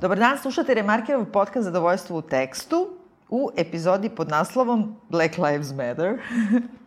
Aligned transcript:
Dobar 0.00 0.18
dan, 0.18 0.38
slušate 0.38 0.74
Remarkerov 0.74 1.24
podcast 1.24 1.64
Zadovoljstvo 1.64 2.18
u 2.18 2.22
tekstu 2.22 2.88
u 3.28 3.50
epizodi 3.56 4.08
pod 4.08 4.28
naslovom 4.28 4.96
Black 5.08 5.38
Lives 5.38 5.72
Matter. 5.72 6.18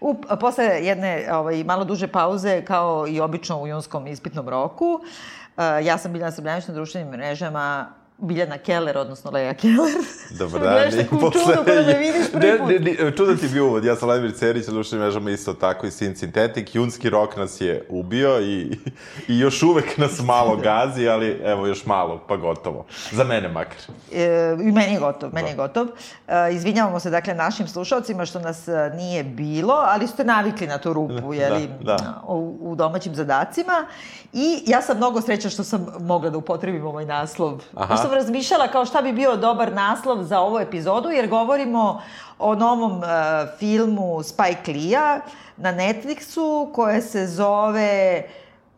u, 0.00 0.14
posle 0.40 0.64
jedne 0.64 1.28
ovaj, 1.32 1.64
malo 1.64 1.84
duže 1.84 2.08
pauze, 2.08 2.62
kao 2.64 3.06
i 3.08 3.20
obično 3.20 3.60
u 3.60 3.66
junskom 3.66 4.06
ispitnom 4.06 4.48
roku, 4.48 4.84
uh, 4.94 5.62
ja 5.82 5.98
sam 5.98 6.12
Biljana 6.12 6.32
Srbljanić 6.32 6.68
na 6.68 6.74
društvenim 6.74 7.08
mrežama 7.08 7.94
Biljana 8.18 8.58
Keller, 8.58 8.98
odnosno 8.98 9.30
Leja 9.30 9.54
Keller. 9.54 9.94
Dobar 10.38 10.60
Gledaš 10.60 10.94
dan. 10.94 11.02
takvu 11.04 11.30
čudu 11.30 11.64
kada 11.64 11.82
me 11.82 11.98
vidiš 11.98 12.32
prvi 12.32 12.58
put. 12.58 12.68
Ne, 12.68 12.78
ne, 12.78 13.04
ne, 13.04 13.16
čudan 13.16 13.36
ti 13.36 13.48
bio 13.48 13.66
uvod. 13.66 13.84
Ja 13.84 13.96
sam 13.96 14.08
Vladimir 14.08 14.34
Cerić, 14.34 14.66
na 14.66 14.98
mrežama 14.98 15.30
isto 15.30 15.54
tako 15.54 15.86
i 15.86 15.90
Sin 15.90 16.16
Sintetik. 16.16 16.74
Junski 16.74 17.10
rok 17.10 17.36
nas 17.36 17.60
je 17.60 17.86
ubio 17.88 18.40
i, 18.40 18.78
i 19.28 19.38
još 19.38 19.62
uvek 19.62 19.98
nas 19.98 20.20
malo 20.22 20.56
gazi, 20.66 21.08
ali 21.08 21.40
evo 21.44 21.66
još 21.66 21.86
malo, 21.86 22.22
pa 22.28 22.36
gotovo. 22.36 22.84
Za 23.12 23.24
mene 23.24 23.48
makar. 23.48 23.78
E, 24.12 24.56
I 24.60 24.72
meni 24.72 24.92
je 24.92 25.00
gotov, 25.00 25.34
meni 25.34 25.48
je 25.48 25.54
gotov. 25.56 25.86
E, 26.28 26.54
izvinjavamo 26.54 27.00
se 27.00 27.10
dakle 27.10 27.34
našim 27.34 27.68
slušalcima 27.68 28.26
što 28.26 28.40
nas 28.40 28.68
e, 28.68 28.92
nije 28.96 29.24
bilo, 29.24 29.74
ali 29.74 30.06
ste 30.06 30.24
navikli 30.24 30.66
na 30.66 30.78
tu 30.78 30.92
rupu, 30.92 31.34
jeli, 31.34 31.68
Da, 31.80 31.96
da. 31.96 32.22
U, 32.26 32.56
u 32.60 32.74
domaćim 32.74 33.14
zadacima. 33.14 33.86
I 34.32 34.62
ja 34.66 34.82
sam 34.82 34.96
mnogo 34.96 35.20
srećna 35.20 35.50
što 35.50 35.64
sam 35.64 35.86
mogla 36.00 36.30
da 36.30 36.38
upotrebim 36.38 36.86
ovaj 36.86 37.04
naslov. 37.04 37.62
Aha. 37.74 38.03
Sam 38.04 38.14
razmišljala 38.14 38.68
kao 38.68 38.84
šta 38.84 39.02
bi 39.02 39.12
bio 39.12 39.36
dobar 39.36 39.72
naslov 39.72 40.22
za 40.22 40.40
ovu 40.40 40.58
epizodu, 40.58 41.10
jer 41.10 41.28
govorimo 41.28 42.02
o 42.38 42.54
novom 42.54 42.98
uh, 42.98 43.04
filmu 43.58 44.22
Spike 44.22 44.72
Lee-a 44.72 45.20
na 45.56 45.72
Netflixu, 45.72 46.72
koje 46.72 47.02
se 47.02 47.26
zove 47.26 48.22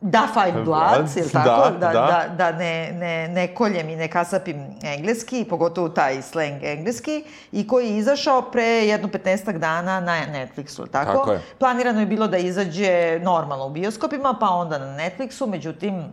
Da 0.00 0.28
Five 0.32 0.62
Bloods, 0.64 1.16
ili 1.16 1.30
tako? 1.30 1.70
Da, 1.70 1.70
da, 1.70 1.92
da. 1.92 2.24
da, 2.28 2.50
da 2.50 2.58
ne, 2.58 2.92
ne, 2.92 3.28
ne 3.28 3.54
koljem 3.54 3.88
i 3.88 3.96
ne 3.96 4.08
kasapim 4.08 4.66
engleski, 4.82 5.44
pogotovo 5.50 5.88
taj 5.88 6.22
slang 6.22 6.62
engleski, 6.62 7.24
i 7.52 7.68
koji 7.68 7.88
je 7.88 7.98
izašao 7.98 8.42
pre 8.42 8.64
jedno 8.64 9.08
15 9.08 9.58
dana 9.58 10.00
na 10.00 10.16
Netflixu, 10.32 10.86
tako? 10.90 11.12
Tako 11.12 11.32
je. 11.32 11.40
Planirano 11.58 12.00
je 12.00 12.06
bilo 12.06 12.28
da 12.28 12.36
izađe 12.36 13.18
normalno 13.22 13.66
u 13.66 13.70
bioskopima, 13.70 14.36
pa 14.40 14.48
onda 14.48 14.78
na 14.78 14.86
Netflixu, 14.86 15.46
međutim, 15.46 16.04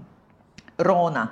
Rona 0.77 1.27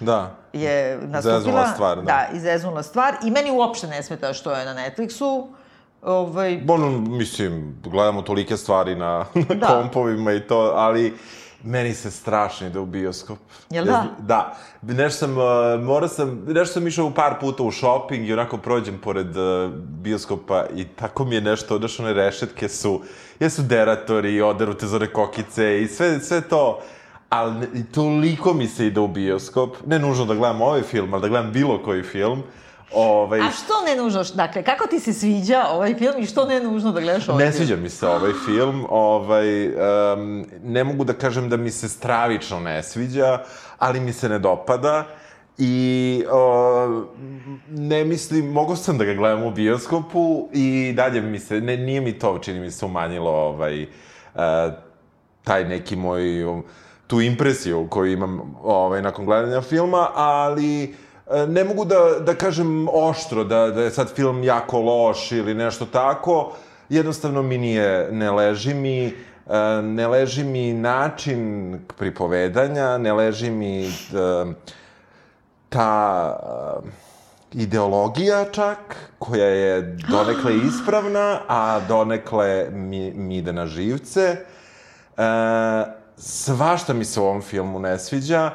Da. 0.00 0.36
je 0.52 0.98
nastupila. 1.02 1.38
Zeznula 1.38 1.66
stvar, 1.66 1.96
da. 1.96 2.02
Da, 2.02 2.28
izeznula 2.32 2.82
stvar. 2.82 3.14
I 3.24 3.30
meni 3.30 3.50
uopšte 3.50 3.86
ne 3.86 4.02
smeta 4.02 4.32
što 4.32 4.52
je 4.52 4.64
na 4.64 4.74
Netflixu. 4.74 5.46
Ovaj, 6.02 6.60
Ono, 6.68 6.90
mislim, 6.90 7.76
gledamo 7.82 8.22
tolike 8.22 8.56
stvari 8.56 8.94
na, 8.94 9.24
na 9.34 9.54
Da. 9.54 9.66
kompovima 9.66 10.32
i 10.32 10.40
to, 10.40 10.72
ali 10.74 11.14
meni 11.62 11.94
se 11.94 12.10
strašno 12.10 12.66
ide 12.66 12.78
u 12.78 12.86
bioskop. 12.86 13.38
Jel 13.70 13.84
da? 13.84 14.04
Da. 14.18 14.56
Nešto 14.82 15.18
sam, 15.18 15.30
uh, 15.38 15.44
mora 15.80 16.08
sam, 16.08 16.44
nešto 16.46 16.72
sam 16.72 16.86
išao 16.86 17.10
par 17.10 17.34
puta 17.40 17.62
u 17.62 17.72
shopping 17.72 18.28
i 18.28 18.32
onako 18.32 18.56
prođem 18.58 18.98
pored 18.98 19.36
uh, 19.36 19.70
bioskopa 19.74 20.64
i 20.76 20.84
tako 20.84 21.24
mi 21.24 21.34
je 21.34 21.40
nešto, 21.40 21.78
znaš, 21.78 22.00
one 22.00 22.12
rešetke 22.12 22.68
su, 22.68 23.00
jesu 23.40 23.62
deratori, 23.62 24.40
oderu 24.40 24.74
te 24.74 24.86
zore 24.86 25.12
kokice 25.12 25.82
i 25.82 25.88
sve, 25.88 26.20
sve 26.20 26.40
to. 26.40 26.80
Ali 27.34 27.54
ne- 27.54 27.66
toliko 27.94 28.54
mi 28.54 28.66
se 28.66 28.86
ide 28.86 29.00
u 29.00 29.08
bioskop, 29.08 29.76
ne 29.86 29.98
nužno 29.98 30.24
da 30.24 30.34
gledam 30.34 30.62
ovaj 30.62 30.82
film, 30.82 31.14
ali 31.14 31.22
da 31.22 31.28
gledam 31.28 31.52
bilo 31.52 31.82
koji 31.82 32.02
film. 32.02 32.42
Ovaj, 32.92 33.40
A 33.40 33.50
što 33.50 33.74
ne 33.86 34.02
nužno, 34.02 34.24
dakle, 34.34 34.62
kako 34.62 34.86
ti 34.86 35.00
se 35.00 35.12
sviđa 35.12 35.64
ovaj 35.70 35.94
film 35.94 36.14
i 36.18 36.26
što 36.26 36.44
ne 36.44 36.60
nužno 36.60 36.92
da 36.92 37.00
gledaš 37.00 37.28
ovaj 37.28 37.44
Ne 37.44 37.52
film? 37.52 37.58
sviđa 37.58 37.82
mi 37.82 37.88
se 37.88 38.08
ovaj 38.08 38.32
film, 38.46 38.86
ovaj, 38.90 39.68
um, 39.68 39.74
ne 40.64 40.84
mogu 40.84 41.04
da 41.04 41.12
kažem 41.12 41.48
da 41.48 41.56
mi 41.56 41.70
se 41.70 41.88
stravično 41.88 42.60
ne 42.60 42.82
sviđa, 42.82 43.38
ali 43.78 44.00
mi 44.00 44.12
se 44.12 44.28
ne 44.28 44.38
dopada 44.38 45.04
i 45.58 46.24
o, 46.30 47.04
ne 47.68 48.04
mislim, 48.04 48.52
mogao 48.52 48.76
sam 48.76 48.98
da 48.98 49.04
ga 49.04 49.14
gledam 49.14 49.42
u 49.42 49.50
bioskopu 49.50 50.48
i 50.52 50.92
dalje 50.96 51.20
mi 51.20 51.38
se, 51.38 51.60
ne, 51.60 51.76
nije 51.76 52.00
mi 52.00 52.18
to, 52.18 52.38
čini 52.38 52.60
mi 52.60 52.70
se, 52.70 52.86
umanjilo 52.86 53.30
ovaj, 53.30 53.82
uh, 53.82 54.40
taj 55.44 55.64
neki 55.64 55.96
moj, 55.96 56.44
um, 56.44 56.64
tu 57.14 57.20
impresiju 57.20 57.86
koju 57.90 58.12
imam 58.12 58.56
ovaj, 58.62 59.02
nakon 59.02 59.24
gledanja 59.24 59.60
filma, 59.60 60.08
ali 60.14 60.82
e, 60.82 61.46
ne 61.46 61.64
mogu 61.64 61.84
da, 61.84 62.00
da 62.20 62.34
kažem 62.34 62.88
oštro 62.88 63.44
da, 63.44 63.70
da 63.70 63.82
je 63.82 63.90
sad 63.90 64.14
film 64.14 64.44
jako 64.44 64.80
loš 64.80 65.32
ili 65.32 65.54
nešto 65.54 65.86
tako. 65.86 66.52
Jednostavno 66.88 67.42
mi 67.42 67.58
nije, 67.58 68.08
ne 68.12 68.30
leži 68.30 68.74
mi, 68.74 69.06
e, 69.06 69.12
ne 69.82 70.08
leži 70.08 70.44
mi 70.44 70.72
način 70.72 71.78
pripovedanja, 71.98 72.98
ne 72.98 73.12
leži 73.12 73.50
mi 73.50 73.86
e, 73.86 73.90
ta 75.68 76.36
ideologija 77.52 78.44
čak, 78.52 78.96
koja 79.18 79.46
je 79.46 79.96
donekle 80.10 80.56
ispravna, 80.68 81.40
a 81.48 81.80
donekle 81.88 82.68
mi, 82.72 83.12
mi 83.14 83.36
ide 83.36 83.52
na 83.52 83.66
živce. 83.66 84.36
E, 85.16 86.03
svašta 86.16 86.92
mi 86.92 87.04
se 87.04 87.20
u 87.20 87.24
ovom 87.24 87.42
filmu 87.42 87.78
ne 87.78 87.98
sviđa, 87.98 88.50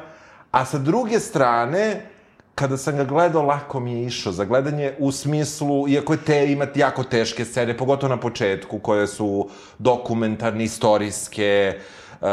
a 0.50 0.64
sa 0.64 0.78
druge 0.78 1.20
strane, 1.20 2.06
kada 2.54 2.76
sam 2.76 2.96
ga 2.96 3.04
gledao, 3.04 3.42
lako 3.42 3.80
mi 3.80 3.92
je 3.92 4.06
išao 4.06 4.32
za 4.32 4.44
gledanje 4.44 4.94
u 4.98 5.12
smislu, 5.12 5.88
iako 5.88 6.12
je 6.12 6.24
te, 6.24 6.52
ima 6.52 6.66
jako 6.74 7.04
teške 7.04 7.44
scene, 7.44 7.76
pogotovo 7.76 8.10
na 8.10 8.20
početku, 8.20 8.78
koje 8.78 9.06
su 9.06 9.48
dokumentarne, 9.78 10.64
istorijske, 10.64 11.78
e, 12.20 12.26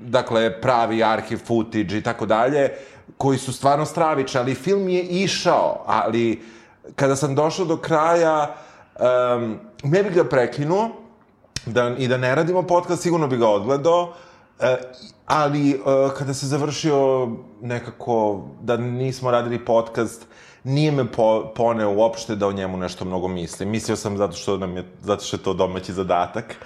dakle, 0.00 0.60
pravi 0.60 1.04
arhiv 1.04 1.38
footage 1.46 1.98
i 1.98 2.02
tako 2.02 2.26
dalje, 2.26 2.70
koji 3.18 3.38
su 3.38 3.52
stvarno 3.52 3.86
stravični, 3.86 4.40
ali 4.40 4.54
film 4.54 4.88
je 4.88 5.02
išao, 5.02 5.84
ali 5.86 6.42
kada 6.96 7.16
sam 7.16 7.34
došao 7.34 7.64
do 7.64 7.76
kraja, 7.76 8.54
um, 8.98 9.58
ne 9.82 10.02
bih 10.02 10.12
ga 10.14 10.24
prekinuo, 10.24 11.03
da, 11.66 11.94
i 11.98 12.08
da 12.08 12.16
ne 12.16 12.34
radimo 12.34 12.62
podcast, 12.62 13.02
sigurno 13.02 13.26
bi 13.26 13.36
ga 13.36 13.48
odgledao, 13.48 14.12
e, 14.60 14.76
ali 15.26 15.70
e, 15.70 15.76
kada 16.18 16.34
se 16.34 16.46
završio 16.46 17.28
nekako, 17.62 18.48
da 18.60 18.76
nismo 18.76 19.30
radili 19.30 19.64
podcast, 19.64 20.26
nije 20.64 20.92
me 20.92 21.12
po, 21.12 21.52
poneo 21.56 21.94
uopšte 21.94 22.36
da 22.36 22.46
o 22.46 22.52
njemu 22.52 22.76
nešto 22.76 23.04
mnogo 23.04 23.28
mislim. 23.28 23.68
Mislio 23.68 23.96
sam 23.96 24.16
zato 24.16 24.36
što, 24.36 24.56
nam 24.56 24.76
je, 24.76 24.84
zato 25.00 25.24
što 25.24 25.36
je 25.36 25.42
to 25.42 25.54
domaći 25.54 25.92
zadatak. 25.92 26.56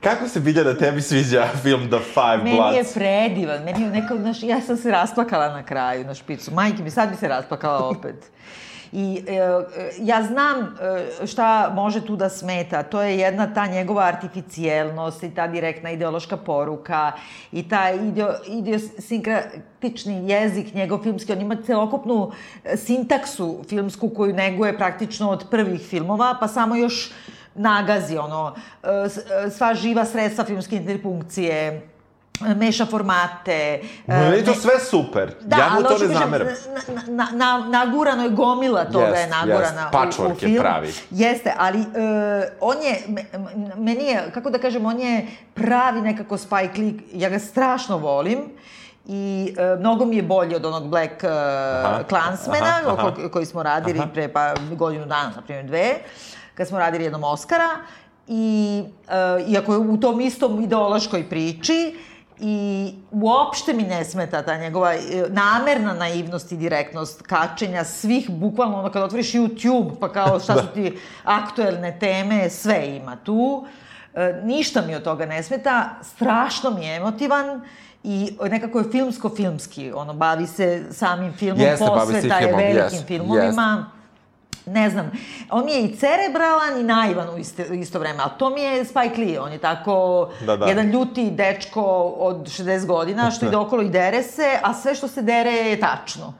Kako 0.00 0.28
se 0.28 0.40
bilja 0.40 0.62
da 0.62 0.78
tebi 0.78 1.02
sviđa 1.02 1.48
film 1.62 1.88
The 1.88 1.98
Five 1.98 2.44
Meni 2.44 2.56
Bloods? 2.56 2.76
je 2.76 2.94
predivan, 2.94 3.64
meni 3.64 3.82
je 3.82 3.90
neko, 3.90 4.16
znaš, 4.16 4.42
ja 4.42 4.60
sam 4.60 4.76
se 4.76 4.90
rasplakala 4.90 5.48
na 5.48 5.62
kraju, 5.62 6.04
na 6.04 6.14
špicu. 6.14 6.54
Majke 6.54 6.82
mi, 6.82 6.90
sad 6.90 7.10
bi 7.10 7.16
se 7.16 7.28
rasplakala 7.28 7.88
opet. 7.88 8.30
I 8.92 9.22
e, 9.26 9.34
e, 9.34 9.60
ja 9.98 10.22
znam 10.22 10.58
e, 11.22 11.26
šta 11.26 11.72
može 11.74 12.06
tu 12.06 12.16
da 12.16 12.28
smeta. 12.28 12.82
To 12.82 13.02
je 13.02 13.18
jedna 13.18 13.54
ta 13.54 13.66
njegova 13.66 14.02
artificijelnost 14.02 15.22
i 15.22 15.34
ta 15.34 15.46
direktna 15.46 15.90
ideološka 15.90 16.36
poruka 16.36 17.12
i 17.52 17.68
taj 17.68 17.96
ideo, 17.96 18.34
idiosinkratični 18.46 20.30
jezik 20.30 20.74
njegov 20.74 21.02
filmski. 21.02 21.32
On 21.32 21.40
ima 21.40 21.56
celokupnu 21.66 22.32
e, 22.64 22.76
sintaksu 22.76 23.64
filmsku 23.68 24.08
koju 24.08 24.34
neguje 24.34 24.78
praktično 24.78 25.30
od 25.30 25.44
prvih 25.50 25.80
filmova, 25.80 26.36
pa 26.40 26.48
samo 26.48 26.76
još 26.76 27.10
nagazi 27.54 28.16
ono, 28.18 28.54
e, 28.82 29.50
sva 29.50 29.74
živa 29.74 30.04
sredstva 30.04 30.44
filmske 30.44 30.76
interpunkcije, 30.76 31.89
meša 32.40 32.86
formate. 32.86 33.80
Ma, 34.06 34.14
Meni 34.16 34.36
je 34.36 34.44
to 34.44 34.54
sve 34.54 34.80
super. 34.80 35.34
Da, 35.40 35.56
ja 35.56 35.68
mu 35.70 35.76
to 35.78 35.88
ne 35.88 35.88
kažem, 35.90 36.08
zameram. 36.10 36.46
Na, 36.88 37.26
na, 37.26 37.28
na, 37.32 37.66
nagurano 37.68 38.22
je 38.22 38.30
gomila 38.30 38.84
toga 38.84 39.06
Jest, 39.06 39.20
je 39.20 39.26
nagurana 39.28 39.60
jest. 39.82 39.84
u, 39.84 39.88
u 39.88 39.92
Patchwork 39.92 40.32
je 40.32 40.38
film. 40.40 40.60
pravi. 40.60 40.92
Jeste, 41.10 41.54
ali 41.58 41.78
uh, 41.78 41.86
on 42.60 42.76
je, 42.78 42.98
meni 43.76 44.04
je, 44.04 44.30
kako 44.34 44.50
da 44.50 44.58
kažem, 44.58 44.86
on 44.86 45.00
je 45.00 45.26
pravi 45.54 46.00
nekako 46.02 46.38
Spike 46.38 46.80
Lee, 46.80 46.92
ja 47.14 47.28
ga 47.28 47.38
strašno 47.38 47.98
volim 47.98 48.38
i 49.06 49.54
uh, 49.72 49.80
mnogo 49.80 50.04
mi 50.04 50.16
je 50.16 50.22
bolji 50.22 50.56
od 50.56 50.64
onog 50.64 50.88
Black 50.88 51.22
uh, 51.22 51.30
Aha, 51.84 52.02
Klansmana, 52.04 52.66
aha, 52.78 52.92
aha. 52.92 53.12
ko- 53.12 53.28
koji 53.28 53.46
smo 53.46 53.62
radili 53.62 53.98
Aha. 53.98 54.08
pre 54.08 54.28
pa 54.28 54.54
godinu 54.70 55.06
dana, 55.06 55.32
na 55.36 55.42
primjer 55.42 55.66
dve, 55.66 55.94
kad 56.54 56.68
smo 56.68 56.78
radili 56.78 57.04
jednom 57.04 57.24
Oscara 57.24 57.68
i 58.28 58.82
uh, 59.42 59.48
iako 59.48 59.72
je 59.72 59.78
u 59.78 59.96
tom 59.96 60.20
istom 60.20 60.60
ideološkoj 60.60 61.24
priči, 61.24 61.94
I 62.42 62.92
uopšte 63.10 63.72
mi 63.72 63.82
ne 63.82 64.04
smeta 64.04 64.42
ta 64.42 64.56
njegova 64.56 64.94
e, 64.94 65.00
namerna 65.28 65.94
naivnost 65.94 66.52
i 66.52 66.56
direktnost 66.56 67.22
kačenja 67.22 67.84
svih, 67.84 68.30
bukvalno 68.30 68.78
ono 68.78 68.92
kada 68.92 69.04
otvoriš 69.04 69.32
YouTube, 69.32 69.90
pa 70.00 70.12
kao 70.12 70.40
šta 70.40 70.62
su 70.62 70.68
ti 70.74 70.98
aktuelne 71.24 71.98
teme, 71.98 72.50
sve 72.50 72.96
ima 72.96 73.16
tu. 73.16 73.66
E, 74.14 74.40
ništa 74.44 74.82
mi 74.82 74.94
od 74.94 75.02
toga 75.02 75.26
ne 75.26 75.42
smeta, 75.42 75.90
strašno 76.02 76.70
mi 76.70 76.86
je 76.86 76.96
emotivan 76.96 77.60
i 78.02 78.36
nekako 78.50 78.78
je 78.78 78.90
filmsko-filmski, 78.92 79.92
ono, 79.94 80.14
bavi 80.14 80.46
se 80.46 80.84
samim 80.90 81.32
filmom, 81.32 81.60
Jeste, 81.60 81.86
posveta 81.86 82.34
je 82.34 82.46
filmom, 82.46 82.60
velikim 82.60 82.82
jeste, 82.82 83.06
filmovima. 83.06 83.90
Ne 84.66 84.90
znam, 84.90 85.10
on 85.50 85.64
mi 85.64 85.72
je 85.72 85.82
i 85.82 85.96
cerebralan 85.96 86.80
i 86.80 86.82
naivan 86.82 87.34
u 87.34 87.38
isto, 87.38 87.62
isto 87.62 87.98
vreme, 87.98 88.18
ali 88.22 88.32
to 88.38 88.50
mi 88.50 88.60
je 88.60 88.84
Spike 88.84 89.20
Lee, 89.20 89.40
on 89.40 89.52
je 89.52 89.58
tako 89.58 90.28
Da, 90.46 90.56
da. 90.56 90.66
jedan 90.66 90.90
ljuti 90.90 91.30
dečko 91.30 91.82
od 92.18 92.36
60 92.36 92.86
godina 92.86 93.30
što 93.30 93.46
ide 93.46 93.56
okolo 93.56 93.82
i 93.82 93.88
dere 93.88 94.22
se, 94.22 94.58
a 94.62 94.74
sve 94.74 94.94
što 94.94 95.08
se 95.08 95.22
dere 95.22 95.50
je 95.50 95.80
tačno. 95.80 96.34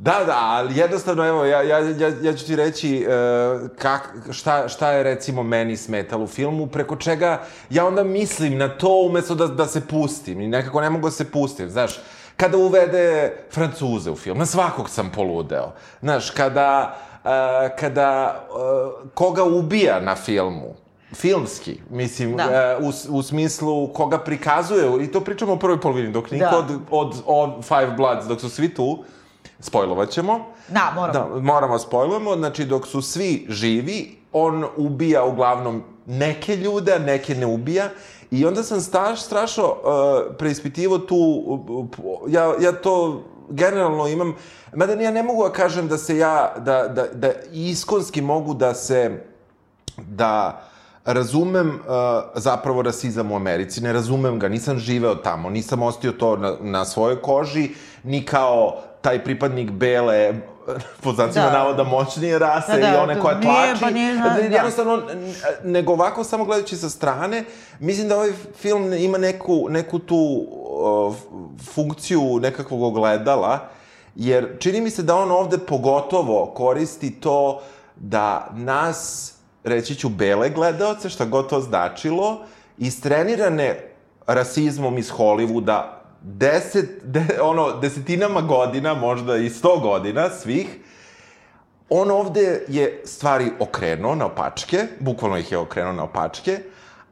Da, 0.00 0.24
da, 0.26 0.36
ali 0.38 0.76
jednostavno, 0.76 1.26
evo, 1.26 1.44
ja, 1.44 1.62
ja, 1.62 1.78
ja, 1.78 2.12
ja 2.22 2.32
ću 2.32 2.46
ti 2.46 2.56
reći 2.56 3.06
uh, 3.06 3.70
kak, 3.78 4.14
šta, 4.30 4.68
šta 4.68 4.90
je 4.90 5.02
recimo 5.02 5.42
meni 5.42 5.76
smetalo 5.76 6.24
u 6.24 6.26
filmu, 6.26 6.66
preko 6.66 6.96
čega 6.96 7.42
ja 7.70 7.86
onda 7.86 8.04
mislim 8.04 8.58
na 8.58 8.68
to 8.68 9.02
umesto 9.06 9.34
da, 9.34 9.46
da 9.46 9.66
se 9.66 9.86
pustim 9.86 10.40
i 10.40 10.48
nekako 10.48 10.80
ne 10.80 10.90
mogu 10.90 11.08
da 11.08 11.10
se 11.10 11.30
pustim, 11.30 11.70
znaš, 11.70 12.00
kada 12.38 12.56
uvede 12.56 13.32
Francuze 13.50 14.10
u 14.10 14.16
film, 14.16 14.38
na 14.38 14.46
svakog 14.46 14.90
sam 14.90 15.10
poludeo, 15.14 15.72
znaš, 16.00 16.30
kada, 16.30 16.96
uh, 17.24 17.30
kada 17.78 18.40
uh, 18.50 19.10
koga 19.14 19.44
ubija 19.44 20.00
na 20.00 20.16
filmu, 20.16 20.74
filmski, 21.14 21.80
mislim, 21.90 22.36
Da. 22.36 22.46
da. 22.46 22.78
u, 22.80 23.18
u 23.18 23.22
smislu 23.22 23.92
koga 23.92 24.18
prikazuje, 24.18 25.04
i 25.04 25.12
to 25.12 25.20
pričamo 25.20 25.52
o 25.52 25.58
prvoj 25.58 25.80
polovini, 25.80 26.12
dok 26.12 26.30
niko 26.30 26.44
Da. 26.50 26.58
od, 26.58 26.70
od, 26.90 27.22
od 27.26 27.64
Five 27.64 27.90
Bloods, 27.96 28.26
dok 28.26 28.40
su 28.40 28.48
svi 28.50 28.74
tu, 28.74 29.04
spojlovat 29.60 30.10
ćemo. 30.10 30.46
Da, 30.68 30.92
moramo. 30.94 31.12
Da, 31.34 31.40
moramo 31.40 31.78
spojlujemo, 31.78 32.36
znači 32.36 32.64
dok 32.64 32.86
su 32.86 33.02
svi 33.02 33.46
živi, 33.48 34.18
on 34.32 34.64
ubija 34.76 35.24
uglavnom 35.24 35.82
neke 36.06 36.56
ljude, 36.56 36.98
neke 36.98 37.34
ne 37.34 37.46
ubija. 37.46 37.88
I 38.30 38.46
onda 38.46 38.62
sam 38.62 38.80
staš, 38.80 39.22
strašno 39.22 39.64
uh, 39.64 40.36
preispitivo 40.38 40.98
tu, 40.98 41.16
uh, 41.16 42.32
ja, 42.32 42.54
ja 42.60 42.72
to 42.72 43.24
generalno 43.50 44.08
imam, 44.08 44.34
mada 44.74 44.92
ja 44.92 45.10
ne 45.10 45.22
mogu 45.22 45.42
da 45.42 45.52
kažem 45.52 45.88
da 45.88 45.98
se 45.98 46.18
ja, 46.18 46.54
da, 46.58 46.88
da, 46.88 47.06
da 47.12 47.32
iskonski 47.52 48.22
mogu 48.22 48.54
da 48.54 48.74
se, 48.74 49.24
da 49.96 50.62
razumem 51.04 51.68
uh, 51.68 51.74
zapravo 52.34 52.82
rasizam 52.82 53.32
u 53.32 53.36
Americi, 53.36 53.80
ne 53.80 53.92
razumem 53.92 54.38
ga, 54.38 54.48
nisam 54.48 54.78
živeo 54.78 55.14
tamo, 55.14 55.50
nisam 55.50 55.82
ostio 55.82 56.12
to 56.12 56.36
na, 56.36 56.56
na 56.60 56.84
svojoj 56.84 57.22
koži, 57.22 57.70
ni 58.04 58.24
kao 58.24 58.82
taj 59.00 59.24
pripadnik 59.24 59.70
bele 59.70 60.34
po 61.02 61.12
znacima 61.12 61.44
Da. 61.44 61.50
da. 61.50 61.58
navoda 61.58 61.84
moćnije 61.84 62.38
rase 62.38 62.72
Da, 62.72 62.78
da, 62.80 62.88
i 62.88 62.96
one 62.96 63.20
koja 63.20 63.34
nije, 63.34 63.44
tlači. 63.44 63.80
pa 63.80 63.90
nije, 63.90 64.14
da. 64.14 64.56
Jednostavno, 64.56 65.02
n- 65.12 65.34
nego 65.64 65.92
ovako 65.92 66.24
samo 66.24 66.44
gledajući 66.44 66.76
sa 66.76 66.88
strane, 66.88 67.44
mislim 67.80 68.08
da 68.08 68.16
ovaj 68.16 68.30
film 68.56 68.92
ima 68.92 69.18
neku, 69.18 69.66
neku 69.70 69.98
tu 69.98 70.16
uh, 70.16 71.14
funkciju 71.64 72.38
nekakvog 72.38 72.82
ogledala, 72.82 73.68
jer 74.14 74.56
čini 74.58 74.80
mi 74.80 74.90
se 74.90 75.02
da 75.02 75.16
on 75.16 75.30
ovde 75.30 75.58
pogotovo 75.58 76.46
koristi 76.46 77.10
to 77.12 77.60
da 77.96 78.48
nas, 78.52 79.32
reći 79.64 79.94
ću, 79.94 80.08
bele 80.08 80.50
gledaoce, 80.50 81.08
šta 81.08 81.24
god 81.24 81.48
to 81.48 81.60
značilo, 81.60 82.40
istrenirane 82.78 83.90
rasizmom 84.26 84.98
iz 84.98 85.10
Hollywooda, 85.10 85.82
deset, 86.22 87.04
de, 87.04 87.24
ono, 87.42 87.72
desetinama 87.80 88.40
godina, 88.40 88.94
možda 88.94 89.36
i 89.36 89.50
sto 89.50 89.78
godina 89.78 90.30
svih, 90.30 90.66
on 91.90 92.10
ovde 92.10 92.64
je 92.68 93.02
stvari 93.04 93.50
okrenuo 93.60 94.14
na 94.14 94.26
opačke, 94.26 94.78
bukvalno 95.00 95.38
ih 95.38 95.52
je 95.52 95.58
okrenuo 95.58 95.92
na 95.92 96.04
opačke, 96.04 96.58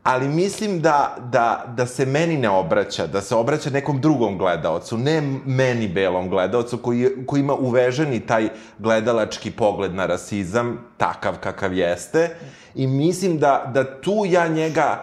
ali 0.02 0.28
mislim 0.28 0.80
da, 0.80 1.16
da, 1.32 1.64
da 1.76 1.86
se 1.86 2.06
meni 2.06 2.36
ne 2.36 2.48
obraća, 2.48 3.06
da 3.06 3.20
se 3.20 3.34
obraća 3.34 3.70
nekom 3.70 4.00
drugom 4.00 4.38
gledaocu, 4.38 4.98
ne 4.98 5.20
meni 5.46 5.88
belom 5.88 6.28
gledaocu 6.28 6.78
koji, 6.78 7.10
koji 7.26 7.40
ima 7.40 7.54
uveženi 7.54 8.20
taj 8.20 8.48
gledalački 8.78 9.50
pogled 9.50 9.94
na 9.94 10.06
rasizam, 10.06 10.78
takav 10.96 11.34
kakav 11.40 11.72
jeste, 11.72 12.36
i 12.74 12.86
mislim 12.86 13.38
da, 13.38 13.70
da 13.74 14.00
tu 14.00 14.24
ja 14.26 14.48
njega 14.48 15.02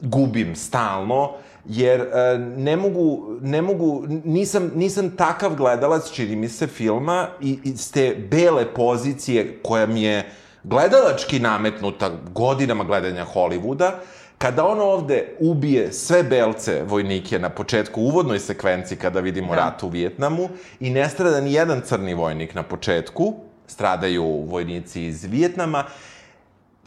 gubim 0.00 0.56
stalno, 0.56 1.32
jer 1.68 2.00
e, 2.00 2.38
ne 2.38 2.76
mogu, 2.76 3.38
ne 3.42 3.62
mogu, 3.62 4.04
nisam, 4.24 4.70
nisam 4.74 5.10
takav 5.16 5.54
gledalac, 5.54 6.10
čini 6.10 6.36
mi 6.36 6.48
se, 6.48 6.66
filma 6.66 7.28
i 7.40 7.58
iz 7.64 7.92
te 7.92 8.16
bele 8.30 8.74
pozicije 8.74 9.58
koja 9.62 9.86
mi 9.86 10.02
je 10.02 10.24
gledalački 10.64 11.40
nametnuta 11.40 12.10
godinama 12.32 12.84
gledanja 12.84 13.26
Hollywooda, 13.34 13.90
kada 14.38 14.64
on 14.64 14.80
ovde 14.80 15.36
ubije 15.40 15.92
sve 15.92 16.22
belce 16.22 16.82
vojnike 16.86 17.38
na 17.38 17.48
početku, 17.48 18.00
uvodnoj 18.00 18.38
sekvenciji 18.38 18.98
kada 18.98 19.20
vidimo 19.20 19.54
da. 19.54 19.60
rat 19.60 19.82
u 19.82 19.88
Vijetnamu 19.88 20.48
i 20.80 20.90
ne 20.90 21.08
strada 21.08 21.40
ni 21.40 21.52
jedan 21.52 21.80
crni 21.80 22.14
vojnik 22.14 22.54
na 22.54 22.62
početku, 22.62 23.34
stradaju 23.66 24.24
vojnici 24.24 25.02
iz 25.02 25.24
Vijetnama, 25.24 25.84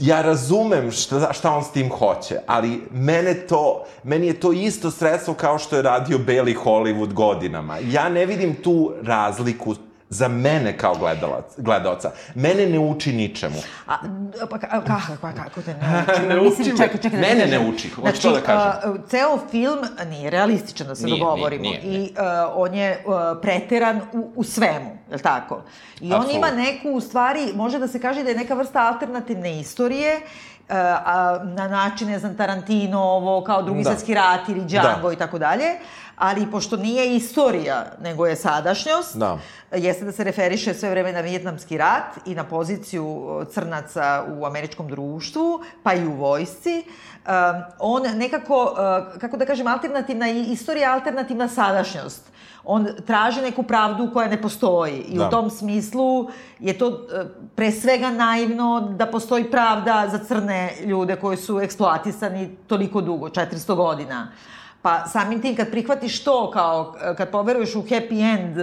ja 0.01 0.21
razumem 0.21 0.92
šta, 0.92 1.33
šta 1.33 1.51
on 1.51 1.63
s 1.63 1.71
tim 1.71 1.89
hoće, 1.89 2.39
ali 2.48 2.81
mene 2.92 3.33
to, 3.33 3.83
meni 4.03 4.27
je 4.27 4.39
to 4.39 4.51
isto 4.51 4.92
sredstvo 4.92 5.33
kao 5.33 5.57
što 5.57 5.75
je 5.75 5.81
radio 5.81 6.18
Beli 6.18 6.53
Hollywood 6.53 7.13
godinama. 7.13 7.77
Ja 7.92 8.09
ne 8.09 8.25
vidim 8.25 8.56
tu 8.56 8.92
razliku 9.01 9.75
za 10.11 10.27
mene 10.27 10.77
kao 10.77 10.95
gledalac, 10.95 11.45
gledaoca. 11.57 12.11
Mene 12.35 12.65
ne 12.65 12.79
uči 12.79 13.13
ničemu. 13.13 13.55
A, 13.87 13.95
pa 14.41 14.57
ka- 14.57 14.69
kako, 14.87 15.11
pa 15.21 15.31
kako 15.33 15.61
te 15.61 15.73
ne 15.73 16.03
uči? 16.03 16.21
Ne 16.21 16.35
Mislim, 16.35 16.61
uči 16.61 16.71
me. 16.71 16.77
čekaj, 16.77 16.97
čekaj 16.97 17.19
da 17.19 17.27
Mene 17.27 17.45
ne 17.47 17.59
uči, 17.61 17.89
hoću 17.89 18.21
to 18.21 18.31
da 18.31 18.41
kažem. 18.41 18.69
a, 18.85 19.07
ceo 19.07 19.39
film 19.51 19.79
nije 20.05 20.29
realističan, 20.29 20.87
da 20.87 20.95
se 20.95 21.05
Nije, 21.05 21.19
dogovorimo. 21.19 21.61
nije, 21.61 21.81
nije, 21.81 21.99
I 21.99 22.13
a, 22.17 22.51
on 22.55 22.73
je 22.75 23.03
a, 23.07 23.35
preteran 23.41 24.01
u, 24.13 24.31
u 24.35 24.43
svemu, 24.43 24.89
je 25.09 25.15
li 25.15 25.21
tako? 25.21 25.61
I 26.01 26.05
on 26.05 26.13
Apsolutno. 26.13 26.37
ima 26.39 26.51
neku, 26.53 26.89
u 26.89 27.01
stvari, 27.01 27.51
može 27.55 27.79
da 27.79 27.87
se 27.87 27.99
kaže 27.99 28.23
da 28.23 28.29
je 28.29 28.35
neka 28.35 28.53
vrsta 28.53 28.81
alternativne 28.83 29.59
istorije, 29.59 30.21
a, 30.69 30.75
a, 31.05 31.39
na 31.45 31.67
način, 31.67 32.07
ne 32.07 32.19
znam, 32.19 32.37
Tarantino, 32.37 32.99
ovo, 33.01 33.43
kao 33.43 33.61
drugi 33.61 33.83
Da. 33.83 33.89
svetski 33.89 34.13
rat 34.13 34.49
ili 34.49 34.61
Django 34.61 35.07
Da. 35.07 35.13
i 35.13 35.17
tako 35.17 35.39
dalje, 35.39 35.65
ali 36.21 36.51
pošto 36.51 36.77
nije 36.77 37.15
istorija, 37.15 37.85
nego 38.01 38.25
je 38.25 38.35
sadašnjost, 38.35 39.18
Da. 39.18 39.38
jeste 39.71 40.06
da 40.06 40.12
se 40.12 40.23
referiše 40.23 40.73
sve 40.73 40.89
vreme 40.89 41.13
na 41.13 41.21
Vijetnamski 41.21 41.77
rat 41.77 42.18
i 42.25 42.35
na 42.35 42.44
poziciju 42.44 43.06
crnaca 43.51 44.23
u 44.29 44.45
američkom 44.45 44.88
društvu, 44.88 45.62
pa 45.83 45.94
i 45.94 46.06
u 46.07 46.13
vojsci. 46.13 46.83
Um, 46.83 47.31
on 47.79 48.03
nekako, 48.15 48.63
uh, 48.63 49.19
kako 49.21 49.38
da 49.38 49.45
kažem, 49.45 49.68
alternativna 49.68 50.29
istorija, 50.29 50.94
alternativna 50.94 51.47
sadašnjost. 51.47 52.31
On 52.63 52.87
traži 53.07 53.42
neku 53.42 53.63
pravdu 53.63 54.09
koja 54.13 54.28
ne 54.28 54.42
postoji 54.42 54.99
i 54.99 55.18
Da. 55.18 55.28
u 55.28 55.30
tom 55.30 55.49
smislu 55.49 56.30
je 56.59 56.78
to 56.78 56.87
uh, 56.87 56.95
pre 57.56 57.71
svega 57.71 58.09
naivno 58.11 58.81
da 58.81 59.06
postoji 59.07 59.51
pravda 59.51 60.07
za 60.11 60.18
crne 60.18 60.73
ljude 60.85 61.16
koji 61.16 61.37
su 61.37 61.59
eksploatisani 61.59 62.57
toliko 62.68 63.01
dugo, 63.01 63.30
400 63.30 63.75
godina. 63.75 64.28
Pa 64.81 65.07
samim 65.07 65.42
tim 65.42 65.56
kad 65.56 65.71
prihvatiš 65.71 66.23
to 66.23 66.52
kao, 66.52 66.95
kad 67.18 67.31
poveruješ 67.31 67.76
u 67.76 67.81
happy 67.81 68.33
end 68.33 68.57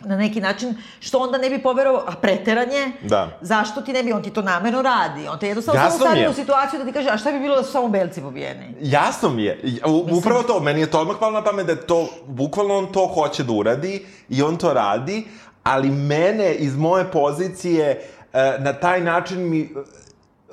na 0.00 0.16
neki 0.16 0.40
način, 0.40 0.74
što 1.00 1.18
onda 1.18 1.38
ne 1.38 1.50
bi 1.50 1.62
poverovao, 1.62 2.04
a 2.06 2.12
preteran 2.12 2.70
je, 2.70 2.92
Da. 3.02 3.38
zašto 3.40 3.80
ti 3.80 3.92
ne 3.92 4.02
bi, 4.02 4.12
on 4.12 4.22
ti 4.22 4.30
to 4.30 4.42
namerno 4.42 4.82
radi, 4.82 5.28
on 5.28 5.38
te 5.38 5.48
jednostavno 5.48 5.80
Jasno 5.80 5.98
samo 5.98 6.10
stavlja 6.10 6.30
u 6.30 6.34
situaciju 6.34 6.78
da 6.78 6.86
ti 6.86 6.92
kaže, 6.92 7.10
a 7.10 7.16
šta 7.16 7.32
bi 7.32 7.38
bilo 7.38 7.56
da 7.56 7.62
su 7.62 7.72
samo 7.72 7.88
belci 7.88 8.20
pobijeni? 8.20 8.74
Jasno 8.80 9.28
mi 9.30 9.44
je. 9.44 9.80
U, 9.86 10.06
upravo 10.18 10.42
to, 10.42 10.60
meni 10.60 10.80
je 10.80 10.90
to 10.90 11.00
odmah 11.00 11.16
palo 11.20 11.32
na 11.32 11.44
pamet 11.44 11.66
da 11.66 11.76
to, 11.76 12.08
bukvalno 12.26 12.74
on 12.74 12.92
to 12.92 13.06
hoće 13.06 13.44
da 13.44 13.52
uradi 13.52 14.06
i 14.28 14.42
on 14.42 14.56
to 14.56 14.72
radi, 14.72 15.24
ali 15.62 15.90
mene 15.90 16.54
iz 16.54 16.76
moje 16.76 17.10
pozicije 17.12 18.08
e, 18.32 18.56
na 18.58 18.72
taj 18.72 19.00
način 19.00 19.50
mi 19.50 19.60
e, 19.60 19.68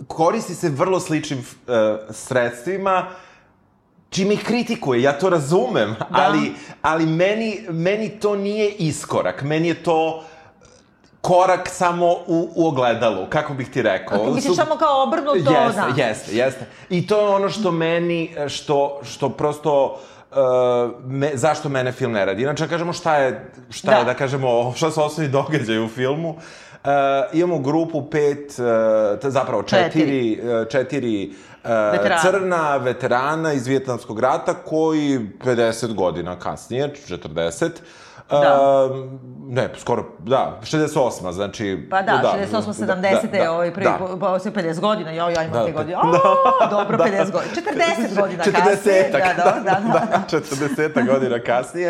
koristi 0.07 0.55
se 0.55 0.69
vrlo 0.69 0.99
sličnim 0.99 1.39
e, 1.39 1.43
sredstvima, 2.09 3.05
ih 4.11 4.43
kritikuje, 4.43 5.01
ja 5.01 5.13
to 5.13 5.29
razumem, 5.29 5.95
Da. 5.99 6.05
ali, 6.11 6.51
ali 6.81 7.05
meni, 7.05 7.59
meni 7.69 8.09
to 8.09 8.35
nije 8.35 8.69
iskorak, 8.69 9.41
meni 9.41 9.67
je 9.67 9.83
to 9.83 10.23
korak 11.21 11.69
samo 11.69 12.07
u, 12.11 12.49
u 12.55 12.67
ogledalu, 12.67 13.25
kako 13.29 13.53
bih 13.53 13.69
ti 13.69 13.81
rekao. 13.81 14.15
Ako 14.17 14.25
misliš 14.25 14.45
Su- 14.45 14.55
samo 14.55 14.75
kao 14.75 15.03
obrnuto, 15.03 15.35
jeste, 15.35 15.81
da. 15.95 16.03
Jeste, 16.03 16.35
jeste. 16.35 16.65
I 16.89 17.07
to 17.07 17.19
je 17.19 17.27
ono 17.27 17.49
što 17.49 17.71
meni, 17.71 18.35
što, 18.47 18.99
što 19.03 19.29
prosto, 19.29 19.99
uh, 20.31 20.37
me, 21.05 21.31
zašto 21.33 21.69
mene 21.69 21.91
film 21.91 22.11
ne 22.11 22.25
radi. 22.25 22.41
Inače, 22.41 22.63
da 22.63 22.69
kažemo 22.69 22.93
šta 22.93 23.15
je, 23.15 23.51
šta 23.69 23.91
Da. 23.91 23.97
je, 23.97 24.05
da 24.05 24.13
kažemo, 24.13 24.73
šta 24.75 24.91
su 24.91 25.03
osnovni 25.03 25.31
događaj 25.31 25.79
u 25.79 25.89
filmu. 25.89 26.29
Uh, 26.29 26.89
imamo 27.33 27.59
grupu 27.59 28.09
pet, 28.09 28.49
uh, 28.49 28.65
zapravo 29.23 29.63
četiri, 29.63 30.39
uh, 30.43 30.67
četiri 30.67 31.29
uh, 31.29 31.35
Veterana. 31.63 32.21
crna 32.21 32.77
veterana 32.77 33.53
iz 33.53 33.67
Vjetnamskog 33.67 34.19
rata 34.19 34.53
koji 34.53 35.19
50 35.39 35.93
godina 35.95 36.39
kasnije, 36.39 36.93
40, 37.07 37.69
Da. 38.31 38.87
Um, 38.91 39.19
ne, 39.47 39.69
skoro, 39.77 40.03
da, 40.19 40.59
68. 40.63 41.31
Znači... 41.31 41.87
Pa 41.89 42.01
da, 42.01 42.35
68. 42.51 42.73
70. 42.85 43.35
je 43.35 43.49
ovaj 43.49 43.73
prvi, 43.73 43.85
da. 43.85 43.97
po- 43.99 44.19
pa 44.19 44.29
osim 44.29 44.53
50 44.53 44.79
godina, 44.79 45.11
jo, 45.11 45.29
ja 45.29 45.43
imam 45.43 45.53
Da, 45.53 45.65
te 45.65 45.71
da. 45.71 45.77
godine, 45.77 45.97
o, 46.63 46.67
dobro, 46.69 46.97
50 46.97 47.31
godina, 47.31 47.53
40 47.55 48.21
godina 48.21 48.43
kasnije, 48.43 49.11
40-ak, 49.13 49.35
da, 49.37 49.43
da, 49.43 49.79
da, 49.79 50.05
da. 50.31 50.39
40 50.39 51.07
godina 51.07 51.39
kasnije, 51.39 51.89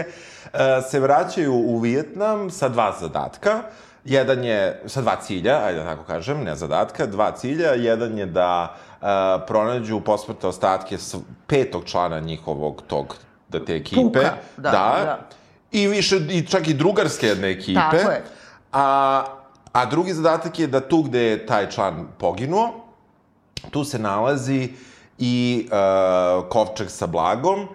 e, 0.54 0.82
se 0.90 1.00
vraćaju 1.00 1.54
u 1.54 1.80
Vijetnam 1.80 2.50
sa 2.50 2.70
dva 2.70 2.96
zadatka. 3.00 3.62
Jedan 4.06 4.44
je, 4.44 4.82
sa 4.86 5.01
dva 5.01 5.16
cilja, 5.16 5.66
ajde 5.66 5.80
da 5.80 5.86
tako 5.86 6.04
kažem, 6.04 6.44
ne 6.44 6.56
zadatka, 6.56 7.06
dva 7.06 7.32
cilja. 7.32 7.72
Jedan 7.74 8.18
je 8.18 8.25
da 8.25 8.75
e, 8.75 8.90
pronađu 9.48 10.00
posmrtne 10.00 10.50
ostatke 10.50 10.98
petog 11.48 11.86
člana 11.86 12.20
njihovog 12.20 12.84
tog, 12.88 13.15
da 13.50 13.65
te 13.65 13.75
ekipe. 13.75 14.01
Puka, 14.01 14.34
da, 14.58 14.72
da. 14.72 15.20
I 15.72 15.88
više, 15.88 16.20
i 16.29 16.46
čak 16.46 16.67
i 16.67 16.74
drugarske 16.74 17.27
jedne 17.27 17.50
ekipe. 17.50 17.79
Tako 17.79 18.12
je. 18.12 18.24
A, 18.72 19.24
a 19.72 19.86
drugi 19.86 20.13
zadatak 20.13 20.60
je 20.60 20.67
da 20.67 20.79
tu 20.79 21.01
gde 21.01 21.22
je 21.22 21.46
taj 21.46 21.70
član 21.70 22.08
poginuo, 22.17 22.86
tu 23.72 23.84
se 23.84 24.00
nalazi 24.00 24.70
i 25.17 25.67
uh, 25.72 26.48
kovčeg 26.50 26.89
sa 26.89 27.08
blagom, 27.08 27.67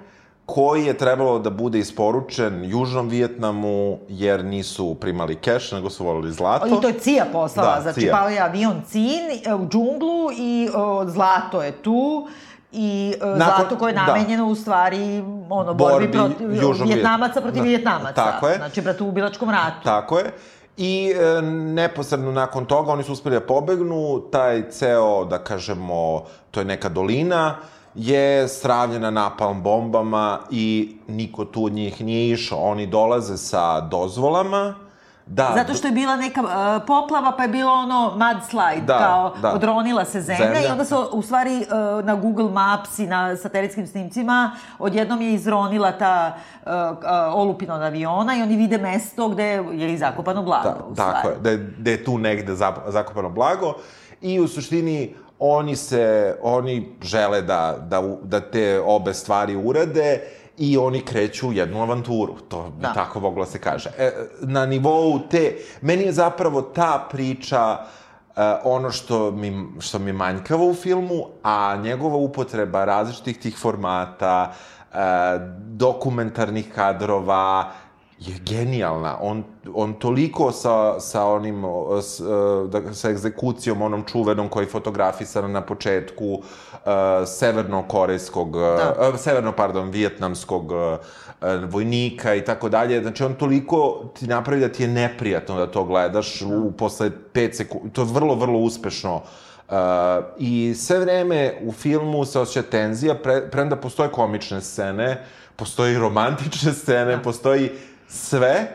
koji 0.47 0.85
je 0.85 0.95
trebalo 0.95 1.39
da 1.39 1.51
bude 1.51 1.79
isporučen 1.79 2.65
Južnom 2.65 3.09
Vijetnamu, 3.09 3.99
jer 4.09 4.45
nisu 4.45 4.95
primali 4.95 5.35
keš, 5.37 5.73
nego 5.73 5.91
su 5.91 6.05
volili 6.05 6.33
zlato. 6.33 6.67
I 6.69 6.81
to 6.83 6.89
je 6.89 6.95
Cija 6.95 7.25
poslala, 7.25 7.75
Da, 7.75 7.81
znači 7.81 8.01
CIA. 8.01 8.13
pao 8.13 8.29
je 8.29 8.41
avion 8.41 8.83
Cin 8.87 9.21
e, 9.45 9.55
u 9.55 9.69
džunglu 9.69 10.33
i 10.33 10.69
o, 10.75 11.05
zlato 11.07 11.63
je 11.63 11.73
tu 11.73 12.29
i 12.73 13.15
e, 13.17 13.27
Nakon- 13.27 13.37
zlato 13.37 13.77
koje 13.77 13.91
je 13.91 13.95
da. 13.95 14.07
namenjeno 14.07 14.47
u 14.47 14.55
stvari 14.55 15.19
ono, 15.51 15.75
borbi, 15.75 16.09
Borbi 16.09 16.13
protiv 16.13 16.49
Vjetnamaca 16.85 17.41
protiv 17.41 17.63
da, 17.63 17.69
Vjetnamaca. 17.69 18.13
tako 18.15 18.49
je. 18.49 18.57
Znači, 18.57 18.81
brate, 18.81 19.03
u 19.03 19.13
bilačkom 19.13 19.51
ratu. 19.51 19.85
Tako 19.85 20.19
je. 20.19 20.33
I 20.77 21.13
e, 21.39 21.43
neposredno 21.43 22.33
nakon 22.33 22.65
toga 22.65 22.93
oni 22.93 23.03
su 23.03 23.13
uspeli 23.13 23.35
da 23.35 23.41
pobegnu, 23.41 24.21
taj 24.23 24.71
ceo, 24.71 25.25
da 25.25 25.39
kažemo, 25.39 26.23
to 26.51 26.61
je 26.61 26.67
neka 26.67 26.89
dolina, 26.89 27.55
je 27.97 28.49
stravljena 28.49 29.11
napalm 29.11 29.63
bombama 29.63 30.39
i 30.51 30.97
niko 31.09 31.45
tu 31.45 31.65
od 31.65 31.73
njih 31.73 32.01
nije 32.05 32.31
išao. 32.31 32.59
Oni 32.59 32.87
dolaze 32.87 33.37
sa 33.37 33.81
dozvolama, 33.81 34.75
da... 35.27 35.53
Zato 35.55 35.75
što 35.75 35.87
je 35.87 35.93
bila 35.93 36.17
neka 36.17 36.41
e, 36.41 36.87
poplava, 36.87 37.33
pa 37.37 37.43
je 37.43 37.49
bilo 37.49 37.73
ono 37.73 38.13
mudslide, 38.17 38.87
Da, 38.87 38.99
kao 38.99 39.35
da. 39.43 39.53
odronila 39.53 40.05
se 40.05 40.21
zemlja, 40.21 40.45
Zemlja. 40.45 40.69
i 40.69 40.73
onda 40.73 40.85
se 40.85 40.95
u 41.13 41.23
stvari 41.23 41.57
e, 41.63 41.67
na 42.03 42.15
Google 42.15 42.51
Maps 42.51 42.99
i 42.99 43.07
na 43.07 43.37
satelitskim 43.37 43.87
snimcima 43.87 44.51
odjednom 44.79 45.23
je 45.23 45.35
izronila 45.35 45.93
ta 45.93 46.37
e, 46.67 46.71
e, 46.71 46.75
olupina 47.33 47.75
od 47.75 47.83
aviona 47.83 48.37
i 48.37 48.43
oni 48.43 48.57
vide 48.57 48.79
mesto 48.79 49.29
gde 49.29 49.45
je 49.73 49.95
i 49.95 49.99
zakopano 49.99 50.43
blago. 50.43 50.69
Da, 50.69 50.85
u 50.91 50.95
tako 50.95 51.19
stvari. 51.19 51.37
je, 51.37 51.41
da 51.41 51.51
je, 51.51 51.75
da 51.79 51.91
je 51.91 52.05
tu 52.05 52.19
negde 52.19 52.55
zakopano 52.89 53.31
blago 53.31 53.75
i 54.21 54.41
u 54.41 54.49
suštini 54.49 55.15
oni 55.39 55.77
se, 55.77 56.37
oni 56.43 56.97
žele 57.03 57.43
da, 57.43 57.77
da, 57.81 58.03
da 58.23 58.41
te 58.41 58.81
obe 58.81 59.15
stvari 59.15 59.57
urade 59.57 60.21
i 60.59 60.79
oni 60.79 61.01
kreću 61.01 61.49
u 61.49 61.53
jednu 61.53 61.83
avanturu, 61.83 62.35
to 62.49 62.73
Da. 62.81 62.93
tako 62.93 63.21
moglo 63.21 63.45
da 63.45 63.51
se 63.51 63.59
kaže. 63.59 63.91
E, 63.99 64.13
na 64.41 64.67
nivou 64.67 65.19
te, 65.31 65.57
meni 65.81 66.03
je 66.03 66.13
zapravo 66.13 66.63
ta 66.63 67.09
priča 67.11 67.79
e, 68.37 68.41
ono 68.65 68.91
što 68.91 69.31
mi, 69.31 69.67
što 69.81 69.99
mi 69.99 70.09
je 70.09 70.13
manjkavo 70.13 70.69
u 70.69 70.75
filmu, 70.75 71.27
a 71.43 71.77
njegova 71.83 72.17
upotreba 72.17 72.85
različitih 72.85 73.39
tih 73.39 73.59
formata, 73.59 74.53
e, 74.93 74.97
dokumentarnih 75.59 76.73
kadrova, 76.75 77.71
je 78.19 78.35
genijalna. 78.45 79.19
On, 79.21 79.45
on 79.75 79.95
toliko 79.95 80.53
sa, 80.53 81.01
sa 81.01 81.25
onim, 81.25 81.65
o, 81.65 82.03
s, 82.03 82.21
e, 82.21 82.25
da, 82.69 82.95
sa 82.95 83.11
egzekucijom 83.11 83.83
onom 83.83 84.05
čuvenom 84.05 84.49
koji 84.49 84.65
je 84.65 84.71
fotografisana 84.71 85.49
na 85.49 85.61
početku 85.61 86.25
uh, 86.25 86.41
severno-korejskog, 87.27 88.53
Da. 88.53 88.95
uh, 89.09 89.21
severno, 89.21 89.53
pardon, 89.53 89.91
vijetnamskog 89.91 90.73
uh, 90.73 90.99
vojnika 91.69 92.35
i 92.35 92.45
tako 92.45 92.69
dalje. 92.69 93.03
Znači, 93.03 93.25
on 93.25 93.35
toliko 93.35 94.05
ti 94.19 94.27
napravi 94.27 94.61
da 94.61 94.69
ti 94.69 94.83
je 94.83 94.89
neprijatno 94.89 95.59
da 95.59 95.67
to 95.67 95.85
gledaš 95.85 96.43
u, 96.43 96.73
posle 96.73 97.11
5 97.33 97.53
sekundi. 97.53 97.93
To 97.93 98.03
je 98.03 98.09
vrlo, 98.13 98.35
vrlo 98.35 98.59
uspešno 98.59 99.23
Uh, 99.69 99.75
I 100.39 100.75
sve 100.79 100.99
vreme 100.99 101.55
u 101.63 101.73
filmu 101.73 102.25
se 102.25 102.41
osjeća 102.41 102.71
tenzija, 102.71 103.15
pre, 103.15 103.51
premda 103.51 103.77
postoje 103.77 104.11
komične 104.11 104.61
scene, 104.61 105.25
postoje 105.57 105.95
i 105.95 105.99
romantične 105.99 106.73
scene, 106.73 107.23
postoji 107.23 107.71
sve. 108.17 108.67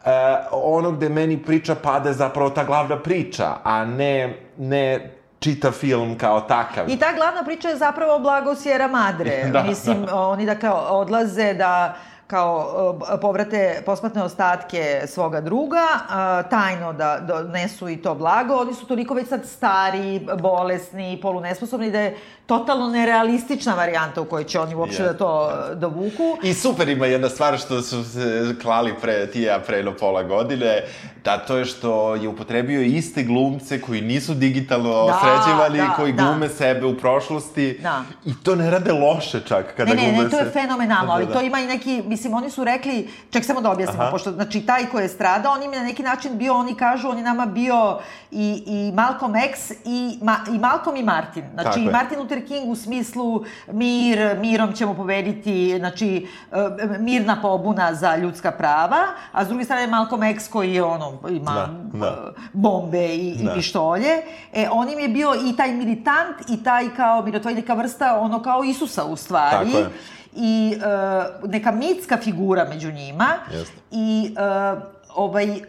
Uh, 0.00 0.12
ono 0.52 0.90
gde 0.90 1.08
meni 1.08 1.42
priča 1.42 1.74
pada 1.74 2.08
je 2.08 2.14
zapravo 2.14 2.50
ta 2.50 2.64
glavna 2.64 2.98
priča, 2.98 3.54
a 3.64 3.84
ne, 3.84 4.36
ne 4.56 5.16
čita 5.38 5.70
film 5.70 6.18
kao 6.18 6.40
takav. 6.40 6.90
I 6.90 6.98
ta 6.98 7.12
glavna 7.12 7.44
priča 7.44 7.68
je 7.68 7.76
zapravo 7.76 8.18
blago 8.18 8.54
Sierra 8.54 8.88
Madre. 8.88 9.44
Da, 9.52 9.62
Mislim, 9.62 10.06
oni 10.12 10.46
da 10.46 10.54
kao 10.54 10.86
odlaze 10.90 11.54
da 11.54 11.96
kao 12.26 12.66
e, 13.14 13.20
povrate 13.20 13.82
posmrtne 13.86 14.22
ostatke 14.22 15.02
svoga 15.06 15.40
druga, 15.40 15.86
e, 15.86 16.48
tajno 16.50 16.92
da 16.92 17.18
donesu 17.20 17.88
i 17.88 17.96
to 17.96 18.14
blago. 18.14 18.54
Oni 18.54 18.74
su 18.74 18.86
toliko 18.86 19.14
već 19.14 19.28
sad 19.28 19.46
stari, 19.46 20.26
bolesni, 20.42 21.18
polunesposobni 21.22 21.90
da 21.90 22.00
je 22.00 22.16
totalno 22.46 22.88
nerealistična 22.88 23.74
varijanta 23.74 24.20
u 24.20 24.24
kojoj 24.24 24.44
će 24.44 24.60
oni 24.60 24.74
uopšte 24.74 25.02
Je. 25.02 25.06
da 25.06 25.14
to 25.14 25.50
e, 25.72 25.74
dovuku. 25.74 26.36
I 26.42 26.54
super 26.54 26.88
ima 26.88 27.06
jedna 27.06 27.28
stvar 27.28 27.58
što 27.58 27.82
su 27.82 28.04
se 28.04 28.20
klali 28.62 28.94
pre 29.02 29.26
tija 29.26 29.58
pre 29.66 29.76
jedno 29.76 29.92
pola 29.92 30.22
godine, 30.22 30.82
da 31.24 31.38
to 31.38 31.56
je 31.56 31.64
što 31.64 32.14
je 32.14 32.28
upotrebio 32.28 32.80
iste 32.82 33.22
glumce 33.22 33.80
koji 33.80 34.00
nisu 34.00 34.34
digitalno 34.34 35.06
Da, 35.06 35.20
sređivani, 35.22 35.78
da, 35.78 35.94
koji 35.96 36.12
da. 36.12 36.22
glume 36.22 36.48
sebe 36.48 36.86
u 36.86 36.96
prošlosti. 36.98 37.78
Da. 37.82 38.02
I 38.24 38.32
to 38.42 38.54
ne 38.54 38.70
rade 38.70 38.92
loše 38.92 39.40
čak 39.40 39.74
kada 39.76 39.90
Ne, 39.90 39.96
ne, 39.96 40.08
glume 40.08 40.24
ne, 40.24 40.30
to 40.30 40.38
je 40.38 40.50
fenomenalno, 40.50 41.12
ali 41.12 41.24
Da, 41.24 41.28
da, 41.28 41.32
to 41.34 41.40
da. 41.40 41.46
ima 41.46 41.60
i 41.60 41.66
neki, 41.66 42.02
mislim, 42.06 42.34
oni 42.34 42.50
su 42.50 42.64
rekli, 42.64 43.08
ček 43.30 43.44
samo 43.44 43.60
da 43.60 43.70
objasnimo, 43.70 44.02
Aha. 44.02 44.10
pošto, 44.10 44.32
znači, 44.32 44.60
taj 44.60 44.86
ko 44.86 45.00
je 45.00 45.08
stradao, 45.08 45.52
on 45.52 45.62
im 45.62 45.72
je 45.72 45.78
na 45.78 45.84
neki 45.84 46.02
način 46.02 46.38
bio, 46.38 46.54
oni 46.54 46.74
kažu, 46.74 47.08
on 47.08 47.18
je 47.18 47.24
nama 47.24 47.46
bio 47.46 47.98
i, 48.30 48.62
i 48.66 48.92
Malcolm 48.94 49.36
X 49.36 49.70
i, 49.84 50.18
ma, 50.22 50.36
i 50.54 50.58
Malcolm 50.58 50.96
i 50.96 51.02
Martin. 51.02 51.44
Znači, 51.54 51.68
Tako 51.68 51.80
i. 51.80 51.92
Martin 51.92 52.18
Luther 52.18 52.35
King 52.40 52.68
u 52.68 52.76
smislu 52.76 53.44
mir, 53.68 54.36
mirom 54.40 54.72
ćemo 54.72 54.94
pobediti, 54.94 55.78
znači, 55.78 56.26
e, 56.52 56.56
mirna 56.98 57.38
pobuna 57.42 57.94
za 57.94 58.16
ljudska 58.16 58.50
prava, 58.50 58.98
a 59.32 59.44
s 59.44 59.48
druge 59.48 59.64
strane 59.64 59.86
Malcolm 59.86 60.22
X 60.22 60.48
koji 60.48 60.74
je 60.74 60.82
ono, 60.82 61.18
ima 61.30 61.52
Da, 61.92 61.98
da. 61.98 62.06
e, 62.06 62.10
bombe 62.52 63.06
i, 63.06 63.28
i 63.30 63.44
Da. 63.44 63.54
pištolje. 63.54 64.22
E, 64.52 64.68
on 64.72 64.88
im 64.88 64.98
je 64.98 65.08
bio 65.08 65.34
i 65.44 65.56
taj 65.56 65.72
militant 65.72 66.36
i 66.48 66.62
taj 66.64 66.88
kao 66.96 67.22
mirotvornik, 67.22 67.58
neka 67.58 67.74
vrsta, 67.74 68.18
ono 68.20 68.42
kao 68.42 68.64
Isusa 68.64 69.04
u 69.04 69.16
stvari 69.16 69.72
Tako 69.72 69.78
je. 69.78 69.90
i 70.36 70.74
e, 70.74 71.48
neka 71.48 71.72
mitska 71.72 72.16
figura 72.16 72.64
među 72.64 72.92
njima 72.92 73.26
Jeste. 73.52 73.74
i 73.90 74.34
e, 74.38 74.95
ovaj, 75.16 75.60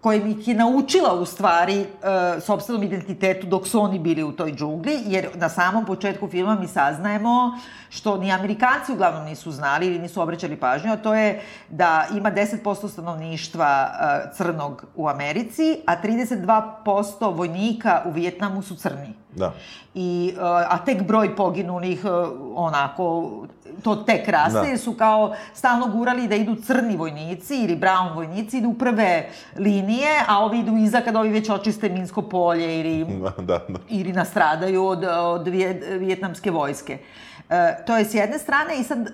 koja 0.00 0.16
ih 0.16 0.48
je 0.48 0.54
naučila 0.54 1.14
u 1.14 1.26
stvari 1.26 1.80
e, 1.80 1.86
sobstvenom 2.40 2.82
identitetu 2.82 3.46
dok 3.46 3.66
su 3.66 3.80
oni 3.80 3.98
bili 3.98 4.22
u 4.22 4.32
toj 4.32 4.52
džungli, 4.52 4.98
jer 5.06 5.28
na 5.34 5.48
samom 5.48 5.86
početku 5.86 6.28
filma 6.28 6.54
mi 6.54 6.68
saznajemo 6.68 7.58
što 7.88 8.16
ni 8.16 8.32
Amerikanci 8.32 8.92
uglavnom 8.92 9.24
nisu 9.24 9.50
znali 9.50 9.86
ili 9.86 9.98
nisu 9.98 10.22
obraćali 10.22 10.56
pažnju, 10.56 10.92
a 10.92 10.96
to 10.96 11.14
je 11.14 11.42
da 11.68 12.06
ima 12.16 12.30
10% 12.32 12.88
stanovništva 12.88 13.90
e, 13.90 14.34
crnog 14.36 14.84
u 14.96 15.08
Americi, 15.08 15.80
a 15.86 16.02
32% 16.02 17.36
vojnika 17.36 18.02
u 18.06 18.10
Vijetnamu 18.10 18.62
su 18.62 18.76
crni. 18.76 19.14
Da. 19.36 19.52
I, 19.94 20.32
uh, 20.36 20.42
a 20.44 20.78
tek 20.84 21.02
broj 21.02 21.36
poginulih, 21.36 22.04
uh, 22.04 22.10
onako, 22.54 23.32
to 23.82 23.96
tek 23.96 24.28
raste, 24.28 24.60
Da. 24.60 24.66
jer 24.66 24.78
su 24.78 24.92
kao 24.92 25.34
stalno 25.54 25.86
gurali 25.86 26.28
da 26.28 26.34
idu 26.34 26.56
crni 26.56 26.96
vojnici 26.96 27.64
ili 27.64 27.76
brown 27.76 28.14
vojnici, 28.14 28.58
idu 28.58 28.68
u 28.68 28.74
prve 28.74 29.28
linije, 29.56 30.08
a 30.28 30.44
ovi 30.44 30.58
idu 30.58 30.76
iza 30.76 31.00
kad 31.00 31.16
ovi 31.16 31.28
već 31.28 31.50
očiste 31.50 31.88
Minsko 31.88 32.22
polje 32.22 32.80
ili, 32.80 33.04
Da, 33.04 33.30
da, 33.42 33.58
da. 33.68 33.78
ili 33.88 34.12
nastradaju 34.12 34.84
od, 34.86 35.04
od 35.04 35.48
vjet, 35.48 35.84
vjetnamske 35.98 36.50
vojske. 36.50 36.98
E, 37.50 37.84
to 37.86 37.96
je 37.96 38.04
s 38.04 38.14
jedne 38.14 38.38
strane 38.38 38.78
i 38.78 38.84
sad 38.84 38.98
e, 38.98 39.12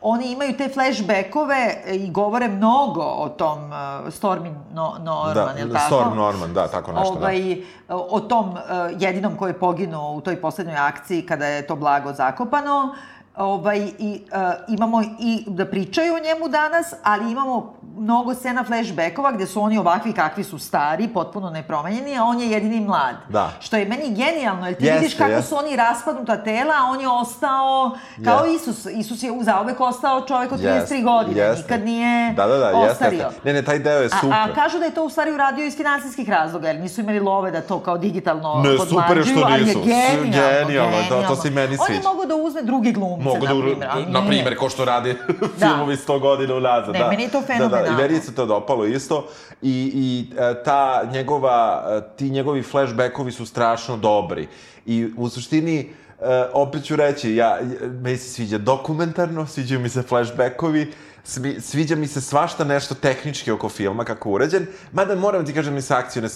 oni 0.00 0.32
imaju 0.32 0.56
te 0.56 0.68
flashbackove 0.68 1.82
i 1.92 2.10
govore 2.10 2.48
mnogo 2.48 3.02
o 3.02 3.28
tom 3.28 3.72
e, 3.72 3.76
Stormy 4.10 4.54
no, 4.72 4.94
Norman, 5.04 5.34
Da, 5.34 5.54
je 5.58 5.64
li 5.64 5.72
tako? 5.72 5.86
Storm 5.86 6.16
Norman, 6.16 6.54
da, 6.54 6.68
tako 6.68 6.92
nešto, 6.92 7.14
da. 7.14 7.20
ovaj, 7.20 7.56
o 7.88 8.20
tom 8.20 8.48
uh, 8.48 8.56
jedinom 8.98 9.36
koji 9.36 9.50
je 9.50 9.58
poginuo 9.58 10.12
u 10.12 10.20
toj 10.20 10.40
poslednjoj 10.40 10.76
akciji 10.76 11.26
kada 11.26 11.46
je 11.46 11.66
to 11.66 11.76
blago 11.76 12.12
zakopano. 12.12 12.94
Ovaj, 13.36 13.90
i, 13.98 14.22
uh, 14.32 14.38
imamo 14.68 15.02
i 15.02 15.44
da 15.46 15.66
pričaju 15.66 16.14
o 16.14 16.18
njemu 16.18 16.48
danas, 16.48 16.94
ali 17.02 17.32
imamo 17.32 17.74
mnogo 17.96 18.34
scena 18.34 18.64
flashbackova 18.64 19.32
gde 19.32 19.46
su 19.46 19.62
oni 19.62 19.78
ovakvi 19.78 20.12
kakvi 20.12 20.44
su 20.44 20.58
stari, 20.58 21.08
potpuno 21.08 21.50
nepromenjeni, 21.50 22.18
a 22.18 22.24
on 22.24 22.40
je 22.40 22.50
jedini 22.50 22.80
mlad. 22.80 23.16
Da. 23.28 23.52
Što 23.60 23.76
je 23.76 23.84
meni 23.86 24.04
genijalno, 24.08 24.66
jer 24.66 24.76
ti 24.76 24.84
Jeste, 24.84 24.98
vidiš 24.98 25.14
kako 25.14 25.30
jeste. 25.30 25.48
su 25.48 25.56
oni 25.56 25.76
raspadnuta 25.76 26.36
tela, 26.36 26.74
a 26.74 26.84
on 26.84 27.00
je 27.00 27.08
ostao 27.10 27.90
kao 28.24 28.44
Jeste. 28.44 28.70
Isus. 28.70 28.86
Isus 28.88 29.22
je 29.22 29.32
zaovek 29.42 29.80
ostao 29.80 30.20
čovek 30.20 30.52
od 30.52 30.60
33 30.60 30.74
Jeste, 30.74 31.00
godine, 31.00 31.40
jeste. 31.40 31.62
nikad 31.62 31.84
nije 31.84 32.32
Da, 32.32 32.46
da, 32.46 32.56
da, 32.56 32.76
ostario. 32.76 33.18
jeste. 33.18 33.40
Ne, 33.44 33.52
ne, 33.52 33.62
taj 33.62 33.78
deo 33.78 33.98
je 33.98 34.08
super. 34.10 34.32
A, 34.32 34.44
a 34.44 34.54
kažu 34.54 34.78
da 34.78 34.84
je 34.84 34.94
to 34.94 35.04
u 35.04 35.10
stvari 35.10 35.32
uradio 35.32 35.64
iz 35.66 35.76
finansijskih 35.76 36.28
razloga, 36.30 36.68
jer 36.68 36.80
nisu 36.80 37.00
imali 37.00 37.20
love 37.20 37.50
da 37.50 37.60
to 37.60 37.78
kao 37.78 37.98
digitalno 37.98 38.54
Ne, 38.56 38.76
podmlađuju, 38.76 39.24
super 39.26 39.44
ali 39.44 39.68
je 39.68 39.74
genijalno, 39.76 40.66
Genijalno, 40.66 40.96
da, 41.10 41.28
to 41.28 41.36
se 41.36 41.50
meni 41.50 41.66
On 41.80 41.86
je 41.86 41.96
sviđa. 41.96 42.08
mogao 42.08 42.26
da 42.26 42.34
uzme 42.36 42.62
drugi 42.62 42.92
glumce, 42.92 43.24
Mogu 43.24 43.46
da, 43.46 43.54
na 43.54 43.60
primjer, 43.60 44.08
na 44.08 44.26
primjer, 44.26 44.56
ko 44.56 44.68
što 44.68 44.84
radi 44.84 45.16
filmovi 45.58 45.96
100 45.96 46.20
godina 46.20 46.54
unazad. 46.54 46.92
Ne, 46.92 46.98
da. 46.98 47.08
meni 47.08 47.22
je 47.22 47.28
to 47.28 47.42
Da, 47.58 47.68
da, 47.68 47.82
fenomenalno. 47.86 48.08
i 48.08 48.12
meni 48.12 48.24
se 48.24 48.34
to 48.34 48.46
dopalo 48.46 48.86
isto. 48.86 49.28
I, 49.62 49.90
i 49.94 50.34
e, 50.38 50.62
ta 50.64 51.10
njegova, 51.12 51.84
e, 51.88 52.16
ti 52.16 52.30
njegovi 52.30 52.62
flashbackovi 52.62 53.32
su 53.32 53.46
strašno 53.46 53.96
dobri. 53.96 54.48
I 54.86 55.08
u 55.16 55.28
suštini, 55.28 55.78
e, 55.78 56.44
opet 56.52 56.84
ću 56.84 56.96
reći, 56.96 57.34
ja, 57.34 57.58
meni 58.02 58.16
se 58.16 58.30
sviđa 58.30 58.58
dokumentarno, 58.58 59.46
sviđaju 59.46 59.80
mi 59.80 59.88
se 59.88 60.02
flashbackovi, 60.02 60.92
Svi, 61.28 61.60
sviđa 61.60 61.96
mi 61.96 62.06
se 62.06 62.20
svašta 62.20 62.64
nešto 62.64 62.94
tehnički 62.94 63.50
oko 63.50 63.68
filma, 63.68 64.04
kako 64.04 64.28
je 64.28 64.34
urađen, 64.34 64.66
mada 64.92 65.14
moram 65.14 65.46
ti 65.46 65.54
kažem, 65.54 65.82
se 65.82 65.94
akcijne 65.94 66.26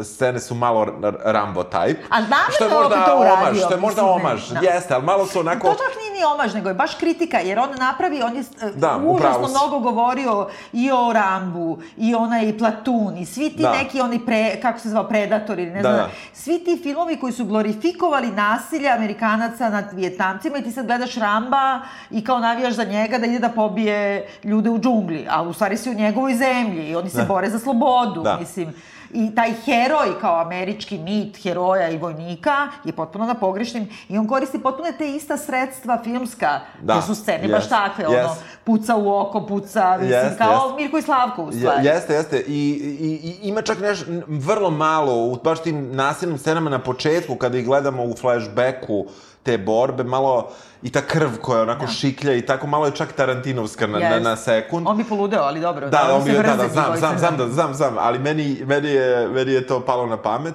e, 0.00 0.04
scene 0.04 0.40
su 0.40 0.54
malo 0.54 0.86
Rambo 1.24 1.62
type. 1.62 1.96
A 2.10 2.20
namerno 2.20 2.54
što 2.54 2.64
je 2.64 2.70
je 2.70 2.74
možda 2.74 2.94
opet 2.94 3.06
to 3.06 3.20
uradio, 3.20 3.48
omaž, 3.48 3.58
što 3.58 3.74
je 3.74 3.80
možda 3.80 4.04
omaž, 4.04 4.48
da. 4.48 4.60
jeste, 4.60 4.94
ali 4.94 5.04
malo 5.04 5.26
su 5.26 5.40
onako... 5.40 5.68
To 5.68 5.74
čak 5.74 5.96
nije 6.02 6.12
ni 6.12 6.24
omaž, 6.34 6.54
nego 6.54 6.68
je 6.68 6.74
baš 6.74 6.94
kritika, 6.94 7.38
jer 7.38 7.58
on 7.58 7.68
napravi, 7.78 8.22
on 8.22 8.36
je 8.36 8.40
e, 8.40 8.70
Da, 8.74 9.00
užasno 9.04 9.48
mnogo 9.48 9.78
govorio 9.78 10.48
i 10.72 10.90
o 10.90 11.12
Rambu, 11.12 11.78
i 11.96 12.14
onaj 12.14 12.58
Platun, 12.58 13.16
i 13.18 13.26
svi 13.26 13.50
ti 13.50 13.62
Da. 13.62 13.72
neki, 13.72 14.00
oni 14.00 14.26
pre, 14.26 14.60
kako 14.62 14.78
se 14.78 14.88
zvao, 14.88 15.08
Predator 15.08 15.58
ili 15.58 15.70
ne 15.70 15.82
Da, 15.82 15.88
znam, 15.88 15.96
da. 15.96 16.10
svi 16.32 16.64
ti 16.64 16.80
filmovi 16.82 17.16
koji 17.20 17.32
su 17.32 17.44
glorifikovali 17.44 18.30
nasilje 18.30 18.90
Amerikanaca 18.90 19.68
nad 19.68 19.84
Vjetnamcima 19.92 20.58
i 20.58 20.62
ti 20.62 20.72
sad 20.72 20.86
gledaš 20.86 21.14
Ramba 21.14 21.80
i 22.10 22.24
kao 22.24 22.38
navijaš 22.38 22.74
za 22.74 22.84
njega 22.84 23.18
da 23.18 23.26
ide 23.26 23.38
da 23.38 23.48
pobije 23.48 24.09
ljude 24.44 24.70
u 24.70 24.78
džungli, 24.78 25.26
a 25.30 25.42
u 25.42 25.52
stvari 25.52 25.76
si 25.76 25.90
u 25.90 25.94
njegovoj 25.94 26.34
zemlji 26.34 26.82
i 26.84 26.96
oni 26.96 27.10
se 27.10 27.18
Da. 27.18 27.24
bore 27.24 27.50
za 27.50 27.58
slobodu, 27.58 28.22
Da. 28.22 28.36
mislim. 28.36 28.72
I 29.12 29.34
taj 29.34 29.52
heroj 29.54 30.20
kao 30.20 30.40
američki 30.40 30.98
mit 30.98 31.36
heroja 31.38 31.88
i 31.88 31.98
vojnika 31.98 32.52
je 32.84 32.92
potpuno 32.92 33.26
na 33.26 33.34
pogrešnim 33.34 33.88
i 34.08 34.18
on 34.18 34.28
koristi 34.28 34.58
potpuno 34.58 34.88
te 34.92 35.08
ista 35.08 35.36
sredstva 35.36 35.98
filmska, 36.04 36.46
Da, 36.82 36.94
da, 36.94 37.02
su 37.02 37.14
scene 37.14 37.48
baš 37.48 37.52
jest, 37.54 37.70
takve, 37.70 38.06
ono, 38.06 38.16
jest. 38.18 38.40
puca 38.64 38.96
u 38.96 39.10
oko, 39.10 39.40
puca, 39.42 39.90
mislim, 39.92 40.10
Jeste, 40.14 40.38
kao 40.38 40.52
jeste. 40.54 40.76
Mirko 40.76 40.98
i 40.98 41.02
Slavko 41.02 41.42
u 41.42 41.52
stvari. 41.52 41.86
jeste, 41.86 42.14
jeste. 42.14 42.38
I, 42.38 42.52
i, 43.00 43.08
I 43.22 43.48
ima 43.48 43.62
čak 43.62 43.80
neš, 43.80 44.02
n- 44.02 44.22
vrlo 44.28 44.70
malo 44.70 45.16
u 45.16 45.36
baš 45.36 45.62
tim 45.62 45.88
nasilnim 45.92 46.38
scenama 46.38 46.70
na 46.70 46.78
početku, 46.80 47.34
kada 47.34 47.58
ih 47.58 47.64
gledamo 47.66 48.04
u 48.04 48.14
flashbacku 48.14 49.04
te 49.42 49.58
borbe, 49.58 50.04
malo 50.04 50.50
i 50.82 50.90
ta 50.90 51.00
krv 51.00 51.28
koja 51.42 51.62
onako 51.62 51.86
Da. 51.86 51.92
šiklja 51.92 52.34
i 52.34 52.46
tako 52.46 52.66
malo 52.66 52.86
je 52.86 52.92
čak 52.92 53.12
Tarantinovska 53.12 53.86
na, 53.86 53.98
na, 53.98 54.06
Jest. 54.06 54.24
na 54.24 54.36
sekund. 54.36 54.86
On 54.88 54.96
bi 54.96 55.04
poludeo, 55.04 55.42
ali 55.42 55.60
dobro. 55.60 55.88
Da, 55.88 56.02
oni 56.02 56.12
on 56.12 56.24
bi, 56.24 56.32
da, 56.32 56.56
da, 56.56 56.68
znam, 56.68 56.96
znam, 56.96 57.18
znam, 57.18 57.36
da, 57.36 57.48
znam, 57.48 57.74
znam, 57.74 57.94
ali 57.98 58.18
meni, 58.18 58.62
meni, 58.66 58.88
je, 58.88 59.28
meni 59.28 59.52
je 59.52 59.66
to 59.66 59.80
palo 59.80 60.06
na 60.06 60.16
pamet. 60.16 60.54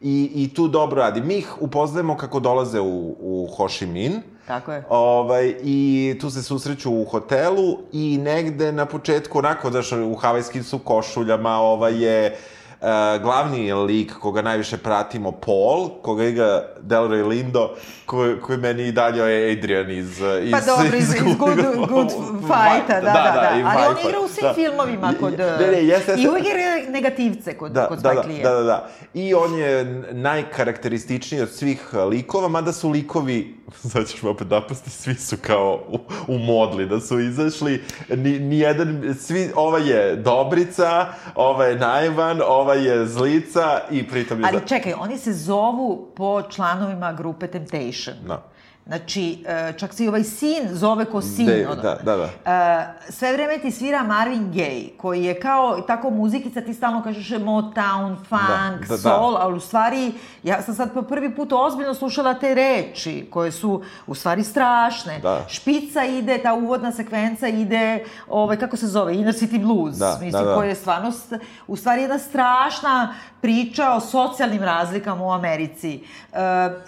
I, 0.00 0.30
I 0.34 0.54
tu 0.54 0.68
dobro 0.68 1.00
radi. 1.02 1.20
Mi 1.20 1.34
ih 1.34 1.62
upoznajemo 1.62 2.16
kako 2.16 2.40
dolaze 2.40 2.80
u, 2.80 3.16
u 3.20 3.48
Ho 3.56 3.68
Chi 3.68 3.86
Minh. 3.86 4.14
Tako 4.46 4.72
je. 4.72 4.84
Ovaj, 4.88 5.54
I 5.62 6.18
tu 6.20 6.30
se 6.30 6.42
susreću 6.42 6.92
u 6.92 7.04
hotelu 7.04 7.78
i 7.92 8.18
negde 8.18 8.72
na 8.72 8.86
početku, 8.86 9.38
onako, 9.38 9.70
znaš, 9.70 9.92
u 9.92 10.14
havajskim 10.14 10.64
su 10.64 10.78
košuljama, 10.78 11.56
ovaj 11.58 12.04
je 12.04 12.36
uh, 12.80 12.86
glavni 13.22 13.72
lik 13.72 14.12
koga 14.12 14.42
najviše 14.42 14.76
pratimo, 14.76 15.32
Paul, 15.32 15.88
koga 16.02 16.24
igra 16.24 16.62
Delroy 16.86 17.28
Lindo, 17.28 17.74
koji, 18.06 18.40
koji 18.40 18.58
meni 18.58 18.86
i 18.88 18.92
dalje 18.92 19.20
je 19.22 19.52
Adrian 19.52 19.90
iz... 19.90 20.20
iz 20.42 20.52
Pa 20.52 20.60
dobro, 20.60 20.96
iz, 20.98 21.14
iz 21.14 21.36
good, 21.38 21.56
good 21.88 22.10
Fighta, 22.40 22.94
da, 22.94 23.00
da, 23.00 23.50
da. 23.50 23.58
i 23.58 23.62
Ali 23.62 23.82
on 23.86 24.08
igra 24.08 24.20
u 24.20 24.28
svim 24.28 24.42
da. 24.42 24.54
filmovima 24.54 25.12
kod... 25.20 25.38
Ne, 25.38 25.66
ne, 25.66 25.84
jeste, 25.84 26.12
I 26.12 26.14
jeste. 26.14 26.30
uvijek 26.30 26.46
igra 26.46 26.90
negativce 26.92 27.56
kod, 27.58 27.72
Da, 27.72 27.86
kod 27.86 27.98
da, 27.98 28.12
da, 28.14 28.22
Spike 28.22 28.34
Lee-a. 28.34 28.50
da, 28.50 28.56
da, 28.56 28.62
da. 28.62 28.88
I 29.14 29.34
on 29.34 29.54
je 29.54 29.84
najkarakterističniji 30.12 31.42
od 31.42 31.50
svih 31.50 31.94
likova, 32.10 32.48
mada 32.48 32.72
su 32.72 32.90
likovi, 32.90 33.54
sad 33.92 34.06
ćeš 34.08 34.22
me 34.22 34.28
opet 34.30 34.50
napasti, 34.50 34.90
svi 34.90 35.14
su 35.14 35.36
kao 35.42 35.80
u, 35.88 35.98
u 36.28 36.38
modli, 36.38 36.86
da 36.86 37.00
su 37.00 37.20
izašli, 37.20 37.84
ni, 38.08 38.38
ni 38.38 38.58
jedan, 38.58 39.14
svi, 39.20 39.50
ova 39.54 39.78
je 39.78 40.16
Dobrica, 40.16 41.06
ova 41.34 41.64
je 41.64 41.76
Najvan, 41.78 42.40
ova 42.46 42.74
je 42.74 43.06
Zlica 43.06 43.80
i 43.90 44.08
pritom 44.08 44.40
je... 44.40 44.46
Ali 44.48 44.58
za- 44.58 44.66
čekaj, 44.66 44.92
oni 44.92 45.18
se 45.18 45.32
zovu 45.32 46.12
po 46.16 46.42
članovima 46.76 47.12
grupe 47.12 47.46
Temptation. 47.46 48.16
Da. 48.26 48.42
Znači, 48.86 49.44
e, 49.46 49.72
čak 49.72 49.94
se 49.94 50.04
i 50.04 50.08
ovaj 50.08 50.24
sin 50.24 50.68
zove 50.68 51.04
ko 51.04 51.20
sin. 51.20 51.46
De- 51.46 51.66
ono. 51.66 51.82
da, 51.82 51.94
da, 51.96 52.16
da. 52.16 52.28
E, 52.46 53.10
sve 53.10 53.32
vreme 53.32 53.58
ti 53.58 53.70
svira 53.70 54.02
Marvin 54.02 54.52
Gaye, 54.52 54.88
koji 54.96 55.24
je 55.24 55.40
kao 55.40 55.80
tako 55.80 56.10
muzikica, 56.10 56.60
ti 56.60 56.74
stalno 56.74 57.02
kažeš 57.02 57.28
Motown, 57.30 58.16
funk, 58.18 58.80
da, 58.80 58.86
da. 58.88 58.96
soul, 58.98 59.36
ali 59.36 59.54
u 59.54 59.60
stvari, 59.60 60.12
ja 60.42 60.62
sam 60.62 60.74
sad 60.74 60.94
po 60.94 61.02
prvi 61.02 61.34
put 61.36 61.52
ozbiljno 61.54 61.94
slušala 61.94 62.34
te 62.34 62.54
reči, 62.54 63.28
koje 63.30 63.52
su 63.52 63.82
u 64.06 64.14
stvari 64.14 64.44
strašne. 64.44 65.18
Da. 65.18 65.44
Špica 65.48 66.04
ide, 66.04 66.38
ta 66.38 66.54
uvodna 66.54 66.92
sekvenca 66.92 67.48
ide, 67.48 67.98
ovaj, 68.28 68.56
kako 68.56 68.76
se 68.76 68.86
zove, 68.86 69.14
Inner 69.14 69.34
City 69.34 69.60
Blues, 69.60 69.96
Da, 69.96 70.10
mislim, 70.12 70.32
da, 70.34 70.42
da. 70.42 70.54
koja 70.54 70.68
je 70.68 70.74
stvarno, 70.74 71.10
st- 71.10 71.38
u 71.66 71.76
stvari 71.76 72.02
jedna 72.02 72.18
strašna 72.18 73.14
priča 73.46 73.92
o 73.92 74.00
socijalnim 74.00 74.62
razlikama 74.62 75.24
u 75.24 75.30
Americi. 75.30 76.00
E, 76.32 76.38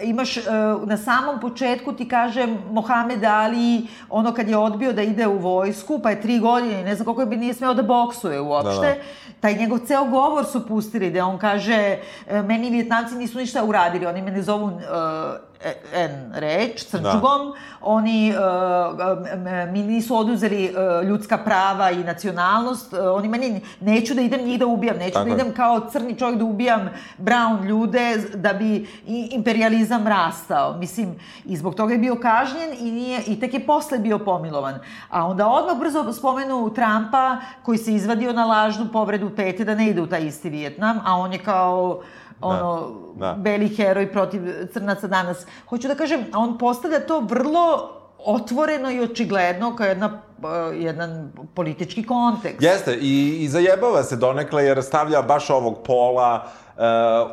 imaš, 0.03 0.37
e, 0.37 0.41
na 0.85 0.97
samom 0.97 1.39
početku 1.39 1.93
ti 1.93 2.07
kažem, 2.07 2.57
Mohamed 2.71 3.23
Ali, 3.23 3.87
ono 4.09 4.33
kad 4.33 4.49
je 4.49 4.57
odbio 4.57 4.93
da 4.93 5.01
ide 5.01 5.27
u 5.27 5.37
vojsku, 5.37 5.99
pa 6.03 6.09
je 6.09 6.21
tri 6.21 6.39
godine, 6.39 6.83
ne 6.83 6.95
znam 6.95 7.05
koliko 7.05 7.25
bi 7.25 7.37
nije 7.37 7.53
smeo 7.53 7.73
da 7.73 7.83
boksuje 7.83 8.41
uopšte, 8.41 8.87
Da, 8.87 8.93
da. 8.93 9.39
taj 9.39 9.55
njegov 9.55 9.79
ceo 9.79 10.03
govor 10.05 10.45
su 10.45 10.67
pustili, 10.67 11.11
da 11.11 11.25
on 11.25 11.37
kaže, 11.37 11.97
e, 12.27 12.41
meni 12.41 12.69
Vjetnamci 12.69 13.15
nisu 13.15 13.37
ništa 13.37 13.63
uradili, 13.63 14.05
oni 14.05 14.21
mene 14.21 14.41
zovu 14.41 14.69
e, 14.69 15.48
N 15.93 16.31
reč, 16.33 16.85
crčugom, 16.85 17.53
oni, 17.81 18.29
e, 18.29 18.33
e, 18.33 19.65
mi 19.71 19.81
nisu 19.83 20.15
oduzeli 20.15 20.65
e, 20.65 20.71
ljudska 21.03 21.37
prava 21.37 21.91
i 21.91 22.03
nacionalnost, 22.03 22.93
e, 22.93 23.01
oni 23.09 23.27
meni, 23.27 23.61
neću 23.79 24.13
da 24.13 24.21
idem 24.21 24.45
njih 24.45 24.59
da 24.59 24.65
ubijam, 24.65 24.97
neću 24.97 25.13
Tako 25.13 25.29
da 25.29 25.35
idem 25.35 25.53
kao 25.53 25.89
crni 25.91 26.15
čovjek 26.19 26.39
da 26.39 26.45
ubijam 26.45 26.89
brown 27.17 27.65
ljude 27.65 28.17
da 28.33 28.53
bi 28.53 28.87
imperializam 29.31 30.07
rastao. 30.07 30.77
Mislim, 30.77 31.19
i 31.45 31.57
zbog 31.57 31.75
toga 31.75 31.93
je 31.93 31.99
bio 31.99 32.15
kažnjen 32.15 32.69
i, 32.79 32.91
nije, 32.91 33.21
i 33.27 33.39
tek 33.39 33.53
je 33.53 33.65
posle 33.65 33.99
bio 33.99 34.19
pomilovan. 34.19 34.79
A 35.09 35.27
onda 35.27 35.47
odmah 35.47 35.77
brzo 35.79 36.13
spomenu 36.13 36.73
Trumpa 36.73 37.37
koji 37.63 37.77
se 37.77 37.93
izvadio 37.93 38.33
na 38.33 38.45
lažnu 38.45 38.87
povredu 38.93 39.29
pete 39.35 39.65
da 39.65 39.75
ne 39.75 39.87
ide 39.87 40.01
u 40.01 40.07
taj 40.07 40.25
isti 40.25 40.49
Vijetnam, 40.49 40.99
a 41.05 41.15
on 41.15 41.33
je 41.33 41.39
kao 41.39 42.01
ono, 42.41 42.95
da. 43.15 43.33
beli 43.37 43.75
heroj 43.75 44.11
protiv 44.11 44.41
crnaca 44.73 45.07
danas. 45.07 45.45
Hoću 45.69 45.87
da 45.87 45.95
kažem, 45.95 46.25
on 46.35 46.57
postavlja 46.57 46.99
to 46.99 47.19
vrlo 47.19 47.99
otvoreno 48.25 48.91
i 48.91 49.01
očigledno 49.01 49.75
kao 49.75 49.87
jedna, 49.87 50.21
eh, 50.43 50.77
jedan 50.77 51.31
politički 51.53 52.03
kontekst. 52.03 52.61
Jeste, 52.61 52.97
i, 53.01 53.37
i 53.39 53.47
zajebava 53.47 54.03
se 54.03 54.15
donekle 54.15 54.65
jer 54.65 54.83
stavlja 54.83 55.21
baš 55.21 55.49
ovog 55.49 55.77
pola 55.85 56.43
uh, 56.75 56.83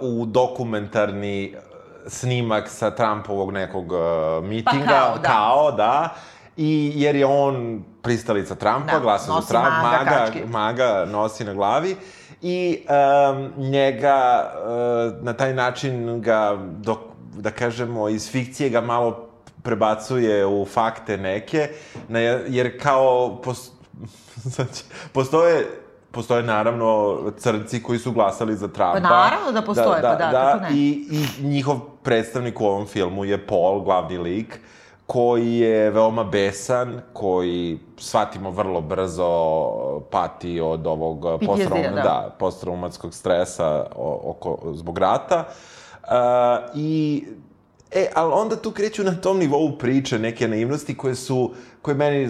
u 0.00 0.26
dokumentarni 0.26 1.44
eh, 1.44 1.58
snimak 2.06 2.68
sa 2.68 2.90
Trumpovog 2.90 3.52
nekog 3.52 3.92
uh, 3.92 3.98
mitinga. 4.44 4.84
Pa 4.86 4.92
kao, 4.92 5.18
da. 5.18 5.28
Kao, 5.28 5.72
da. 5.72 6.14
I 6.56 6.92
jer 6.94 7.16
je 7.16 7.26
on 7.26 7.84
pristalica 8.02 8.54
Trumpa, 8.54 8.92
Da, 8.92 9.00
glasa 9.00 9.32
za 9.32 9.46
Trump, 9.48 9.66
maga, 9.82 10.10
maga, 10.10 10.46
maga 10.46 11.04
nosi 11.12 11.44
na 11.44 11.54
glavi. 11.54 11.96
I 12.42 12.78
um, 12.88 13.52
njega 13.70 14.50
uh, 14.54 15.24
na 15.24 15.32
taj 15.32 15.54
način 15.54 16.20
ga, 16.20 16.58
dok, 16.78 16.98
da 17.34 17.50
kažemo, 17.50 18.08
iz 18.08 18.30
fikcije 18.30 18.70
ga 18.70 18.80
malo 18.80 19.28
prebacuje 19.62 20.46
u 20.46 20.64
fakte 20.64 21.16
neke, 21.16 21.68
na, 22.08 22.18
jer 22.20 22.82
kao 22.82 23.40
pos, 23.44 23.70
znači, 24.54 24.84
postoje 25.12 25.66
Postoje 26.16 26.42
naravno 26.42 27.18
crnci 27.38 27.82
koji 27.82 27.98
su 27.98 28.12
glasali 28.12 28.56
za 28.56 28.68
Trumpa. 28.68 28.92
Pa 28.92 29.00
naravno 29.00 29.52
da 29.52 29.62
postoje, 29.62 30.02
pa 30.02 30.14
da, 30.14 30.30
kako 30.30 30.62
ne. 30.62 30.68
I, 30.72 31.06
I 31.10 31.46
njihov 31.46 31.80
predstavnik 32.02 32.60
u 32.60 32.66
ovom 32.66 32.86
filmu 32.86 33.24
je 33.24 33.46
Paul, 33.46 33.80
glavni 33.80 34.18
lik, 34.18 34.60
koji 35.06 35.54
je 35.56 35.90
veoma 35.90 36.24
besan, 36.24 37.00
koji 37.12 37.78
shvatimo 37.98 38.50
vrlo 38.50 38.80
brzo 38.80 39.70
pati 40.10 40.60
od 40.60 40.86
ovog 40.86 41.20
PTSD-a, 41.38 41.52
posttrauma- 41.52 41.94
da. 41.94 42.02
da, 42.02 42.36
posttraumatskog 42.38 43.14
stresa 43.14 43.86
oko, 44.24 44.72
zbog 44.74 44.98
rata. 44.98 45.44
Uh, 46.02 46.10
I 46.74 47.24
E, 47.90 48.08
ali 48.14 48.32
onda 48.32 48.56
tu 48.56 48.70
kreću 48.70 49.04
na 49.04 49.14
tom 49.14 49.38
nivou 49.38 49.78
priče, 49.78 50.18
neke 50.18 50.48
naivnosti 50.48 50.96
koje 50.96 51.14
su, 51.14 51.54
koje 51.82 51.94
meni, 51.94 52.28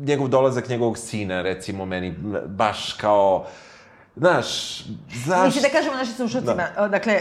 njegov 0.00 0.28
dolazak 0.28 0.68
njegovog 0.68 0.98
sina, 0.98 1.42
recimo, 1.42 1.84
meni 1.84 2.14
baš 2.46 2.92
kao, 2.92 3.44
znaš, 4.16 4.78
zašto... 5.24 5.44
Mislim 5.44 5.62
da 5.62 5.68
kažemo 5.68 5.96
našim 5.96 6.14
slušalcima, 6.14 6.88
dakle, 6.90 7.20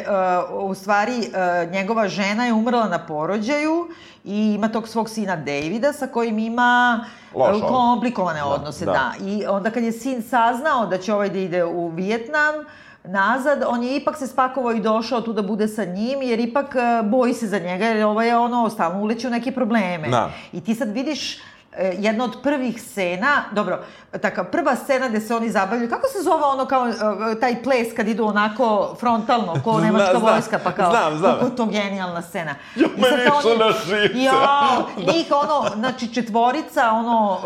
uh, 0.51 0.69
u 0.69 0.75
stvari, 0.75 1.17
uh, 1.17 1.71
njegova 1.71 2.07
žena 2.07 2.45
je 2.45 2.53
umrla 2.53 2.87
na 2.87 3.05
porođaju 3.05 3.87
i 4.23 4.53
ima 4.53 4.67
tog 4.67 4.87
svog 4.87 5.09
sina 5.09 5.35
Davida 5.35 5.93
sa 5.93 6.07
kojim 6.07 6.39
ima 6.39 7.05
Loš 7.35 7.49
uh, 7.49 7.55
odnos. 7.55 7.69
komplikovane 7.69 8.39
Da, 8.39 8.45
odnose, 8.45 8.85
da. 8.85 8.91
da. 8.91 9.25
I 9.25 9.45
onda 9.45 9.69
kad 9.69 9.83
je 9.83 9.91
sin 9.91 10.21
saznao 10.21 10.85
da 10.85 10.97
će 10.97 11.13
ovaj 11.13 11.29
da 11.29 11.39
ide 11.39 11.63
u 11.65 11.87
Vijetnam, 11.87 12.55
nazad, 13.03 13.63
on 13.67 13.83
je 13.83 13.95
ipak 13.95 14.17
se 14.17 14.27
spakovao 14.27 14.71
i 14.71 14.79
došao 14.79 15.21
tu 15.21 15.33
da 15.33 15.41
bude 15.41 15.67
sa 15.67 15.85
njim, 15.85 16.21
jer 16.21 16.39
ipak 16.39 16.75
uh, 16.75 17.09
boji 17.09 17.33
se 17.33 17.47
za 17.47 17.59
njega, 17.59 17.85
jer 17.85 18.05
ovo 18.05 18.21
je 18.21 18.37
ono, 18.37 18.69
stalno 18.69 19.01
uleće 19.01 19.27
u 19.27 19.31
neke 19.31 19.51
probleme. 19.51 20.09
Da. 20.09 20.31
I 20.53 20.61
ti 20.61 20.75
sad 20.75 20.91
vidiš 20.91 21.37
e, 21.77 21.95
jedna 21.97 22.23
od 22.23 22.37
prvih 22.43 22.81
scena, 22.81 23.43
dobro, 23.51 23.79
taka 24.13 24.43
prva 24.43 24.75
scena 24.75 25.09
gde 25.09 25.19
se 25.19 25.35
oni 25.35 25.49
zabavljaju, 25.49 25.89
kako 25.89 26.07
se 26.07 26.21
zove 26.21 26.43
ono 26.45 26.65
kao 26.65 26.87
e, 26.87 26.93
taj 27.35 27.63
ples 27.63 27.87
kad 27.95 28.07
idu 28.07 28.25
onako 28.25 28.61
frontalno, 28.95 29.53
ko 29.55 29.71
Zna- 29.71 29.81
nemačka 29.81 30.09
znam, 30.11 30.21
vojska, 30.23 30.59
pa 30.59 30.71
kao, 30.71 30.91
znam, 30.91 31.17
znam. 31.17 31.33
kako 31.33 31.45
je 31.45 31.55
to 31.55 31.65
genijalna 31.65 32.21
scena. 32.21 32.55
Jo, 32.75 32.87
I 32.87 33.01
meni 33.01 33.15
išlo 33.29 33.55
na 33.57 33.71
živce. 33.79 34.19
Ja, 34.19 34.67
njih 35.13 35.27
ono, 35.33 35.69
znači 35.75 36.07
četvorica, 36.07 36.91
ono, 36.91 37.37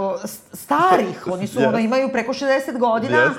starih, 0.54 1.28
oni 1.28 1.48
su, 1.48 1.60
Yes. 1.60 1.68
ono, 1.68 1.78
imaju 1.80 2.12
preko 2.12 2.34
60 2.34 2.46
godina, 2.80 3.18
Yes. 3.18 3.32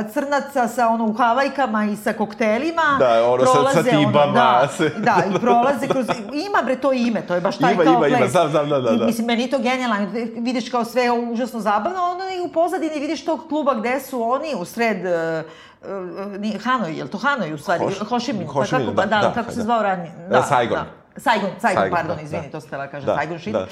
e, 0.00 0.12
crnaca 0.12 0.68
sa, 0.68 0.88
ono, 0.88 1.04
u 1.04 1.12
havajkama 1.12 1.84
i 1.84 1.96
sa 1.96 2.12
koktelima. 2.12 2.96
Da, 2.98 3.24
ono, 3.24 3.38
sa- 3.40 3.52
sa 3.52 3.54
prolaze, 3.54 3.90
tibama, 3.90 4.32
da, 4.32 4.68
se- 4.68 4.88
da, 4.98 5.16
i 5.28 5.40
prolaze 5.40 5.88
kroz, 5.88 6.06
ima 6.32 6.62
bre 6.64 6.76
to 6.76 6.92
ime, 6.92 7.22
to 7.22 7.34
je 7.34 7.40
baš 7.40 7.58
taj 7.58 7.72
Ima, 7.72 7.84
kao 7.84 7.92
ima, 7.92 8.06
ima, 8.08 8.18
ples. 8.18 8.30
znam, 8.30 8.50
znam, 8.50 8.68
da, 8.68 8.80
da, 8.80 8.90
I. 8.92 8.96
Mislim, 8.98 9.26
meni 9.26 9.50
to 9.50 9.58
genijalno, 9.58 9.96
vidiš 10.36 10.70
kao 10.70 10.84
sve 10.84 11.10
užasno 11.12 11.60
zabavno, 11.60 12.02
onda 12.02 12.24
i 12.26 12.40
u 12.40 12.48
pozadini 12.74 13.00
vidiš 13.00 13.24
tog 13.24 13.48
kluba 13.48 13.74
gde 13.74 14.00
su 14.00 14.22
oni 14.22 14.54
u 14.54 14.64
sred 14.64 14.96
uh, 14.96 15.50
uh, 15.82 16.40
ni 16.40 16.58
Hanoj, 16.58 16.96
je 16.98 17.04
li 17.04 17.10
to 17.10 17.18
Hanoj 17.18 17.52
u 17.54 17.58
stvari? 17.58 17.84
Hoš- 17.84 18.04
Hošimin, 18.04 18.46
pa 18.46 18.64
kako, 18.66 18.78
da, 18.84 19.06
da, 19.06 19.20
da, 19.20 19.32
kako 19.34 19.50
se 19.50 19.56
da. 19.56 19.62
zvao 19.62 19.82
ranije? 19.82 20.12
Da, 20.30 20.42
Saigon. 20.42 20.78
Da. 20.78 21.20
Saigon, 21.20 21.50
Saigon, 21.50 21.60
Saigon, 21.60 21.90
pardon, 21.90 22.16
da, 22.16 22.22
izvini, 22.22 22.42
da. 22.44 22.50
to 22.50 22.60
se 22.60 22.68
tela 22.68 22.86
kaže, 22.86 23.06
Da, 23.06 23.14
Saigon 23.16 23.38
shit. 23.38 23.52
da. 23.52 23.66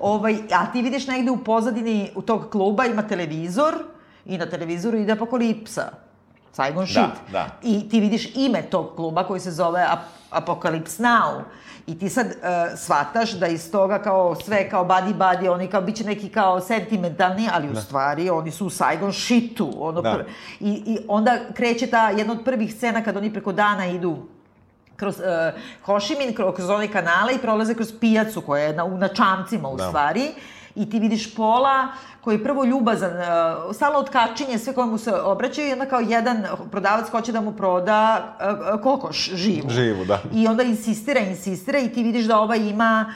Ovaj, 0.00 0.36
a 0.52 0.72
ti 0.72 0.82
vidiš 0.82 1.06
negde 1.06 1.30
u 1.30 1.44
pozadini 1.44 2.10
u 2.14 2.22
tog 2.22 2.50
kluba 2.50 2.84
ima 2.84 3.02
televizor 3.02 3.74
i 4.24 4.38
na 4.38 4.46
televizoru 4.46 4.98
ide 4.98 5.12
apokalipsa. 5.12 5.88
Saigon 6.56 6.86
shit. 6.86 7.32
da. 7.32 7.46
I 7.62 7.88
ti 7.88 8.00
vidiš 8.00 8.28
ime 8.34 8.62
tog 8.62 8.92
kluba 8.96 9.24
koji 9.24 9.40
se 9.40 9.50
zove 9.50 9.86
Ap 9.90 9.98
Apocalypse 10.30 11.02
Now. 11.02 11.40
I 11.86 11.98
ti 11.98 12.08
sad 12.08 12.26
uh, 12.26 12.32
shvataš 12.78 13.32
da 13.32 13.46
iz 13.46 13.70
toga 13.72 13.98
kao 13.98 14.34
sve 14.34 14.68
kao 14.70 14.84
badi 14.84 15.14
badi, 15.14 15.48
oni 15.48 15.66
kao 15.66 15.80
biće 15.80 16.04
neki 16.04 16.28
kao 16.28 16.60
sentimentalni, 16.60 17.48
ali 17.52 17.70
u 17.70 17.76
stvari 17.76 18.30
oni 18.30 18.50
su 18.50 18.66
u 18.66 18.70
Saigon 18.70 19.12
shitu. 19.12 19.72
Ono 19.78 20.02
Da. 20.02 20.24
I, 20.60 20.70
I 20.86 20.98
onda 21.08 21.38
kreće 21.54 21.86
ta 21.86 22.10
jedna 22.10 22.32
od 22.32 22.44
prvih 22.44 22.74
scena 22.74 23.04
kad 23.04 23.16
oni 23.16 23.32
preko 23.32 23.52
dana 23.52 23.86
idu 23.86 24.16
kroz 24.96 25.18
uh, 25.18 25.24
Hošimin, 25.84 26.34
kroz 26.34 26.70
one 26.70 26.88
kanale 26.92 27.34
i 27.34 27.38
prolaze 27.38 27.74
kroz 27.74 27.92
pijacu 28.00 28.40
koja 28.40 28.62
je 28.62 28.72
na, 28.72 28.84
na 28.84 29.08
čamcima 29.08 29.68
u 29.68 29.76
Da. 29.76 29.88
stvari. 29.88 30.32
I 30.76 30.90
ti 30.90 30.98
vidiš 30.98 31.34
Pola 31.34 31.88
koji 32.20 32.34
je 32.34 32.44
prvo 32.44 32.64
ljubazan, 32.64 33.12
uh, 33.12 33.74
stalno 33.74 33.98
otkačinje 33.98 34.58
sve 34.58 34.72
koje 34.72 34.86
mu 34.86 34.98
se 34.98 35.14
obraćaju 35.14 35.68
i 35.68 35.72
onda 35.72 35.86
kao 35.86 36.00
jedan 36.00 36.44
prodavac 36.70 37.10
hoće 37.10 37.32
da 37.32 37.40
mu 37.40 37.52
proda 37.52 38.34
uh, 38.74 38.82
kokoš 38.82 39.30
živu. 39.34 39.70
Živu, 39.70 40.04
da. 40.04 40.18
I 40.32 40.46
onda 40.46 40.62
insistira, 40.62 41.20
insistira 41.20 41.78
i 41.78 41.88
ti 41.88 42.02
vidiš 42.02 42.24
da 42.24 42.40
ova 42.40 42.56
ima 42.56 43.14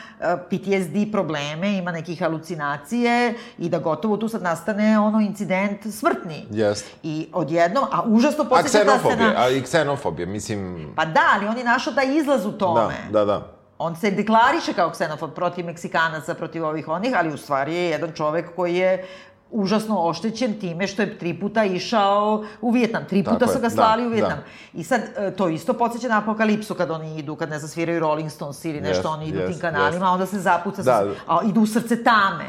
PTSD 0.48 1.12
probleme, 1.12 1.78
ima 1.78 1.92
nekih 1.92 2.20
halucinacije 2.20 3.34
i 3.58 3.68
da 3.68 3.78
gotovo 3.78 4.16
tu 4.16 4.28
sad 4.28 4.42
nastane 4.42 5.00
ono 5.00 5.20
incident 5.20 5.80
smrtni. 5.92 6.46
Jeste. 6.50 6.90
I 7.02 7.28
odjednom, 7.32 7.84
a 7.92 8.02
užasno 8.06 8.44
posjeća 8.44 8.78
ta 8.78 8.78
ksenofobija, 8.78 9.30
scena. 9.30 9.34
a 9.36 9.48
i 9.48 9.62
ksenofobija, 9.62 10.26
mislim... 10.26 10.92
Pa 10.96 11.04
da, 11.04 11.24
ali 11.34 11.46
on 11.46 11.58
je 11.58 11.64
našao 11.64 11.92
taj 11.92 12.16
izlaz 12.16 12.46
u 12.46 12.52
tome. 12.52 12.94
Da, 13.10 13.18
da, 13.18 13.24
da. 13.24 13.59
On 13.82 13.96
se 13.96 14.10
deklariše 14.10 14.72
kao 14.76 14.90
ksenofob 14.90 15.30
protiv 15.34 15.66
Meksikanaca, 15.66 16.34
protiv 16.34 16.64
ovih 16.64 16.88
onih, 16.88 17.14
ali 17.16 17.32
u 17.32 17.36
stvari 17.36 17.74
je 17.74 17.84
jedan 17.84 18.12
čovek 18.12 18.54
koji 18.56 18.74
je 18.76 19.06
užasno 19.50 19.98
oštećen 20.00 20.60
time 20.60 20.86
što 20.86 21.02
je 21.02 21.18
tri 21.18 21.40
puta 21.40 21.64
išao 21.64 22.44
u 22.60 22.70
Vijetnam. 22.70 23.04
Tri 23.08 23.24
puta 23.24 23.38
Tako 23.38 23.52
su 23.52 23.60
ga 23.60 23.70
slali 23.70 24.02
da, 24.02 24.08
u 24.08 24.10
Vijetnam. 24.10 24.38
da. 24.38 24.80
I 24.80 24.84
sad, 24.84 25.00
e, 25.16 25.30
to 25.30 25.48
isto 25.48 25.72
podsjeća 25.72 26.08
na 26.08 26.18
apokalipsu 26.18 26.74
kad 26.74 26.90
oni 26.90 27.18
idu, 27.18 27.36
kad 27.36 27.50
ne 27.50 27.58
znam, 27.58 27.68
sviraju 27.68 28.00
Rolling 28.00 28.30
Stones 28.30 28.64
ili 28.64 28.80
nešto, 28.80 28.88
Jest, 28.98 29.06
oni 29.06 29.28
idu 29.28 29.38
jest, 29.38 29.52
tim 29.52 29.60
kanalima, 29.60 30.06
jest. 30.06 30.12
onda 30.12 30.26
se 30.26 30.38
zapuca, 30.38 30.82
Da. 30.82 30.92
sa, 30.92 31.06
a 31.26 31.40
idu 31.44 31.60
u 31.60 31.66
srce 31.66 32.04
tame. 32.04 32.44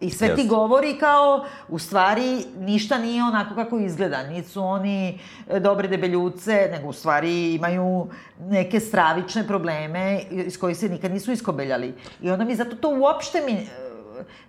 I 0.00 0.10
sve 0.10 0.34
ti 0.34 0.46
govori 0.48 0.98
kao, 0.98 1.44
u 1.68 1.78
stvari, 1.78 2.44
ništa 2.58 2.98
nije 2.98 3.24
onako 3.24 3.54
kako 3.54 3.78
izgleda. 3.78 4.22
Niti 4.22 4.48
su 4.48 4.62
oni 4.62 5.18
e, 5.48 5.60
dobre 5.60 5.88
debeljuce, 5.88 6.68
nego 6.72 6.88
u 6.88 6.92
stvari 6.92 7.54
imaju 7.54 8.06
neke 8.40 8.80
stravične 8.80 9.46
probleme 9.46 10.22
iz 10.30 10.58
kojih 10.58 10.76
se 10.76 10.88
nikad 10.88 11.12
nisu 11.12 11.32
iskobeljali. 11.32 11.94
I 12.22 12.30
onda 12.30 12.44
mi 12.44 12.54
zato 12.54 12.76
to 12.76 12.88
uopšte 12.88 13.40
mi, 13.40 13.52
e, 13.52 13.66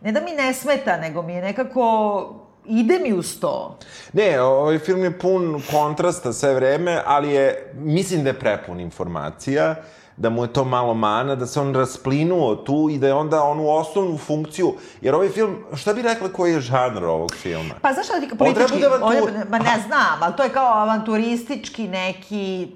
ne 0.02 0.12
da 0.12 0.22
mi 0.22 0.32
ne 0.32 0.54
smeta, 0.54 0.98
nego 0.98 1.22
mi 1.22 1.34
je 1.34 1.42
nekako, 1.42 2.36
ide 2.66 3.00
mi 3.00 3.14
uz 3.14 3.40
to. 3.40 3.80
Ne, 4.14 4.42
ovaj 4.42 4.80
film 4.80 5.04
je 5.04 5.20
pun 5.20 5.62
kontrasta 5.72 6.34
sve 6.34 6.54
vreme, 6.54 7.02
ali 7.06 7.32
je, 7.32 7.74
mislim 7.76 8.24
da 8.24 8.30
je 8.30 8.40
prepun 8.40 8.80
informacija, 8.80 9.76
da 10.17 10.30
mu 10.30 10.43
je 10.43 10.53
to 10.53 10.63
malo 10.65 10.93
mana, 10.93 11.36
da 11.36 11.45
se 11.45 11.60
on 11.60 11.75
rasplinuo 11.75 12.56
tu 12.56 12.88
i 12.91 12.97
da 12.97 13.08
je 13.08 13.13
onda 13.13 13.43
onu 13.43 13.69
osnovnu 13.69 14.17
funkciju, 14.17 14.73
jer 15.01 15.15
ovaj 15.15 15.30
film, 15.30 15.56
šta 15.75 15.93
bi 15.93 16.01
rekla 16.01 16.30
koji 16.30 16.53
je 16.53 16.62
žanr 16.62 17.06
ovog 17.06 17.32
filma? 17.34 17.73
Pa 17.82 17.93
zašto 17.93 18.13
da 18.13 18.19
ti 18.21 18.38
politički... 18.38 18.73
bude 18.73 18.88
avantur- 18.88 19.49
Ma 19.49 19.58
ne 19.60 19.84
znam, 19.88 20.17
ali 20.21 20.34
to 20.36 20.43
je 20.43 20.49
kao 20.49 20.73
avanturistički 20.73 21.88
neki 21.88 22.67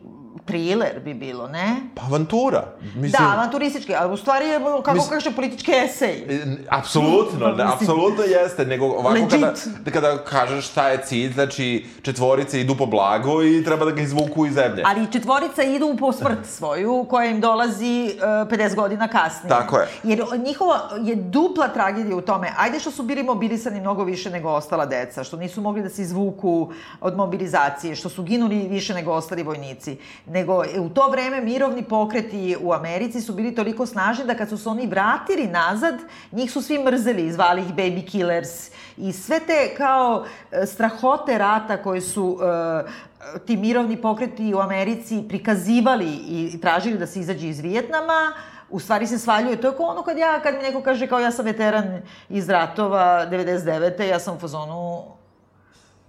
thriller 0.46 1.00
bi 1.00 1.13
bilo, 1.13 1.48
ne? 1.48 1.76
Pa 1.96 2.02
avantura. 2.04 2.63
Mislim, 2.82 3.12
Da, 3.12 3.34
avanturistički, 3.34 3.96
ali 3.96 4.13
u 4.13 4.17
stvari 4.17 4.46
je, 4.46 4.60
kako 4.60 4.94
Mislim- 4.94 5.10
kaže, 5.10 5.32
politički 5.32 5.72
esej. 5.76 6.17
E, 6.30 6.46
Apsolutno, 6.70 7.39
ne, 7.48 7.52
Mislim- 7.54 7.67
apsolutno 7.74 8.24
jeste, 8.24 8.65
nego 8.65 8.86
ovako 8.86 9.10
Legit. 9.10 9.32
kada, 9.32 9.54
da 9.80 9.91
kada 9.91 10.17
kažeš 10.17 10.65
šta 10.67 10.89
je 10.89 11.02
cilj, 11.06 11.34
znači 11.34 11.86
četvorice 12.02 12.62
idu 12.62 12.76
po 12.76 12.86
blago 12.86 13.44
i 13.44 13.63
treba 13.63 13.86
da 13.86 13.91
ga 13.91 14.02
izvuku 14.02 14.46
iz 14.46 14.54
zemlje. 14.54 14.84
Ali 14.86 15.12
četvorica 15.12 15.63
idu 15.63 15.96
po 16.00 16.12
smrt 16.12 16.46
svoju, 16.46 17.06
koja 17.10 17.30
im 17.30 17.41
dolazi 17.41 18.12
uh, 18.15 18.22
50 18.50 18.76
godina 18.76 19.08
kasnije. 19.08 19.50
Tako 19.50 19.78
je. 19.78 19.88
Jer 20.04 20.22
njihova 20.38 20.80
je 21.02 21.15
dupla 21.15 21.67
tragedija 21.67 22.15
u 22.15 22.22
tome. 22.22 22.52
Ajde 22.58 22.80
što 22.80 22.91
su 22.91 23.04
bili 23.04 23.24
mobilisani 23.24 23.82
mnogo 23.82 24.04
više 24.04 24.30
nego 24.30 24.50
ostala 24.50 24.86
deca, 24.86 25.24
što 25.24 25.38
nisu 25.38 25.62
mogli 25.62 25.82
da 25.84 25.89
se 25.89 26.02
izvuku 26.02 26.72
od 27.02 27.17
mobilizacije, 27.17 27.96
što 27.96 28.10
su 28.10 28.24
ginuli 28.24 28.67
više 28.67 28.94
nego 28.94 29.12
ostali 29.12 29.44
vojnici. 29.44 29.98
Nego 30.26 30.64
u 30.80 30.90
to 30.90 31.10
vreme 31.10 31.42
mirovni 31.42 31.84
pokreti 31.84 32.58
u 32.62 32.74
Americi 32.74 33.22
su 33.22 33.34
bili 33.34 33.56
toliko 33.56 33.86
snažni 33.86 34.26
da 34.26 34.36
kad 34.36 34.50
su 34.50 34.58
se 34.58 34.70
oni 34.70 34.88
vratili 34.88 35.48
nazad, 35.48 35.96
njih 36.32 36.52
su 36.52 36.62
svi 36.62 36.84
mrzeli, 36.84 37.32
zvali 37.32 37.62
ih 37.62 37.74
baby 37.74 38.12
killers 38.12 38.72
i 38.98 39.14
sve 39.14 39.40
te 39.40 39.76
kao 39.78 40.26
e, 40.52 40.66
strahote 40.66 41.38
rata 41.38 41.84
koje 41.84 42.02
su 42.02 42.40
e, 42.42 43.40
ti 43.46 43.58
mirovni 43.58 44.02
pokreti 44.02 44.54
u 44.54 44.60
Americi 44.60 45.24
prikazivali 45.30 46.14
i 46.28 46.62
tražili 46.62 46.98
da 46.98 47.08
se 47.08 47.20
izađe 47.20 47.48
iz 47.48 47.60
Vijetnama, 47.60 48.34
u 48.70 48.80
stvari 48.80 49.08
se 49.08 49.18
svaljuje. 49.18 49.62
To 49.62 49.68
je 49.68 49.78
kao 49.78 49.86
ono 49.86 50.04
kad 50.04 50.18
ja, 50.18 50.40
kad 50.40 50.56
mi 50.56 50.62
neko 50.62 50.82
kaže 50.82 51.08
kao 51.08 51.20
ja 51.20 51.32
sam 51.32 51.46
veteran 51.46 52.02
iz 52.30 52.50
ratova 52.50 53.28
99. 53.32 54.02
ja 54.04 54.20
sam 54.20 54.36
u 54.36 54.40
fazonu 54.40 55.04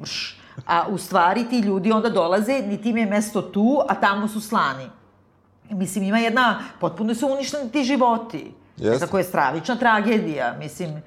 mrš. 0.01 0.41
A 0.66 0.86
u 0.88 0.98
stvari 0.98 1.44
ti 1.50 1.58
ljudi 1.58 1.92
onda 1.92 2.08
dolaze, 2.08 2.62
niti 2.66 2.90
im 2.90 2.96
je 2.96 3.06
mesto 3.06 3.42
tu, 3.42 3.80
a 3.88 3.94
tamo 3.94 4.28
su 4.28 4.40
slani. 4.40 4.90
Mislim, 5.70 6.04
ima 6.04 6.18
jedna, 6.18 6.58
potpuno 6.80 7.14
su 7.14 7.28
uništeni 7.28 7.70
ti 7.70 7.84
životi. 7.84 8.54
Jeste. 8.76 9.06
Kako 9.06 9.18
je 9.18 9.24
stravična 9.24 9.76
tragedija, 9.76 10.56
mislim, 10.58 11.02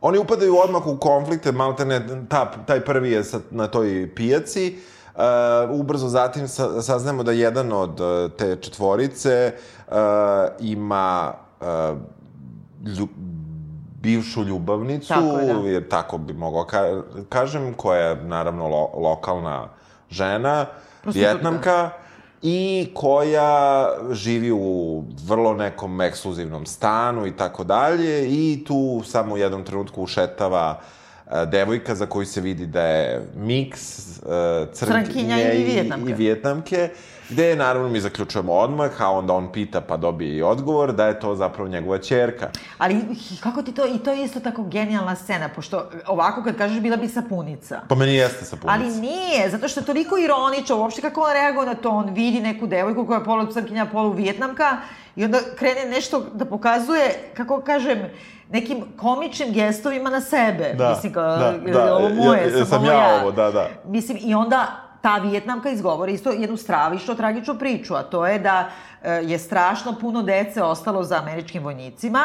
Oni 0.00 0.18
upadaju 0.18 0.56
odmah 0.56 0.86
u 0.86 0.96
konflikte, 0.96 1.52
maltene 1.52 2.26
ta, 2.28 2.50
taj 2.66 2.80
prvi 2.80 3.10
je 3.10 3.24
sa, 3.24 3.40
na 3.50 3.66
toj 3.66 4.14
pijaci. 4.14 4.78
Uh, 5.14 5.80
ubrzo 5.80 6.08
zatim 6.08 6.48
sa, 6.48 6.82
saznamo 6.82 7.22
da 7.22 7.32
jedan 7.32 7.72
od 7.72 8.00
uh, 8.00 8.32
te 8.38 8.56
četvorice 8.56 9.52
uh, 9.88 9.94
ima 10.60 11.34
uh, 11.60 11.66
bivšu 14.02 14.42
ljubavnicu, 14.44 15.08
Tako 15.08 15.38
je, 15.38 15.54
da. 15.54 15.68
jer 15.68 15.88
tako 15.88 16.18
bi 16.18 16.32
mogao 16.32 16.64
ka, 16.64 17.02
kažem, 17.28 17.74
koja 17.74 18.00
je 18.00 18.16
naravno 18.16 18.68
lo, 18.68 18.90
lokalna 18.94 19.68
žena, 20.10 20.66
Prostitutka. 21.02 21.32
vjetnamka, 21.32 21.90
i 22.42 22.90
koja 22.94 23.88
živi 24.12 24.52
u 24.52 25.04
vrlo 25.26 25.54
nekom 25.54 26.00
ekskluzivnom 26.00 26.66
stanu 26.66 27.26
i 27.26 27.36
tako 27.36 27.64
dalje 27.64 28.26
i 28.28 28.64
tu 28.66 29.02
samo 29.04 29.34
u 29.34 29.38
jednom 29.38 29.64
trenutku 29.64 30.02
ušetava 30.02 30.78
uh, 30.78 31.01
devojka 31.46 31.94
za 31.94 32.06
koju 32.06 32.26
se 32.26 32.40
vidi 32.40 32.66
da 32.66 32.82
je 32.82 33.26
miks 33.36 34.02
crnkinje 34.72 35.04
Crnkinja 35.04 35.52
i 35.52 35.64
Vijetnamke. 35.64 36.10
i 36.10 36.14
Vijetnamke, 36.14 36.88
gde 37.28 37.56
naravno 37.56 37.88
mi 37.88 38.00
zaključujemo 38.00 38.52
odmah, 38.52 39.02
a 39.02 39.10
onda 39.10 39.32
on 39.32 39.52
pita 39.52 39.80
pa 39.80 39.96
dobije 39.96 40.36
i 40.36 40.42
odgovor 40.42 40.92
da 40.92 41.06
je 41.06 41.20
to 41.20 41.34
zapravo 41.36 41.68
njegova 41.68 41.98
ćerka. 41.98 42.50
Ali 42.78 42.96
kako 43.40 43.62
ti 43.62 43.72
to, 43.72 43.86
i 43.86 43.98
to 43.98 44.12
je 44.12 44.24
isto 44.24 44.40
tako 44.40 44.62
genijalna 44.62 45.16
scena, 45.16 45.48
pošto 45.48 45.90
ovako 46.06 46.42
kad 46.42 46.56
kažeš 46.56 46.80
bila 46.80 46.96
bi 46.96 47.08
sapunica. 47.08 47.80
Pa 47.88 47.94
meni 47.94 48.14
jeste 48.14 48.44
sapunica. 48.44 48.78
Ali 48.80 49.00
nije, 49.00 49.50
zato 49.50 49.68
što 49.68 49.80
je 49.80 49.86
toliko 49.86 50.18
ironično, 50.18 50.76
uopšte 50.76 51.00
kako 51.00 51.20
on 51.20 51.32
reaguje 51.32 51.66
na 51.66 51.74
to, 51.74 51.90
on 51.90 52.14
vidi 52.14 52.40
neku 52.40 52.66
devojku 52.66 53.06
koja 53.06 53.18
je 53.18 53.24
polu 53.24 53.52
crnkinja, 53.52 53.86
polu 53.92 54.12
vijetnamka 54.12 54.76
i 55.16 55.24
onda 55.24 55.38
krene 55.58 55.84
nešto 55.90 56.26
da 56.34 56.44
pokazuje, 56.44 57.30
kako 57.36 57.60
kažem, 57.60 58.10
nekim 58.50 58.84
komičnim 58.96 59.52
gestovima 59.52 60.10
na 60.10 60.20
sebe. 60.20 60.74
Da, 60.74 60.90
Mislim, 60.90 61.12
kao, 61.12 61.36
da, 61.36 61.46
je 61.46 61.72
da, 61.72 61.96
ovo 61.96 62.08
moje, 62.08 62.42
ja- 62.42 62.58
sam, 62.58 62.66
sam 62.66 62.82
ovo 62.82 62.92
ja 62.92 63.08
ja. 63.08 63.20
ovo, 63.22 63.32
da, 63.32 63.50
da. 63.50 63.68
Mislim, 63.84 64.18
i 64.20 64.34
onda 64.34 64.66
ta 65.02 65.16
Vijetnamka 65.16 65.70
izgovori 65.70 66.12
isto 66.12 66.30
jednu 66.30 66.56
stravično 66.56 67.14
tragičnu 67.14 67.58
priču, 67.58 67.94
a 67.94 68.02
to 68.02 68.26
je 68.26 68.38
da 68.38 68.70
e, 69.02 69.10
je 69.12 69.38
strašno 69.38 69.94
puno 70.00 70.22
dece 70.22 70.62
ostalo 70.62 71.02
za 71.02 71.16
američkim 71.16 71.62
vojnicima 71.64 72.20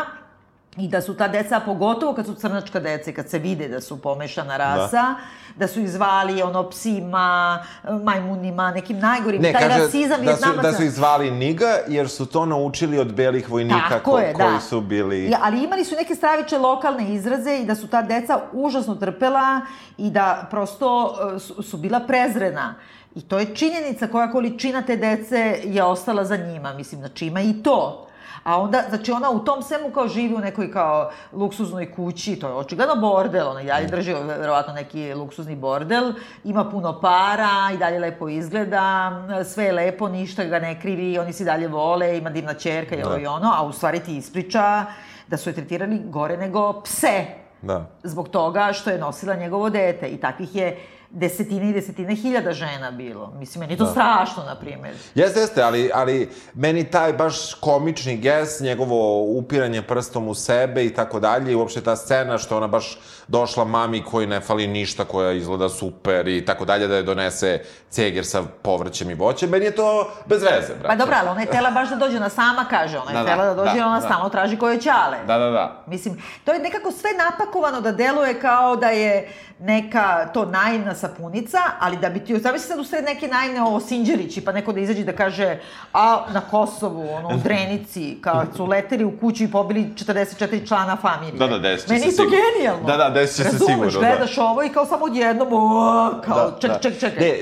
i 0.78 0.88
da 0.88 1.02
su 1.02 1.13
ta 1.13 1.28
deca, 1.28 1.60
pogotovo 1.60 2.13
kad 2.13 2.26
su 2.26 2.36
crnačka 2.36 2.80
deca 2.80 3.10
i 3.10 3.13
kad 3.13 3.30
se 3.30 3.40
vide 3.40 3.68
da 3.68 3.82
su 3.82 4.02
pomešana 4.02 4.58
rasa, 4.58 5.16
da, 5.56 5.68
su 5.68 5.80
ih 5.80 5.90
zvali 5.90 6.42
ono 6.42 6.70
psima, 6.70 7.63
majmunima, 8.04 8.72
nekim 8.72 9.00
najgorim, 9.00 9.42
Ne, 9.42 9.54
taj 9.54 9.62
kaže 9.62 9.80
rasizam 9.80 10.26
da 10.26 10.36
su, 10.36 10.62
da 10.62 10.74
su 10.74 10.84
ih 10.84 10.92
zvali 10.92 11.32
niga, 11.32 11.78
jer 11.88 12.10
su 12.10 12.26
to 12.26 12.46
naučili 12.46 13.00
od 13.00 13.13
belih 13.13 13.50
vojnika 13.50 13.90
Tako 13.90 14.12
ko, 14.12 14.20
je, 14.20 14.34
koji 14.34 14.54
da. 14.54 14.60
su 14.60 14.82
bili... 14.82 15.30
Ja, 15.30 15.40
ali 15.42 15.63
imali 15.63 15.86
su 15.86 15.96
neke 15.96 16.16
straviče 16.16 16.58
lokalne 16.58 17.13
izraze 17.13 17.58
i 17.58 17.66
da 17.66 17.76
su 17.76 17.88
ta 17.88 18.02
deca 18.02 18.40
užasno 18.54 18.96
trpela 18.96 19.62
i 19.98 20.10
da 20.10 20.48
prosto 20.52 21.16
e, 21.36 21.40
su, 21.40 21.63
su 21.63 21.78
bila 21.78 22.00
prezrena. 22.00 22.76
I 23.16 23.22
to 23.22 23.40
je 23.40 23.56
činjenica 23.56 24.08
koja 24.08 24.32
količina 24.32 24.82
te 24.82 24.96
dece 24.96 25.60
je 25.63 25.84
ostala 25.84 26.26
za 26.26 26.38
njima. 26.38 26.74
Mislim, 26.74 27.02
znači 27.02 27.26
ima 27.26 27.42
i 27.42 27.63
to. 27.63 28.07
A 28.47 28.62
onda, 28.62 28.83
znači 28.89 29.12
ona 29.12 29.31
u 29.31 29.39
tom 29.39 29.63
svemu 29.63 29.89
kao 29.91 30.07
živi 30.07 30.36
u 30.36 30.39
nekoj 30.39 30.71
kao 30.71 31.12
luksuznoj 31.33 31.91
kući, 31.91 32.36
to 32.36 32.47
je 32.47 32.53
očigledno 32.53 32.95
bordel, 32.95 33.47
ona 33.47 33.62
i 33.62 33.65
dalje 33.65 33.88
drži 33.88 34.13
verovatno 34.13 34.73
neki 34.73 35.13
luksuzni 35.13 35.55
bordel, 35.55 36.13
ima 36.43 36.69
puno 36.69 36.99
para 37.01 37.71
i 37.73 37.77
dalje 37.77 37.99
lepo 37.99 38.29
izgleda, 38.29 39.12
sve 39.45 39.63
je 39.63 39.71
lepo, 39.71 40.07
ništa 40.07 40.43
ga 40.43 40.60
ne 40.60 40.81
krivi, 40.81 41.19
oni 41.19 41.33
se 41.33 41.43
dalje 41.43 41.67
vole, 41.67 42.17
ima 42.17 42.29
divna 42.29 42.53
čerka 42.53 42.95
i 42.95 43.03
ovo 43.03 43.17
i 43.17 43.25
ono, 43.25 43.53
a 43.55 43.63
u 43.63 43.71
stvari 43.71 43.99
ti 43.99 44.17
ispriča 44.17 44.86
da 45.27 45.38
su 45.38 45.49
je 45.49 45.53
tretirali 45.53 46.01
gore 46.05 46.38
nego 46.38 46.81
pse. 46.81 47.25
Da. 47.62 47.86
zbog 48.03 48.29
toga 48.29 48.69
što 48.73 48.89
je 48.89 48.97
nosila 48.97 49.36
njegovo 49.36 49.69
dete 49.69 50.07
i 50.07 50.17
takvih 50.17 50.55
je 50.55 50.77
desetine 51.10 51.70
i 51.70 51.74
desetine 51.74 52.15
hiljada 52.15 52.54
žena 52.54 52.91
bilo. 52.91 53.34
Mislim, 53.39 53.60
meni 53.60 53.74
je 53.74 53.78
to 53.78 53.86
strašno, 53.86 54.43
na 54.43 54.56
primjer. 54.56 54.96
Jeste, 55.15 55.39
jeste, 55.39 55.62
ali, 55.62 55.91
ali 55.93 56.30
meni 56.54 56.84
taj 56.84 57.13
baš 57.13 57.54
komični 57.54 58.17
ges, 58.17 58.60
njegovo 58.60 59.22
upiranje 59.22 59.82
prstom 59.82 60.28
u 60.28 60.36
sebe 60.36 60.86
i 60.86 60.93
tako 60.93 61.20
dalje, 61.20 61.52
i 61.52 61.56
uopšte 61.56 61.82
ta 61.82 61.96
scena 61.96 62.38
što 62.38 62.58
ona 62.58 62.67
baš 62.67 63.00
došla 63.28 63.65
mami 63.65 64.04
koji 64.04 64.28
ne 64.28 64.39
fali 64.39 64.67
ništa, 64.67 65.06
koja 65.06 65.32
izgleda 65.32 65.70
super 65.70 66.28
i 66.28 66.46
tako 66.46 66.65
dalje, 66.65 66.88
da 66.88 66.96
je 66.96 67.04
donese 67.04 67.62
ceger 67.89 68.26
sa 68.26 68.43
povrćem 68.62 69.10
i 69.10 69.13
voćem, 69.13 69.50
meni 69.50 69.65
je 69.65 69.76
to 69.76 70.12
bez 70.26 70.41
veze, 70.43 70.74
brate. 70.80 70.88
Pa 70.88 70.96
dobro, 70.96 71.15
ali 71.20 71.30
ona 71.30 71.41
je 71.41 71.48
tela 71.48 71.72
baš 71.72 71.89
da 71.89 71.96
dođe, 71.96 72.17
ona 72.17 72.30
sama 72.30 72.65
kaže, 72.70 72.98
ona 72.98 73.12
je 73.12 73.17
Da, 73.17 73.24
da, 73.24 73.30
tela 73.30 73.46
da 73.46 73.54
dođe, 73.54 73.80
da, 73.80 73.86
ona 73.88 74.00
da. 74.00 74.06
stalno 74.06 74.30
traži 74.30 74.58
koje 74.58 74.82
ćale. 74.82 75.17
Da, 75.28 75.38
da, 75.38 75.50
da. 75.50 75.84
Mislim, 75.88 76.22
to 76.43 76.54
je 76.54 76.60
nekako 76.60 76.91
sve 76.91 77.10
napakovano 77.17 77.82
da 77.82 77.91
deluje 77.91 78.39
kao 78.39 78.76
da 78.76 78.89
je 78.89 79.30
neka 79.60 80.30
to 80.34 80.46
naivna 80.46 80.96
sapunica, 81.08 81.58
ali 81.80 81.98
da 81.98 82.10
bi 82.10 82.20
ti, 82.20 82.39
zamisli 82.39 82.67
sad 82.67 82.80
u 82.80 82.84
sred 82.84 83.06
neke 83.06 83.28
naivne 83.28 83.62
ovo 83.62 83.80
Sinđerići, 83.80 84.46
pa 84.46 84.52
neko 84.52 84.74
da 84.74 84.80
izađe 84.80 85.04
da 85.04 85.12
kaže, 85.15 85.60
a 85.93 86.26
na 86.34 86.41
Kosovu, 86.41 87.10
ono, 87.13 87.28
u 87.28 87.38
Drenici, 87.43 88.17
kad 88.22 88.48
su 88.56 88.65
leteli 88.65 89.06
u 89.06 89.17
kuću 89.20 89.43
i 89.43 89.52
pobili 89.52 89.86
44 89.96 90.67
člana 90.67 90.96
familije. 90.96 91.38
Da, 91.38 91.48
da, 91.48 91.60
desit 91.60 91.88
će 91.88 91.93
Meni 91.93 92.04
se 92.04 92.10
je 92.10 92.15
to 92.15 92.24
sigurno. 92.24 92.38
genijalno. 92.54 92.88
Da, 92.88 92.98
da, 92.98 93.10
desit 93.10 93.38
će 93.38 93.43
se 93.43 93.50
Razumeš, 93.52 93.74
sigurno, 93.74 93.91
da. 93.91 94.00
gledaš 94.00 94.38
ovo 94.38 94.63
i 94.63 94.70
kao 94.70 94.86
samo 94.86 95.06
odjednom, 95.06 95.48
o, 95.52 96.12
kao, 96.26 96.52
ček, 96.62 96.72
da. 96.72 96.80
ček, 96.80 97.00
ček. 97.00 97.20
Ne, 97.20 97.28
e, 97.28 97.39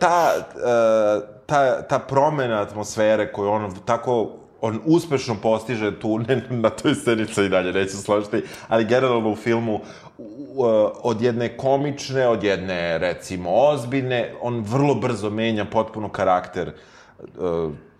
ta, 0.00 0.32
e, 0.56 1.20
ta, 1.46 1.82
ta 1.82 1.98
promena 1.98 2.60
atmosfere 2.60 3.32
koju 3.32 3.50
on 3.50 3.74
tako 3.84 4.42
on 4.62 4.80
uspešno 4.84 5.36
postiže 5.42 6.00
tu, 6.00 6.18
ne 6.18 6.42
na 6.50 6.70
toj 6.70 6.94
scenici 6.94 7.44
i 7.44 7.48
dalje, 7.48 7.72
neću 7.72 7.96
složiti, 7.96 8.42
ali 8.68 8.84
generalno 8.84 9.30
u 9.30 9.36
filmu 9.36 9.80
od 11.02 11.22
jedne 11.22 11.56
komične, 11.56 12.28
od 12.28 12.44
jedne, 12.44 12.98
recimo, 12.98 13.50
ozbiljne, 13.50 14.34
on 14.42 14.60
vrlo 14.60 14.94
brzo 14.94 15.30
menja 15.30 15.64
potpuno 15.64 16.08
karakter 16.08 16.68
e, 16.68 16.72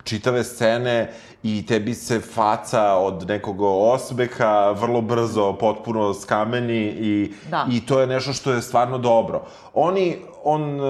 čitave 0.03 0.43
scene 0.43 1.13
i 1.43 1.65
tebi 1.65 1.93
se 1.93 2.19
faca 2.19 2.93
od 2.93 3.27
nekog 3.27 3.61
osmeha 3.61 4.71
vrlo 4.71 5.01
brzo 5.01 5.53
potpuno 5.53 6.13
skameni 6.13 6.83
i, 6.85 7.33
Da. 7.49 7.67
i 7.71 7.85
to 7.85 7.99
je 7.99 8.07
nešto 8.07 8.33
što 8.33 8.53
je 8.53 8.61
stvarno 8.61 8.97
dobro. 8.97 9.45
Oni, 9.73 10.17
on 10.43 10.79
e, 10.79 10.83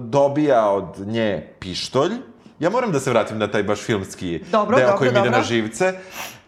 dobija 0.00 0.70
od 0.70 0.98
nje 1.06 1.48
pištolj, 1.58 2.12
ja 2.58 2.70
moram 2.70 2.92
da 2.92 3.00
se 3.00 3.10
vratim 3.10 3.38
na 3.38 3.46
taj 3.46 3.62
baš 3.62 3.80
filmski 3.80 4.40
Dobro, 4.52 4.76
deo 4.76 4.86
dobro, 4.86 4.98
koji 4.98 5.12
mi 5.12 5.18
ide 5.20 5.30
na 5.30 5.42
živce, 5.42 5.92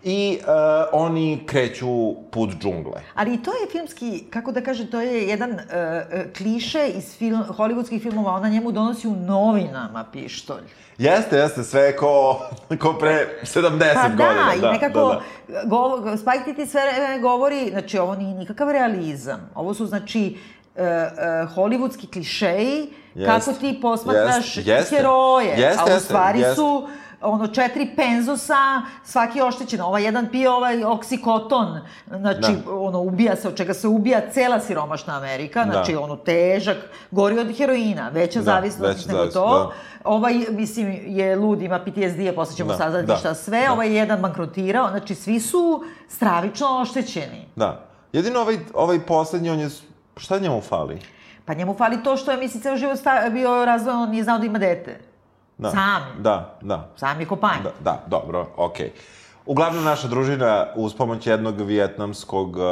i 0.02 0.38
e, 0.40 0.44
oni 0.92 1.42
kreću 1.46 2.14
put 2.30 2.50
džungle. 2.50 3.02
Ali 3.14 3.34
i 3.34 3.42
to 3.42 3.50
je 3.50 3.70
filmski, 3.72 4.24
kako 4.30 4.52
da 4.52 4.60
kažem, 4.60 4.86
to 4.86 5.00
je 5.00 5.28
jedan 5.28 5.50
uh, 5.50 5.58
uh, 5.58 6.32
kliše 6.36 6.88
iz 6.88 7.16
film, 7.16 7.44
hollywoodskih 7.48 8.02
filmova, 8.02 8.32
ona 8.32 8.48
njemu 8.48 8.72
donosi 8.72 9.08
u 9.08 9.16
novinama 9.16 10.04
pištolj. 10.12 10.62
Jeste, 10.98 11.36
jeste, 11.36 11.64
sve 11.64 11.80
je 11.80 11.96
ko, 11.96 12.40
ko 12.80 12.92
pre 12.92 13.26
70 13.42 13.94
Pa 13.94 14.08
godina. 14.08 14.52
da, 14.60 14.68
i 14.68 14.72
nekako, 14.72 15.20
da, 15.48 15.54
da. 15.54 15.64
Go, 15.64 16.16
Spike 16.16 16.44
Titi 16.44 16.66
sve 16.66 16.80
vreme 16.82 17.18
govori, 17.18 17.68
znači 17.70 17.98
ovo 17.98 18.14
nije 18.14 18.34
nikakav 18.34 18.70
realizam. 18.70 19.50
Ovo 19.54 19.74
su, 19.74 19.86
znači, 19.86 20.36
uh, 20.76 20.82
uh, 20.82 21.56
hollywoodski 21.56 22.12
klišeji, 22.12 22.92
Jest, 23.14 23.46
kako 23.46 23.58
ti 23.58 23.78
posmatraš 23.82 24.56
jeste. 24.56 24.96
heroje. 24.96 25.54
Jeste, 25.56 25.92
a 25.92 25.96
u 25.96 26.00
stvari 26.00 26.40
jeste. 26.40 26.54
su 26.54 26.88
ono 27.20 27.46
četiri 27.46 27.90
penzosa, 27.96 28.54
svaki 29.04 29.38
je 29.38 29.44
oštećen. 29.44 29.80
Ovaj 29.80 30.04
jedan 30.04 30.26
pije 30.26 30.50
ovaj 30.50 30.84
oksikoton, 30.84 31.80
znači 32.08 32.40
Da. 32.64 32.72
ono 32.72 33.00
ubija 33.00 33.36
se, 33.36 33.48
od 33.48 33.56
čega 33.56 33.74
se 33.74 33.88
ubija 33.88 34.20
cela 34.30 34.60
siromašna 34.60 35.16
Amerika, 35.16 35.64
znači 35.64 35.92
Da. 35.92 36.00
ono 36.00 36.16
težak, 36.16 36.76
gori 37.10 37.38
od 37.38 37.56
heroina, 37.58 38.08
veća 38.08 38.38
Da, 38.38 38.44
zavisnost 38.44 38.96
veća 38.96 39.08
nego 39.08 39.18
zavisnost, 39.18 39.34
to. 39.34 39.58
da. 39.58 39.70
Ovaj, 40.04 40.34
mislim, 40.50 40.98
je 41.06 41.36
lud, 41.36 41.62
ima 41.62 41.78
PTSD, 41.78 42.20
a 42.28 42.32
posle 42.34 42.56
ćemo 42.56 42.70
Da, 42.70 42.76
saznati 42.76 43.06
da, 43.06 43.16
šta 43.16 43.34
sve. 43.34 43.62
da. 43.66 43.72
Ovaj 43.72 43.88
je 43.88 43.94
jedan 43.94 44.20
bankrotirao, 44.20 44.90
znači 44.90 45.14
svi 45.14 45.40
su 45.40 45.84
stravično 46.08 46.78
oštećeni. 46.78 47.48
Da. 47.56 47.84
Jedino 48.12 48.40
ovaj, 48.40 48.58
ovaj 48.74 49.00
poslednji, 49.00 49.50
on 49.50 49.60
je... 49.60 49.68
Šta 50.16 50.38
njemu 50.38 50.60
fali? 50.60 50.98
Pa 51.44 51.54
njemu 51.54 51.74
fali 51.74 52.02
to 52.02 52.16
što 52.16 52.30
je, 52.30 52.36
mislim, 52.36 52.62
ceo 52.62 52.76
život 52.76 52.98
sta, 52.98 53.28
bio 53.30 53.64
razvojen, 53.64 53.98
on 53.98 54.10
nije 54.10 54.24
znao 54.24 54.38
da 54.38 54.46
ima 54.46 54.58
dete. 54.58 55.00
Da. 55.58 55.70
Sam. 55.70 56.02
Da, 56.18 56.58
da. 56.60 56.88
Sam 56.96 57.20
je 57.20 57.26
kopanj. 57.26 57.62
Da, 57.64 57.72
da, 57.80 58.02
dobro, 58.06 58.46
okej. 58.56 58.92
Uglavnom, 59.46 59.84
naša 59.84 60.08
družina, 60.08 60.66
uz 60.76 60.94
pomoć 60.94 61.26
jednog 61.26 61.60
vijetnamskog 61.60 62.56
uh, 62.56 62.62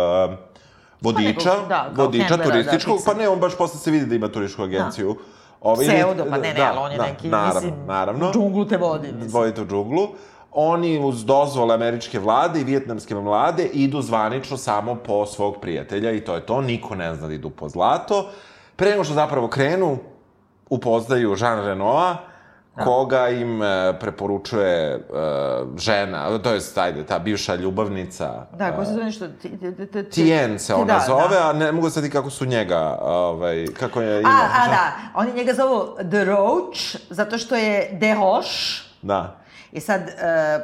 vodiča, 1.00 1.50
nekog, 1.50 1.68
da, 1.68 1.90
kao 1.96 2.04
vodiča 2.04 2.24
hendlera, 2.24 2.50
turističkog, 2.50 2.98
da, 2.98 3.12
pa 3.12 3.18
ne, 3.18 3.28
on 3.28 3.40
baš 3.40 3.56
posle 3.58 3.80
se 3.80 3.90
vidi 3.90 4.06
da 4.06 4.14
ima 4.14 4.28
turističku 4.28 4.62
agenciju. 4.62 5.16
Ovaj, 5.60 5.86
Pseudo, 5.86 6.24
pa 6.30 6.36
ne, 6.36 6.48
ne, 6.48 6.54
da, 6.54 6.70
ali 6.70 6.78
on 6.78 6.92
je 6.92 6.98
da, 6.98 7.06
neki, 7.06 7.28
naravno, 7.28 7.60
mislim, 7.60 7.86
naravno. 7.86 8.32
džunglu 8.32 8.64
te 8.64 8.76
vodi, 8.76 9.12
mislim. 9.12 9.32
Vodite 9.32 9.62
u 9.62 9.66
džunglu. 9.66 10.08
Oni 10.52 10.98
uz 11.04 11.24
dozvole 11.24 11.74
američke 11.74 12.18
vlade 12.18 12.60
i 12.60 12.64
vijetnamske 12.64 13.14
vlade 13.14 13.64
idu 13.64 14.02
zvanično 14.02 14.56
samo 14.56 14.94
po 14.94 15.26
svog 15.26 15.56
prijatelja 15.60 16.12
i 16.12 16.20
to 16.20 16.34
je 16.34 16.46
to, 16.46 16.60
niko 16.60 16.94
ne 16.94 17.14
zna 17.14 17.26
da 17.26 17.34
idu 17.34 17.50
po 17.50 17.68
zlato. 17.68 18.30
Pre 18.76 18.90
nego 18.90 19.04
što 19.04 19.14
zapravo 19.14 19.48
krenu, 19.48 19.98
upoznaju 20.70 21.36
Jean 21.40 21.64
Renoa, 21.64 22.16
koga 22.76 23.28
im 23.28 23.62
e, 23.62 23.66
preporučuje 24.00 24.70
e, 24.86 24.98
žena, 25.76 26.38
to 26.38 26.52
jest, 26.52 26.78
ajde, 26.78 27.04
ta 27.04 27.18
bivša 27.18 27.54
ljubavnica. 27.54 28.46
Da, 28.52 28.72
ko 28.72 28.82
e, 28.82 28.84
se 28.84 28.92
zove 28.92 29.04
nešto? 29.04 29.28
Ti- 29.28 29.50
ti- 29.50 29.76
ti- 29.76 29.86
ti- 29.86 30.02
Tien 30.04 30.58
se 30.58 30.74
ona 30.74 30.84
da, 30.84 31.04
zove, 31.06 31.28
Da. 31.30 31.48
a 31.48 31.52
ne 31.52 31.72
mogu 31.72 31.90
sad 31.90 32.04
i 32.04 32.10
kako 32.10 32.30
su 32.30 32.44
njega, 32.44 32.98
ovaj, 33.00 33.66
kako 33.70 34.00
je 34.00 34.20
ime. 34.20 34.30
A, 34.30 34.48
a 34.56 34.68
da, 34.68 34.92
oni 35.14 35.32
njega 35.32 35.52
zovu 35.54 35.80
The 36.10 36.24
Roach, 36.24 36.78
zato 37.10 37.38
što 37.38 37.54
je 37.56 37.88
dehoš, 37.92 38.82
Da. 39.02 39.36
I 39.72 39.80
sad, 39.80 40.00
e, 40.00 40.12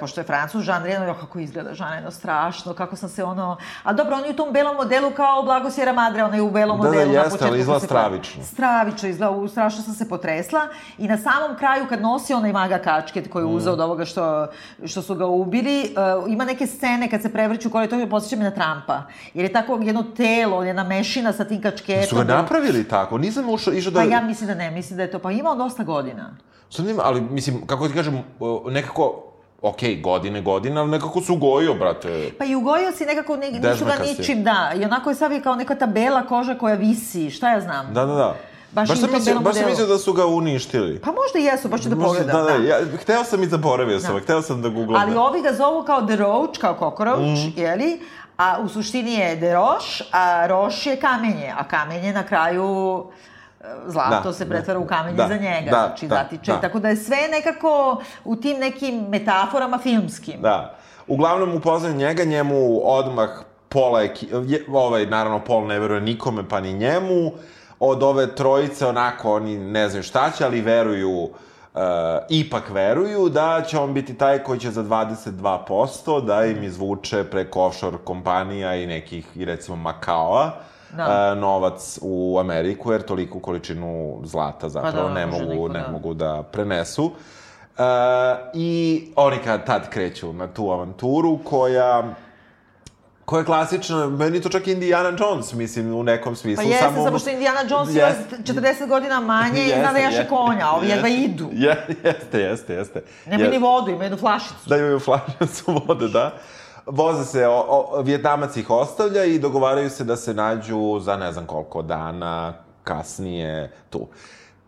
pošto 0.01 0.21
je 0.21 0.25
Francuz, 0.25 0.69
Jean 0.69 0.85
Reno, 0.85 1.05
jo, 1.07 1.15
kako 1.15 1.39
izgleda 1.39 1.71
Jean 1.71 1.93
Reno, 1.93 2.11
strašno, 2.11 2.75
kako 2.75 2.97
sam 2.97 3.09
se 3.09 3.25
ono... 3.25 3.57
A 3.83 3.93
dobro, 3.93 4.17
on 4.17 4.25
je 4.25 4.31
u 4.31 4.35
tom 4.35 4.53
belom 4.53 4.77
modelu 4.77 5.11
kao 5.11 5.43
Blago 5.43 5.71
Sjera 5.71 5.93
Madre, 5.93 6.25
on 6.25 6.35
je 6.35 6.43
u 6.43 6.51
belom 6.51 6.77
Da, 6.77 6.83
da, 6.83 6.89
modelu 6.89 7.09
na 7.09 7.15
jeste, 7.15 7.31
početku. 7.31 7.47
ali 7.47 7.61
izgleda 7.61 7.81
stravično. 7.81 8.45
Stravično 8.45 9.09
izgleda, 9.09 9.49
strašno 9.49 9.83
sam 9.83 9.95
se 9.95 10.09
potresla. 10.09 10.61
I 10.99 11.09
na 11.09 11.19
samom 11.19 11.57
kraju, 11.59 11.87
kad 11.89 12.01
nosi 12.01 12.35
onaj 12.35 12.53
maga 12.53 12.79
kačket 12.79 13.31
koji 13.31 13.43
je 13.43 13.47
Mm. 13.47 13.55
uzeo 13.55 13.73
od 13.73 13.81
ovoga 13.81 14.05
što, 14.05 14.47
što 14.85 15.03
su 15.03 15.15
ga 15.15 15.27
ubili, 15.27 15.83
e, 15.83 15.89
ima 16.29 16.45
neke 16.45 16.67
scene 16.67 17.11
kad 17.11 17.23
se 17.23 17.33
prevrću 17.33 17.71
koje 17.71 17.89
to 17.89 18.07
posjeća 18.11 18.37
me 18.37 18.45
na 18.45 18.51
Trumpa. 18.51 19.03
Jer 19.35 19.45
je 19.45 19.53
tako 19.53 19.79
jedno 19.83 20.03
telo, 20.03 20.63
jedna 20.63 20.85
mešina 20.85 21.33
sa 21.33 21.45
tim 21.45 21.63
kačketom. 21.63 22.07
Su 22.09 22.17
ga 22.17 22.25
napravili 22.25 22.89
tako? 22.89 23.19
Nisam 23.19 23.51
ušao, 23.51 23.73
išao 23.75 23.93
da... 23.93 24.01
Pa 24.01 24.07
ja 24.07 24.21
mislim 24.21 24.49
da 24.49 24.55
ne, 24.55 24.71
mislim 24.71 24.97
da 24.97 25.03
je 25.03 25.11
to, 25.11 25.19
pa 25.19 25.31
ima 25.31 25.51
on 25.51 25.59
dosta 25.59 25.83
godina. 25.85 26.31
Sad 26.73 26.87
nema, 26.87 27.03
ali 27.05 27.21
mislim, 27.21 27.67
kako 27.67 27.89
ti 27.89 27.95
kažem, 27.95 28.23
nekako, 28.67 29.23
okej, 29.63 29.97
godine, 29.97 30.41
godine, 30.41 30.81
ali 30.81 30.91
nekako 30.91 31.21
su 31.21 31.37
gojio, 31.37 31.75
brate. 31.75 32.31
Pa 32.39 32.45
i 32.45 32.55
ugojio 32.55 32.93
si 32.93 33.05
nekako, 33.07 33.37
ne, 33.37 33.51
nisu 33.51 33.85
ga 33.85 33.95
ničim, 34.07 34.45
da. 34.45 34.73
I 34.77 34.85
onako 34.85 35.11
je 35.11 35.15
sad 35.15 35.43
kao 35.43 35.55
neka 35.57 35.75
ta 35.75 35.87
bela 35.87 36.23
koža 36.23 36.55
koja 36.55 36.75
visi, 36.75 37.31
šta 37.31 37.51
ja 37.51 37.61
znam. 37.61 37.95
Da, 37.95 38.05
da, 38.05 38.15
da. 38.15 38.35
Baš 38.73 38.91
u 38.91 38.97
sam 38.97 39.11
mislio, 39.13 39.41
baš 39.41 39.55
sam 39.57 39.67
mislio 39.67 39.87
da 39.87 39.99
su 39.99 40.13
ga 40.13 40.27
uništili. 40.27 41.01
Pa 41.01 41.11
možda 41.13 41.39
i 41.39 41.45
jesu, 41.45 41.69
baš 41.69 41.83
ću 41.83 41.89
da 41.89 41.97
pogledam. 41.97 42.37
Da, 42.37 42.43
da, 42.43 42.65
ja, 42.65 42.79
hteo 42.97 43.25
sam 43.25 43.43
i 43.43 43.47
zaboravio 43.47 44.01
sam, 44.01 44.15
Da. 44.15 44.21
hteo 44.21 44.43
sam 44.43 44.63
da 44.63 44.69
googlam. 44.69 45.03
Ali 45.03 45.13
da. 45.13 45.23
ovi 45.23 45.43
ga 45.43 45.53
zovu 45.53 45.85
kao 45.85 46.03
The 46.03 46.17
Roach, 46.17 46.59
kao 46.61 46.77
cockroach, 46.81 47.21
Mhm. 47.23 47.51
jeli? 47.57 48.01
A 48.37 48.59
u 48.61 48.69
suštini 48.69 49.13
je 49.13 49.37
The 49.37 49.53
Roche, 49.53 50.05
a 50.13 50.47
Roche 50.47 50.91
je 50.91 50.97
kamenje, 50.97 51.53
a 51.57 51.65
kamenje 51.65 52.13
na 52.13 52.23
kraju 52.23 53.05
e, 53.11 53.13
zlato 53.87 54.23
Da, 54.23 54.33
se 54.33 54.45
da, 54.45 54.51
pretvara 54.51 54.79
u 54.81 54.87
kamenje 54.87 55.17
da, 55.17 55.29
za 55.29 55.37
njega, 55.37 55.71
da, 55.71 55.77
znači 55.79 56.09
da, 56.09 56.15
zatiče. 56.17 56.53
da. 56.53 56.61
Tako 56.61 56.79
da 56.79 56.89
je 56.89 56.97
sve 56.97 57.17
nekako 57.31 57.97
u 58.25 58.37
tim 58.37 58.59
nekim 58.59 59.05
metaforama 59.09 59.79
filmskim. 59.79 60.41
Da. 60.41 60.75
Uglavnom 61.07 61.55
upoznaju 61.55 61.95
njega, 61.95 62.25
njemu 62.25 62.57
odmah 62.85 63.29
pola 63.69 64.03
eki... 64.03 64.29
je- 64.47 64.65
ovaj, 64.73 65.07
naravno, 65.07 65.41
Pol 65.41 65.67
ne 65.67 65.79
veruje 65.79 66.01
nikome, 66.01 66.49
pa 66.49 66.61
ni 66.61 66.73
njemu. 66.73 67.33
Od 67.81 68.03
ove 68.03 68.35
trojice, 68.35 68.87
onako, 68.87 69.35
oni 69.35 69.59
ne 69.59 69.89
znaju 69.89 70.03
šta 70.03 70.31
će, 70.31 70.45
ali 70.45 70.61
veruju, 70.61 71.11
uh, 71.11 71.31
ipak 72.29 72.71
veruju 72.71 73.29
da 73.29 73.63
će 73.63 73.79
on 73.79 73.95
biti 73.95 74.15
taj 74.15 74.39
koji 74.39 74.61
će 74.61 74.71
za 74.71 74.83
22% 74.83 76.25
da 76.25 76.45
im 76.45 76.63
izvuče 76.63 77.25
preko 77.25 77.63
offshore 77.63 77.97
kompanija 77.99 78.75
i 78.75 78.87
nekih, 78.87 79.27
i 79.35 79.45
recimo 79.45 79.77
Makaoa, 79.77 80.51
Da. 80.93 81.33
uh, 81.33 81.39
novac 81.41 81.99
u 82.03 82.39
Ameriku, 82.41 82.93
jer 82.93 83.03
toliku 83.03 83.41
količinu 83.41 84.21
zlata 84.25 84.69
zapravo 84.69 85.09
da, 85.09 85.15
ne, 85.15 85.27
mogu, 85.27 85.45
niko 85.45 85.69
ne 85.69 85.81
da- 85.81 85.89
mogu 85.89 86.15
da 86.15 86.43
prenesu. 86.43 87.05
Uh, 87.05 87.85
I 88.55 89.03
oni 89.17 89.39
kad 89.39 89.67
tad 89.67 89.91
kreću 89.91 90.33
na 90.33 90.47
tu 90.47 90.71
avanturu 90.71 91.39
koja 91.45 92.15
koja 93.25 93.41
je 93.41 93.45
klasična, 93.45 94.07
meni 94.09 94.41
to 94.41 94.49
čak 94.49 94.67
Indiana 94.67 95.13
Jones, 95.19 95.53
mislim, 95.53 95.95
u 95.95 96.03
nekom 96.03 96.33
Pa 96.33 96.37
smislu. 96.37 96.65
jeste, 96.65 96.85
samo... 96.85 97.05
samo 97.05 97.19
što 97.19 97.31
Indiana 97.31 97.61
Jones 97.71 97.91
ima 97.91 98.07
Jeste. 98.07 98.37
40 98.45 98.89
godina 98.89 99.21
manje 99.21 99.63
i 99.63 99.69
zna 99.71 99.93
da 99.93 99.99
jaše 99.99 100.17
jeste, 100.17 100.29
konja, 100.29 100.71
ovi 100.71 100.89
jedva 100.89 101.09
jeste. 101.09 101.25
idu. 101.25 101.49
Je, 101.53 101.87
jeste, 102.05 102.41
jeste, 102.41 102.75
jeste. 102.75 103.03
Nemaju 103.27 103.45
Jeste. 103.45 103.59
ni 103.59 103.65
vodu, 103.65 103.91
imaju 103.91 104.03
jednu 104.03 104.19
flašicu. 104.19 104.55
Da 104.69 104.77
imaju 104.77 104.99
flašicu 104.99 105.81
vode, 105.87 106.09
da. 106.09 106.33
Voze 106.87 107.25
se, 107.25 107.47
o, 107.47 107.65
o, 107.69 108.03
Vjetnamac 108.03 108.57
ih 108.57 108.71
ostavlja 108.71 109.25
i 109.25 109.39
dogovaraju 109.39 109.91
se 109.91 110.05
da 110.05 110.17
se 110.17 110.35
nađu 110.35 110.99
za 111.01 111.17
ne 111.17 111.33
znam 111.33 111.47
koliko 111.47 111.83
dana 111.83 112.55
kasnije 112.85 113.73
tu. 113.91 114.09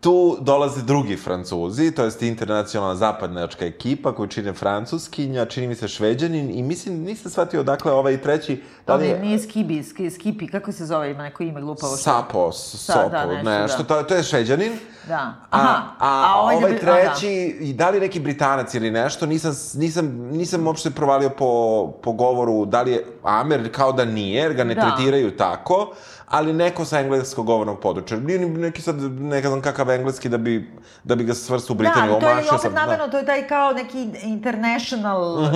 Tu 0.05 0.13
dolaze 0.41 0.81
drugi 0.81 1.17
Francuzi, 1.17 1.91
to 1.91 2.03
jest 2.03 2.21
internacionalna 2.21 2.95
zapadnjačka 2.95 3.65
ekipa 3.65 4.11
koju 4.11 4.27
čine 4.27 4.53
Francuskinja, 4.53 5.45
čini 5.45 5.67
mi 5.67 5.75
se 5.75 5.87
Šveđanin 5.87 6.51
i 6.51 6.63
mislim, 6.63 6.95
nisam 6.95 7.31
shvatio 7.31 7.59
odakle 7.59 7.91
ovaj 7.91 8.17
treći, 8.17 8.63
da 8.87 8.95
li 8.95 9.07
je... 9.07 9.19
nije 9.19 9.39
Skibi, 9.39 9.83
ski, 9.83 10.09
Skipi, 10.09 10.47
kako 10.47 10.71
se 10.71 10.85
zove, 10.85 11.11
ima 11.11 11.23
neko 11.23 11.43
ime 11.43 11.61
glupavo. 11.61 11.87
što- 11.89 11.97
Sapo, 11.97 12.51
Sopo, 12.51 13.09
da, 13.09 13.25
nešto, 13.25 13.49
nešto, 13.51 13.77
da. 13.77 13.83
to, 13.85 14.03
to 14.03 14.15
je 14.15 14.23
Šveđanin. 14.23 14.71
Da. 15.07 15.33
Aha, 15.49 15.67
a, 15.99 16.07
a 16.07 16.23
a 16.27 16.41
ovaj 16.41 16.55
ovaj, 16.55 16.71
bi- 16.71 16.77
a, 16.77 16.85
da. 16.85 16.93
treći, 16.93 17.33
da 17.73 17.89
li 17.89 17.97
je 17.97 18.01
neki 18.01 18.19
Britanac 18.19 18.73
ili 18.73 18.91
nešto, 18.91 19.25
nisam, 19.25 19.51
nisam, 19.75 20.07
nisam 20.31 20.67
uopšte 20.67 20.89
provalio 20.89 21.29
po, 21.29 21.45
po 21.93 22.11
govoru 22.11 22.65
da 22.65 22.81
li 22.81 22.91
je 22.91 23.05
Amer, 23.23 23.71
kao 23.71 23.91
da 23.91 24.05
nije, 24.05 24.35
jer 24.35 24.53
ga 24.53 24.63
ne 24.63 24.75
Da. 24.75 24.81
tretiraju 24.81 25.37
tako, 25.37 25.93
ali 26.35 26.53
neko 26.53 26.85
sa 26.85 26.99
engleskog 26.99 27.45
govornog 27.45 27.79
područja. 27.79 28.17
Nije 28.19 28.39
ni 28.39 28.49
neki 28.49 28.81
sad, 28.81 29.01
ne 29.21 29.41
znam 29.41 29.61
kakav 29.61 29.91
engleski 29.91 30.29
da 30.29 30.37
bi, 30.37 30.71
da 31.03 31.15
bi 31.15 31.23
ga 31.23 31.33
svrstao 31.33 31.73
u 31.73 31.77
Britaniju. 31.77 32.07
Da, 32.07 32.13
ali 32.13 32.21
to 32.21 32.27
je 32.27 32.33
omašio 32.33 32.51
opet 32.51 32.61
sam, 32.61 32.73
da. 32.73 32.79
Mhm. 32.79 32.89
namerno, 32.89 33.07
to 33.07 33.17
je 33.17 33.25
taj 33.25 33.47
kao 33.47 33.73
neki 33.73 34.09
international 34.23 35.47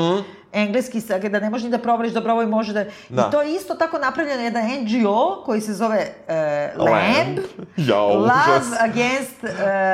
engleski, 0.54 1.02
sa- 1.02 1.20
da 1.20 1.40
ne 1.40 1.50
možeš 1.50 1.64
ni 1.64 1.70
da 1.70 1.78
provališ 1.78 2.14
dobro 2.14 2.32
ovo 2.34 2.42
i 2.42 2.48
može 2.48 2.74
da... 2.74 2.86
Da. 3.10 3.28
I 3.28 3.32
to 3.32 3.42
je 3.42 3.56
isto 3.56 3.76
tako 3.76 3.98
napravljeno 4.00 4.42
jedan 4.42 4.64
NGO 4.66 5.44
koji 5.46 5.62
se 5.62 5.74
zove 5.74 6.08
uh, 6.78 6.86
Lamb. 6.86 7.40
Jao, 7.78 8.14
Love. 8.14 8.78
Against 8.80 9.44
uh, 9.44 9.50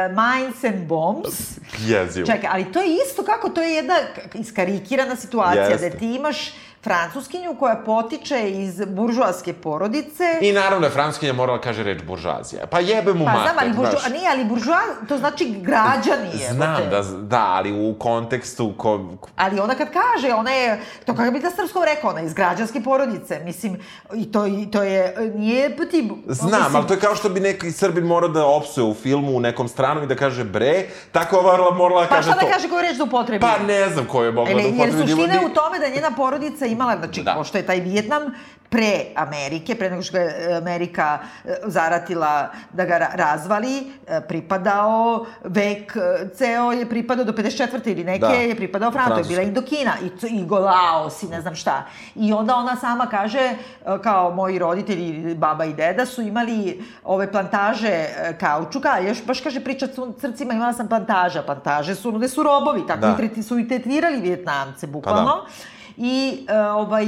Mines 0.09 0.63
and 0.63 0.87
Bombs. 0.87 1.57
Jezivo. 1.79 2.25
Čekaj, 2.25 2.49
ali 2.51 2.71
to 2.71 2.79
je 2.79 2.87
isto 3.07 3.23
kako, 3.23 3.49
to 3.49 3.61
je 3.61 3.73
jedna 3.73 3.95
iskarikirana 4.33 5.15
situacija, 5.15 5.63
Jeste. 5.63 5.89
da 5.89 5.97
ti 5.97 6.15
imaš 6.15 6.53
francuskinju 6.85 7.55
koja 7.59 7.75
potiče 7.75 8.49
iz 8.51 8.81
buržoaske 8.87 9.53
porodice, 9.53 10.23
I 10.41 10.51
naravno 10.51 10.79
da 10.79 10.85
je 10.85 10.91
Franskinja 10.91 11.33
morala 11.33 11.61
kaže 11.61 11.83
reč 11.83 12.03
buržazija. 12.03 12.67
Pa 12.67 12.79
jebe 12.79 13.13
mu 13.13 13.25
Pa 13.25 13.31
mater, 13.31 13.43
znam, 13.43 13.55
ali 13.59 13.73
buržua, 13.73 13.99
znaš. 13.99 14.11
nije, 14.11 14.29
ali 14.31 14.45
buržua, 14.45 14.79
to 15.09 15.17
znači 15.17 15.45
građani 15.61 16.29
je. 16.41 16.53
Znam 16.53 16.89
da, 16.89 17.01
da, 17.21 17.45
ali 17.47 17.89
u 17.89 17.95
kontekstu 17.99 18.73
ko, 18.77 18.99
Ali 19.35 19.59
ona 19.59 19.75
kad 19.75 19.87
kaže, 19.93 20.33
ona 20.33 20.51
je, 20.51 20.81
to 21.05 21.15
kako 21.15 21.31
bi 21.31 21.39
na 21.39 21.51
srpskom 21.51 21.83
rekao, 21.83 22.09
ona 22.09 22.19
je 22.19 22.25
iz 22.25 22.33
građanske 22.33 22.83
porodice, 22.83 23.41
mislim, 23.45 23.79
i 24.13 24.31
to, 24.31 24.47
i 24.47 24.71
to 24.71 24.83
je, 24.83 25.15
nije 25.35 25.77
ti... 25.91 26.11
Znam, 26.27 26.59
mislim, 26.59 26.75
ali 26.75 26.87
to 26.87 26.93
je 26.93 26.99
kao 26.99 27.15
što 27.15 27.29
bi 27.29 27.39
neki 27.39 27.71
Srbin 27.71 28.03
morao 28.05 28.29
da 28.29 28.45
opsuje 28.45 28.85
u 28.85 28.93
filmu 28.93 29.37
u 29.37 29.39
nekom 29.39 29.67
stranom 29.67 30.03
i 30.03 30.07
da 30.07 30.15
kaže 30.15 30.43
bre, 30.43 30.85
tako 31.11 31.37
ova 31.37 31.71
morala 31.71 32.01
da 32.01 32.07
Pa 32.07 32.15
kaže 32.15 32.31
šta 32.31 32.39
to. 32.39 32.45
da 32.45 32.51
kaže 32.53 32.69
koju 32.69 32.81
reč 32.81 32.97
da 32.97 33.03
upotrebi? 33.03 33.41
Pa 33.41 33.57
ne 33.57 33.89
znam 33.89 34.05
ko 34.05 34.23
je 34.23 34.31
mogla 34.31 34.53
da 34.53 34.59
Jer, 34.59 34.73
jer 34.73 34.89
upotrebi. 34.89 35.11
suština 35.11 35.33
je 35.33 35.45
u 35.45 35.49
tome 35.49 35.79
da 35.79 35.85
je 35.85 35.91
njena 35.91 36.11
porodica 36.17 36.65
imala, 36.75 36.97
znači, 36.97 37.23
Da. 37.23 37.33
pošto 37.33 37.57
je 37.57 37.65
taj 37.65 37.79
Vijetnam 37.79 38.21
pre 38.67 38.87
Amerike, 39.15 39.75
pre 39.75 39.89
nego 39.89 40.01
što 40.01 40.17
je 40.17 40.29
Amerika 40.55 41.05
e, 41.45 41.55
zaratila 41.65 42.31
da 42.71 42.85
ga 42.85 42.95
ra- 42.95 43.15
razvali, 43.15 43.73
e, 44.07 44.21
pripadao 44.21 45.25
vek, 45.45 45.95
e, 45.95 45.99
ceo 46.29 46.71
je 46.71 46.85
pripadao 46.87 47.25
do 47.25 47.33
54. 47.33 47.61
ili 47.87 48.03
neke 48.03 48.19
Da. 48.19 48.27
je 48.27 48.55
pripadao 48.55 48.91
Francuskoj, 48.91 49.13
Francuskoj. 49.13 49.35
bila 49.35 49.43
Indokina 49.43 49.91
i, 50.01 50.07
i 50.31 50.45
Golaos 50.45 51.23
i 51.23 51.27
ne 51.27 51.41
znam 51.41 51.55
šta. 51.55 51.85
I 52.15 52.33
onda 52.33 52.55
ona 52.55 52.75
sama 52.75 53.05
kaže, 53.07 53.39
e, 53.39 53.55
kao 54.03 54.31
moji 54.31 54.59
roditelji, 54.59 55.05
baba 55.35 55.65
i 55.65 55.73
deda 55.73 56.05
su 56.05 56.21
imali 56.23 56.83
ove 57.05 57.31
plantaže 57.31 57.87
e, 57.89 58.09
kaučuka, 58.39 58.89
a 58.89 58.99
još 58.99 59.25
baš 59.25 59.41
kaže 59.41 59.59
priča 59.61 59.87
crcima, 60.15 60.53
imala 60.53 60.73
sam 60.73 60.87
plantaža. 60.87 61.43
Plantaže 61.43 61.95
su, 61.95 62.11
gde 62.11 62.29
su 62.29 62.43
robovi, 62.43 62.83
tako 62.87 62.99
Da. 63.01 63.17
i 63.35 63.43
su 63.43 63.59
i 63.59 63.67
tretirali 63.67 64.21
Vjetnamce, 64.21 64.87
bukvalno. 64.87 65.43
Pa 65.43 65.74
I, 65.97 66.45
e, 66.49 66.59
ovaj, 66.59 67.05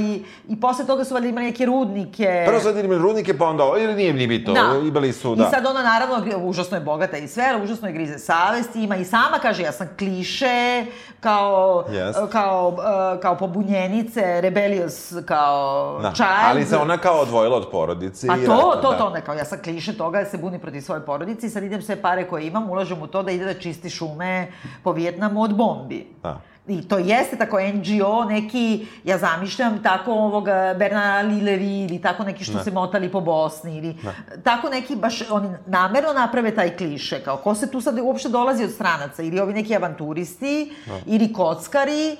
I 0.48 0.60
posle 0.60 0.86
toga 0.86 1.04
su 1.04 1.14
valjda 1.14 1.28
imali 1.28 1.46
neke 1.46 1.66
rudnike. 1.66 2.44
Prvo 2.46 2.60
sad 2.60 2.84
imali 2.84 3.00
rudnike, 3.02 3.38
pa 3.38 3.46
onda, 3.46 3.64
ili 3.78 3.94
nije 3.94 4.12
ni 4.12 4.26
bitno, 4.26 4.54
imali 4.84 5.12
su, 5.12 5.34
da. 5.34 5.44
I 5.44 5.46
sad 5.50 5.66
ona 5.66 5.82
naravno 5.82 6.46
užasno 6.48 6.76
je 6.76 6.80
bogata 6.80 7.16
i 7.16 7.28
sve, 7.28 7.60
užasno 7.62 7.88
je 7.88 7.94
grize 7.94 8.18
savest, 8.18 8.76
ima 8.76 8.96
i 8.96 9.04
sama 9.04 9.38
kaže 9.42 9.62
ja 9.62 9.72
sam 9.72 9.88
kliše, 9.98 10.86
kao, 11.20 11.84
Jest. 11.90 12.18
kao, 12.32 12.76
e, 13.16 13.20
kao 13.20 13.36
pobunjenice, 13.36 14.40
rebelious, 14.40 15.12
kao 15.26 15.98
da. 16.02 16.12
child. 16.12 16.28
Ali 16.50 16.64
se 16.64 16.76
ona 16.76 16.98
kao 16.98 17.20
odvojila 17.20 17.56
od 17.56 17.70
porodice 17.70 18.26
Pa 18.26 18.36
i 18.36 18.44
to, 18.44 18.52
rekla, 18.52 18.82
to, 18.82 18.90
da. 18.90 18.98
to, 18.98 19.06
ona 19.06 19.20
kao, 19.20 19.34
ja 19.34 19.44
sam 19.44 19.58
kliše 19.62 19.96
toga, 19.96 20.18
da 20.18 20.24
se 20.24 20.38
buni 20.38 20.58
protiv 20.58 20.80
svoje 20.80 21.00
porodice 21.00 21.46
i 21.46 21.50
sad 21.50 21.62
idem 21.62 21.82
sve 21.82 21.96
pare 22.02 22.28
koje 22.28 22.46
imam, 22.46 22.70
ulažem 22.70 23.02
u 23.02 23.06
to 23.06 23.22
da 23.22 23.30
ide 23.30 23.44
da 23.44 23.54
čisti 23.54 23.90
šume 23.90 24.52
po 24.82 24.92
Vjetnamu 24.92 25.42
od 25.42 25.56
bombi. 25.56 26.06
Da. 26.22 26.40
I 26.68 26.82
to 26.88 26.98
jeste 26.98 27.36
tako 27.36 27.58
NGO, 27.60 28.24
neki, 28.24 28.86
ja 29.04 29.18
zamišljam 29.18 29.82
tako 29.82 30.12
ovoga 30.12 30.74
Bernard 30.78 31.28
Lilevi 31.28 31.84
ili 31.84 32.02
tako 32.02 32.24
neki 32.24 32.44
što 32.44 32.64
se 32.64 32.70
motali 32.70 33.12
po 33.12 33.20
Bosni 33.20 33.76
ili 33.76 33.96
tako 34.44 34.68
neki 34.68 34.96
baš, 34.96 35.30
oni 35.30 35.48
namerno 35.66 36.12
naprave 36.12 36.54
taj 36.54 36.76
kliše, 36.76 37.20
kao 37.24 37.36
ko 37.36 37.54
se 37.54 37.70
tu 37.70 37.80
sad 37.80 37.98
uopšte 37.98 38.28
dolazi 38.28 38.64
od 38.64 38.70
stranaca, 38.70 39.22
ili 39.22 39.40
ovi 39.40 39.52
neki 39.52 39.76
avanturisti, 39.76 40.72
ili 41.06 41.32
kockari, 41.32 42.10
e, 42.10 42.16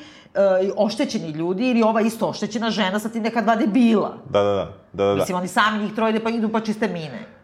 oštećeni 0.76 1.30
ljudi, 1.30 1.70
ili 1.70 1.82
ova 1.82 2.00
isto 2.00 2.28
oštećena 2.28 2.70
žena 2.70 2.98
sa 2.98 3.08
tim 3.08 3.22
neka 3.22 3.42
dva 3.42 3.56
debila. 3.56 4.16
Da, 4.30 4.42
da, 4.42 4.52
da. 4.52 4.64
da, 4.92 5.04
da, 5.04 5.04
da. 5.04 5.14
Mislim, 5.14 5.36
oni 5.36 5.48
sami 5.48 5.82
njih 5.82 5.94
troje 5.94 6.24
pa 6.24 6.30
idu 6.30 6.48
pa 6.48 6.60
čiste 6.60 6.88
mine. 6.88 7.37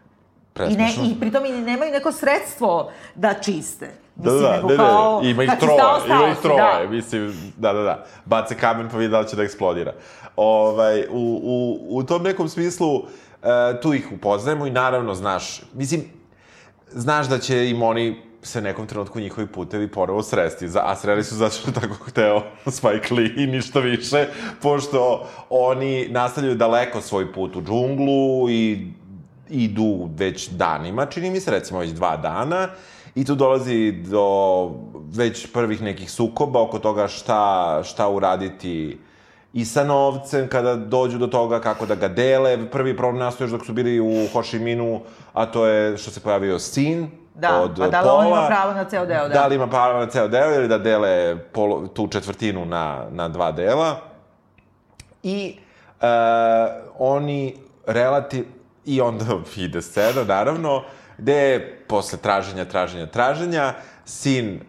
I, 0.55 0.59
ne, 0.59 0.75
Presmešno. 0.75 1.03
I 1.03 1.19
pritom 1.19 1.45
i 1.45 1.51
nemaju 1.51 1.91
neko 1.91 2.11
sredstvo 2.11 2.91
da 3.15 3.33
čiste. 3.33 3.91
Da, 4.15 4.31
Mislim, 4.31 4.41
da, 4.41 4.55
nego 4.55 4.67
ne, 4.67 4.73
ne, 4.73 4.77
kao, 4.77 5.21
ima 5.23 5.43
ih 5.43 5.49
kad 5.49 5.59
si 5.59 5.65
troje, 5.65 5.79
stao, 5.79 6.01
ima 6.05 6.29
ih 6.29 6.37
troje, 6.41 6.57
da. 6.57 6.89
mislim, 6.89 7.53
da, 7.57 7.73
da, 7.73 7.81
da. 7.81 8.05
Bace 8.25 8.57
kamen 8.57 8.89
pa 8.89 8.97
vidi 8.97 9.11
da 9.11 9.19
li 9.19 9.27
će 9.27 9.35
da 9.35 9.43
eksplodira. 9.43 9.93
Ovaj, 10.35 11.01
u, 11.09 11.41
u, 11.43 11.97
u 11.97 12.03
tom 12.03 12.23
nekom 12.23 12.49
smislu, 12.49 13.03
e, 13.43 13.81
tu 13.81 13.93
ih 13.93 14.11
upoznajemo 14.11 14.67
i 14.67 14.71
naravno, 14.71 15.13
znaš, 15.13 15.61
mislim, 15.73 16.03
znaš 16.91 17.27
da 17.27 17.39
će 17.39 17.69
im 17.69 17.81
oni 17.81 18.21
se 18.45 18.61
nekom 18.61 18.87
trenutku 18.87 19.19
njihovi 19.19 19.47
putevi 19.47 19.91
ponovo 19.91 20.23
sresti. 20.23 20.67
A 20.81 20.95
sreli 20.95 21.23
su 21.23 21.35
zato 21.35 21.55
što 21.55 21.71
tako 21.71 21.93
hteo 22.07 22.41
Spike 22.77 23.13
Lee 23.13 23.33
i 23.37 23.47
ništa 23.47 23.79
više, 23.79 24.27
pošto 24.61 25.27
oni 25.49 26.07
nastavljaju 26.09 26.55
daleko 26.55 27.01
svoj 27.01 27.33
put 27.33 27.55
u 27.55 27.61
džunglu 27.61 28.49
i 28.49 28.87
idu 29.49 30.09
već 30.17 30.49
danima, 30.49 31.05
čini 31.05 31.29
mi 31.29 31.39
se, 31.39 31.51
recimo 31.51 31.79
već 31.79 31.91
dva 31.91 32.17
dana, 32.17 32.67
i 33.15 33.25
tu 33.25 33.35
dolazi 33.35 33.91
do 33.91 34.71
već 35.15 35.51
prvih 35.53 35.81
nekih 35.81 36.11
sukoba 36.11 36.61
oko 36.61 36.79
toga 36.79 37.07
šta, 37.07 37.81
šta 37.83 38.09
uraditi 38.09 38.97
i 39.53 39.65
sa 39.65 39.83
novcem, 39.83 40.47
kada 40.47 40.75
dođu 40.75 41.17
do 41.17 41.27
toga 41.27 41.59
kako 41.61 41.85
da 41.85 41.95
ga 41.95 42.07
dele. 42.07 42.69
Prvi 42.71 42.97
problem 42.97 43.19
nastao 43.19 43.45
još 43.45 43.51
dok 43.51 43.65
su 43.65 43.73
bili 43.73 43.99
u 43.99 44.27
Ho 44.33 44.41
Chi 44.43 44.59
Minhu, 44.59 44.99
a 45.33 45.45
to 45.45 45.65
je 45.65 45.97
što 45.97 46.11
se 46.11 46.19
pojavio 46.19 46.59
sin 46.59 47.07
Da, 47.35 47.61
od 47.61 47.79
a 47.79 47.87
da 47.87 48.01
li 48.01 48.09
on 48.09 48.27
ima 48.27 48.35
Pola. 48.35 48.47
pravo 48.47 48.73
na 48.73 48.83
ceo 48.83 49.05
deo, 49.05 49.27
da? 49.27 49.33
Da 49.33 49.47
li 49.47 49.55
ima 49.55 49.67
pravo 49.67 49.99
na 49.99 50.07
ceo 50.07 50.27
deo 50.27 50.55
ili 50.55 50.67
da 50.67 50.77
dele 50.77 51.37
polo, 51.53 51.87
tu 51.87 52.07
četvrtinu 52.07 52.65
na, 52.65 53.05
na 53.11 53.27
dva 53.29 53.51
dela. 53.51 53.95
I 55.23 55.57
e, 56.01 56.07
oni 56.99 57.55
relativ... 57.87 58.45
I 58.85 59.01
onda 59.01 59.25
ide 59.55 59.81
scena, 59.81 60.23
naravno, 60.23 60.83
gde 61.17 61.59
posle 61.87 62.17
traženja, 62.17 62.65
traženja, 62.65 63.05
traženja, 63.05 63.73
sin 64.05 64.59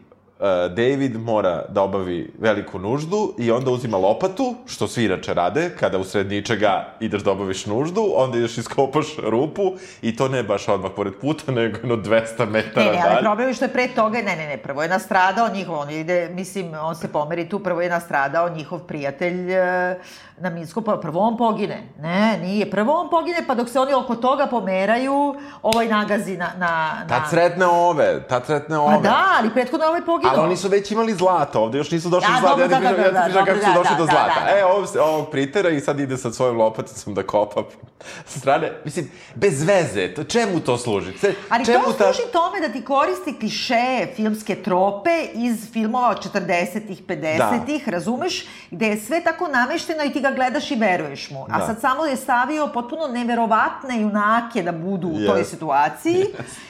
David 0.68 1.20
mora 1.20 1.64
da 1.68 1.82
obavi 1.82 2.32
veliku 2.38 2.78
nuždu 2.78 3.34
i 3.38 3.50
onda 3.50 3.70
uzima 3.70 3.96
lopatu, 3.96 4.54
što 4.66 4.88
svi 4.88 5.04
inače 5.04 5.34
rade, 5.34 5.70
kada 5.80 5.98
usred 5.98 6.28
ničega 6.28 6.86
ideš 7.00 7.22
da 7.22 7.30
obaviš 7.30 7.66
nuždu, 7.66 8.12
onda 8.16 8.38
ideš 8.38 8.58
iskopaš 8.58 9.06
rupu 9.22 9.62
i 10.02 10.16
to 10.16 10.28
ne 10.28 10.42
baš 10.42 10.68
odmah 10.68 10.90
pored 10.96 11.14
puta, 11.20 11.52
nego 11.52 11.76
jedno 11.76 11.96
200 11.96 12.48
metara 12.48 12.86
Ne, 12.86 12.92
ne, 12.92 12.98
ali 13.02 13.14
dalje. 13.14 13.20
problem 13.20 13.48
je 13.48 13.54
što 13.54 13.64
je 13.64 13.72
pre 13.72 13.88
toga, 13.88 14.18
ne, 14.18 14.36
ne, 14.36 14.46
ne, 14.46 14.56
prvo 14.56 14.82
je 14.82 14.88
nastradao 14.88 15.48
njihov, 15.48 15.78
on 15.78 15.90
ide, 15.90 16.28
mislim, 16.28 16.72
on 16.82 16.96
se 16.96 17.12
pomeri 17.12 17.48
tu, 17.48 17.58
prvo 17.58 17.82
je 17.82 17.90
nastradao 17.90 18.48
njihov 18.48 18.78
prijatelj 18.78 19.52
e, 19.52 19.98
na 20.38 20.50
Minsku, 20.50 20.82
pa 20.82 20.96
prvo 20.96 21.20
on 21.20 21.36
pogine. 21.36 21.82
Ne, 22.00 22.38
nije, 22.42 22.70
prvo 22.70 23.00
on 23.00 23.10
pogine, 23.10 23.44
pa 23.46 23.54
dok 23.54 23.68
se 23.68 23.80
oni 23.80 23.94
oko 23.94 24.14
toga 24.14 24.46
pomeraju, 24.46 25.34
ovaj 25.62 25.88
nagazi 25.88 26.36
na... 26.36 26.50
na, 26.56 26.92
na... 27.00 27.08
Tad 27.08 27.30
sretne 27.30 27.66
ove, 27.66 28.28
tad 28.28 28.46
sretne 28.46 28.78
ove. 28.78 28.94
Pa 28.94 29.00
da, 29.00 29.24
ali 29.38 29.50
prethodno 29.50 29.86
ovaj 29.86 30.04
poginuo. 30.26 30.36
Ali 30.36 30.46
oni 30.46 30.56
su 30.56 30.68
već 30.68 30.90
imali 30.90 31.14
zlato, 31.14 31.60
ovde 31.60 31.78
još 31.78 31.90
nisu 31.90 32.08
došli 32.08 32.28
Da, 32.28 32.34
do 32.34 32.40
zlata, 32.40 32.56
dobro, 32.56 32.64
ja 32.64 32.80
ti 32.80 32.84
da, 32.84 32.92
pričam, 32.92 33.14
da, 33.14 33.20
ja 33.20 33.26
ti 33.26 33.32
da, 33.32 33.42
pričam 33.42 33.44
kako 33.46 33.58
su 33.60 33.66
da, 33.66 33.74
došli 33.74 33.90
da, 33.90 33.98
do 33.98 34.06
da, 34.06 34.12
zlata. 34.12 34.40
da, 34.40 34.46
da. 34.46 34.58
E, 34.58 34.64
ovog, 34.64 34.86
ovog 35.02 35.30
pritera 35.30 35.70
i 35.70 35.80
sad 35.80 36.00
ide 36.00 36.16
sa 36.16 36.32
svojom 36.32 36.56
lopaticom 36.56 37.14
da 37.14 37.22
kopa 37.24 37.62
sa 38.24 38.38
strane. 38.40 38.72
Mislim, 38.84 39.10
bez 39.34 39.62
veze, 39.62 40.14
to, 40.14 40.24
čemu 40.24 40.60
to 40.60 40.78
služi? 40.78 41.18
Ce, 41.18 41.34
Ali 41.48 41.64
čemu 41.64 41.84
to 41.84 41.92
služi 42.04 42.32
tome 42.32 42.60
da 42.60 42.68
ti 42.68 42.84
koristi 42.84 43.38
klišeje, 43.40 44.12
filmske 44.16 44.54
trope 44.56 45.10
iz 45.34 45.72
filmova 45.72 46.10
od 46.10 46.26
40-ih, 46.26 47.02
50-ih, 47.04 47.88
razumeš? 47.88 48.44
Gde 48.70 48.86
je 48.86 48.96
sve 48.98 49.20
tako 49.20 49.48
namešteno 49.48 50.04
i 50.04 50.10
ti 50.10 50.20
ga 50.20 50.30
gledaš 50.30 50.70
i 50.70 50.76
veruješ 50.76 51.30
mu. 51.30 51.44
A 51.44 51.58
Da. 51.58 51.66
sad 51.66 51.80
samo 51.80 52.04
je 52.04 52.16
stavio 52.16 52.66
potpuno 52.66 53.06
neverovatne 53.06 54.00
junake 54.00 54.62
da 54.62 54.72
budu 54.72 55.08
u 55.08 55.26
toj 55.26 55.36
Yes. 55.36 55.44
situaciji 55.44 56.24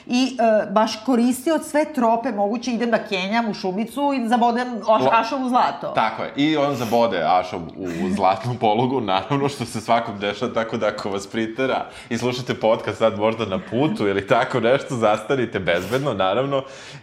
i 0.06 0.36
e, 0.62 0.70
baš 0.70 1.04
koristio 1.06 1.58
sve 1.60 1.84
trope 1.86 2.32
moguće. 2.32 2.70
Idem 2.70 2.90
da 2.90 2.98
kenjam 2.98 3.45
u 3.50 3.54
šumicu 3.54 4.12
i 4.14 4.28
zabodem 4.28 4.68
oš, 4.86 5.02
Lo- 5.02 5.10
ašovu 5.12 5.48
zlato. 5.48 5.92
Tako 5.94 6.22
je. 6.22 6.32
I 6.36 6.56
on 6.56 6.74
zabode 6.74 7.22
Ašom 7.26 7.68
u 7.76 8.10
zlatnu 8.16 8.54
polugu, 8.60 9.00
naravno 9.00 9.48
što 9.48 9.64
se 9.64 9.80
svakom 9.80 10.18
dešava, 10.18 10.54
tako 10.54 10.76
da 10.76 10.86
ako 10.86 11.10
vas 11.10 11.26
pritera 11.26 11.86
i 12.08 12.18
slušate 12.18 12.54
podcast 12.54 12.98
sad 12.98 13.18
možda 13.18 13.46
na 13.46 13.60
putu 13.70 14.08
ili 14.08 14.26
tako 14.26 14.60
nešto, 14.60 14.96
zastanite 14.96 15.58
bezbedno, 15.60 16.14
naravno, 16.14 16.62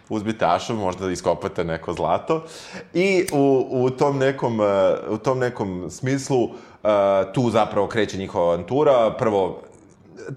uzmite 0.10 0.46
Ašom, 0.46 0.78
možda 0.78 1.12
iskopate 1.12 1.64
neko 1.64 1.94
zlato. 1.94 2.44
I 2.94 3.26
u, 3.34 3.68
u, 3.72 3.90
tom, 3.90 4.18
nekom, 4.18 4.62
eh, 4.62 4.96
u 5.10 5.18
tom 5.18 5.40
nekom 5.40 5.90
smislu 5.90 6.50
eh, 6.84 6.88
tu 7.34 7.50
zapravo 7.50 7.88
kreće 7.88 8.18
njihova 8.18 8.46
avantura. 8.46 9.12
Prvo, 9.18 9.62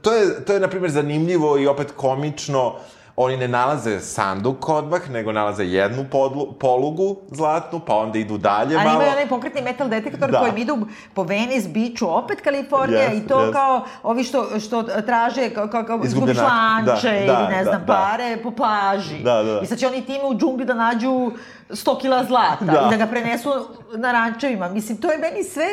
to 0.03 0.13
je, 0.13 0.45
to 0.45 0.53
je, 0.53 0.61
na 0.61 0.69
primjer, 0.69 0.91
zanimljivo 0.91 1.59
i 1.59 1.67
opet 1.67 1.93
komično. 1.97 2.75
Oni 3.19 3.37
ne 3.37 3.49
nalaze 3.49 4.01
sanduk 4.01 4.69
odmah, 4.69 5.11
nego 5.11 5.33
nalaze 5.33 5.65
jednu 5.65 6.05
podlu, 6.05 6.53
polugu 6.53 7.17
zlatnu, 7.31 7.81
pa 7.81 7.95
onda 7.95 8.19
idu 8.19 8.39
dalje 8.39 8.77
Ali 8.77 8.85
malo. 8.85 8.95
imaju 8.95 9.11
onaj 9.11 9.29
pokretni 9.29 9.63
metal 9.63 9.89
detektor 9.89 10.31
Da. 10.31 10.39
kojim 10.41 10.57
idu 10.57 10.79
po 11.15 11.23
Venice 11.23 11.69
Beachu, 11.69 12.15
opet 12.15 12.41
Kalifornija, 12.41 13.01
Jest, 13.03 13.25
i 13.25 13.29
to 13.29 13.41
jest. 13.41 13.53
kao 13.53 13.85
ovi 14.03 14.25
što, 14.25 14.61
što 14.61 14.83
traže, 14.83 15.51
kao, 15.51 15.69
kao, 15.69 15.85
kao 15.85 16.01
Izgubljenak. 16.05 16.37
izgubiš 16.37 16.37
lanče 16.39 17.09
Da, 17.09 17.17
ili 17.17 17.27
da, 17.27 17.49
ne 17.49 17.57
da, 17.57 17.65
znam, 17.65 17.81
da. 17.81 17.93
pare 17.95 18.37
po 18.37 18.51
plaži. 18.51 19.19
Da, 19.19 19.43
da. 19.43 19.61
I 19.61 19.67
sad 19.67 19.79
će 19.79 19.87
oni 19.87 20.03
time 20.03 20.25
u 20.25 20.35
džungli 20.35 20.65
da 20.65 20.75
nađu 20.75 21.31
100 21.71 22.01
kila 22.01 22.25
zlata 22.25 22.65
Da. 22.65 22.73
i 22.87 22.91
da 22.91 22.97
ga 22.97 23.07
prenesu 23.07 23.51
na 23.93 24.13
rančevima. 24.13 24.69
Mislim, 24.69 24.99
to 24.99 25.13
je 25.13 25.19
meni 25.19 25.45
sve, 25.45 25.67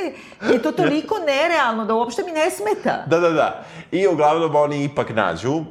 je 0.44 0.62
to 0.62 0.72
toliko 0.82 1.16
nerealno 1.18 1.86
da 1.86 1.94
uopšte 1.94 2.24
mi 2.24 2.32
ne 2.32 2.50
smeta. 2.52 3.04
Da, 3.08 3.20
da, 3.20 3.30
da. 3.30 3.64
I 3.92 4.08
uglavnom 4.08 4.56
oni 4.56 4.84
ipak 4.84 5.10
nađu, 5.10 5.64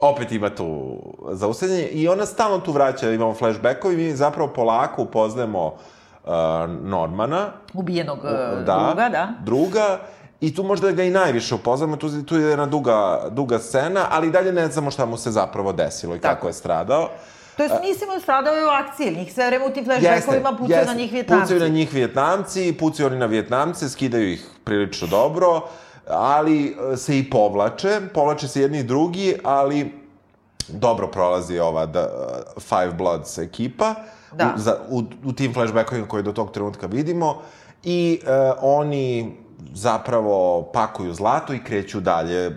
opet 0.00 0.32
ima 0.32 0.50
tu 0.50 0.96
zaustavljanje 1.30 1.82
i 1.82 2.08
ona 2.08 2.26
stalno 2.26 2.58
tu 2.58 2.72
vraća, 2.72 3.10
imamo 3.10 3.34
flashbackovi, 3.34 3.96
mi 3.96 4.16
zapravo 4.16 4.52
polako 4.52 5.02
upoznajemo 5.02 5.66
uh, 5.66 6.30
Normana, 6.82 7.52
Ubijenog 7.74 8.18
e, 8.24 8.62
da, 8.64 8.86
druga, 8.86 9.08
da. 9.08 9.28
druga, 9.44 9.98
i 10.40 10.54
tu 10.54 10.62
možda 10.62 10.90
ga 10.90 11.02
i 11.02 11.10
najviše 11.10 11.54
upoznamo, 11.54 11.96
tu, 11.96 12.22
tu 12.22 12.36
je 12.36 12.48
jedna 12.50 12.66
duga, 12.66 13.28
duga 13.30 13.58
scena, 13.58 14.06
ali 14.10 14.28
i 14.28 14.30
dalje 14.30 14.52
ne 14.52 14.66
znamo 14.66 14.90
šta 14.90 15.06
mu 15.06 15.16
se 15.16 15.30
zapravo 15.30 15.72
desilo 15.72 16.16
i 16.16 16.18
Tako. 16.18 16.34
kako 16.34 16.46
je 16.46 16.52
stradao. 16.52 17.08
To 17.56 17.62
jest, 17.62 17.74
mislimo, 17.82 18.20
stradao 18.20 18.54
je 18.54 18.66
u 18.66 18.68
akciji, 18.68 19.16
njih 19.16 19.32
sve 19.32 19.46
vreme 19.46 19.66
u 19.66 19.70
tim 19.70 19.84
flashbackovima 19.84 20.56
pucaju 20.58 20.86
na 20.86 20.94
njih 20.94 21.12
Vjetnamci. 21.12 21.42
Pucaju 21.44 21.60
na 21.60 21.68
njih 21.68 21.92
Vjetnamci, 21.92 22.76
pucaju 22.78 23.06
oni 23.06 23.18
na 23.18 23.26
Vjetnamce, 23.26 23.88
skidaju 23.88 24.32
ih 24.32 24.46
prilično 24.64 25.06
dobro, 25.06 25.60
ali 26.08 26.76
e, 26.92 26.96
se 26.96 27.18
i 27.18 27.30
povlače, 27.30 28.00
povlače 28.14 28.48
se 28.48 28.60
jedni 28.60 28.78
i 28.78 28.84
drugi, 28.84 29.36
ali 29.44 29.92
dobro 30.68 31.06
prolazi 31.06 31.58
ova 31.58 31.86
da, 31.86 32.08
Five 32.58 32.92
Bloods 32.92 33.38
ekipa 33.38 33.94
Da. 34.32 34.52
u, 34.56 34.58
za, 34.58 34.76
u, 34.88 35.02
u 35.24 35.32
tim 35.32 35.54
flashbackovima 35.54 36.08
koje 36.08 36.22
do 36.22 36.32
tog 36.32 36.50
trenutka 36.50 36.86
vidimo 36.86 37.42
i 37.84 38.20
e, 38.26 38.52
oni 38.60 39.36
zapravo 39.74 40.62
pakuju 40.72 41.14
zlato 41.14 41.54
i 41.54 41.64
kreću 41.64 42.00
dalje, 42.00 42.56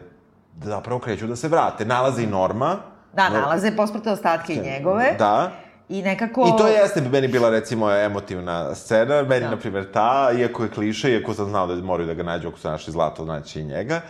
zapravo 0.64 1.00
kreću 1.00 1.28
da 1.28 1.36
se 1.36 1.48
vrate. 1.48 1.86
Nalaze 1.86 2.24
i 2.24 2.28
Norma. 2.28 2.78
Da, 3.14 3.30
nalaze 3.30 3.76
posprte 3.76 4.12
ostatke 4.12 4.56
njegove. 4.56 5.16
Da. 5.20 5.52
I 5.90 6.02
nekako... 6.02 6.42
I 6.42 6.58
to 6.58 6.68
jeste 6.68 7.02
meni 7.02 7.28
bila 7.28 7.50
recimo 7.50 7.92
emotivna 7.92 8.76
scena, 8.76 9.24
meni 9.24 9.46
Da. 9.46 9.50
na 9.50 9.58
primjer 9.58 9.92
ta, 9.92 10.32
iako 10.40 10.64
je 10.64 10.70
kliše, 10.70 11.12
iako 11.12 11.34
sam 11.34 11.46
znao 11.46 11.68
da 11.68 11.76
moraju 11.76 12.08
da 12.08 12.14
ga 12.14 12.24
nađu 12.24 12.48
ako 12.48 12.60
su 12.60 12.68
našli 12.68 12.94
zlato, 12.94 13.26
naći 13.26 13.60
i 13.62 13.64
njega. 13.64 14.02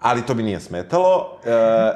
Ali 0.00 0.22
to 0.22 0.34
mi 0.34 0.42
nije 0.42 0.60
smetalo 0.60 1.38
e, 1.44 1.50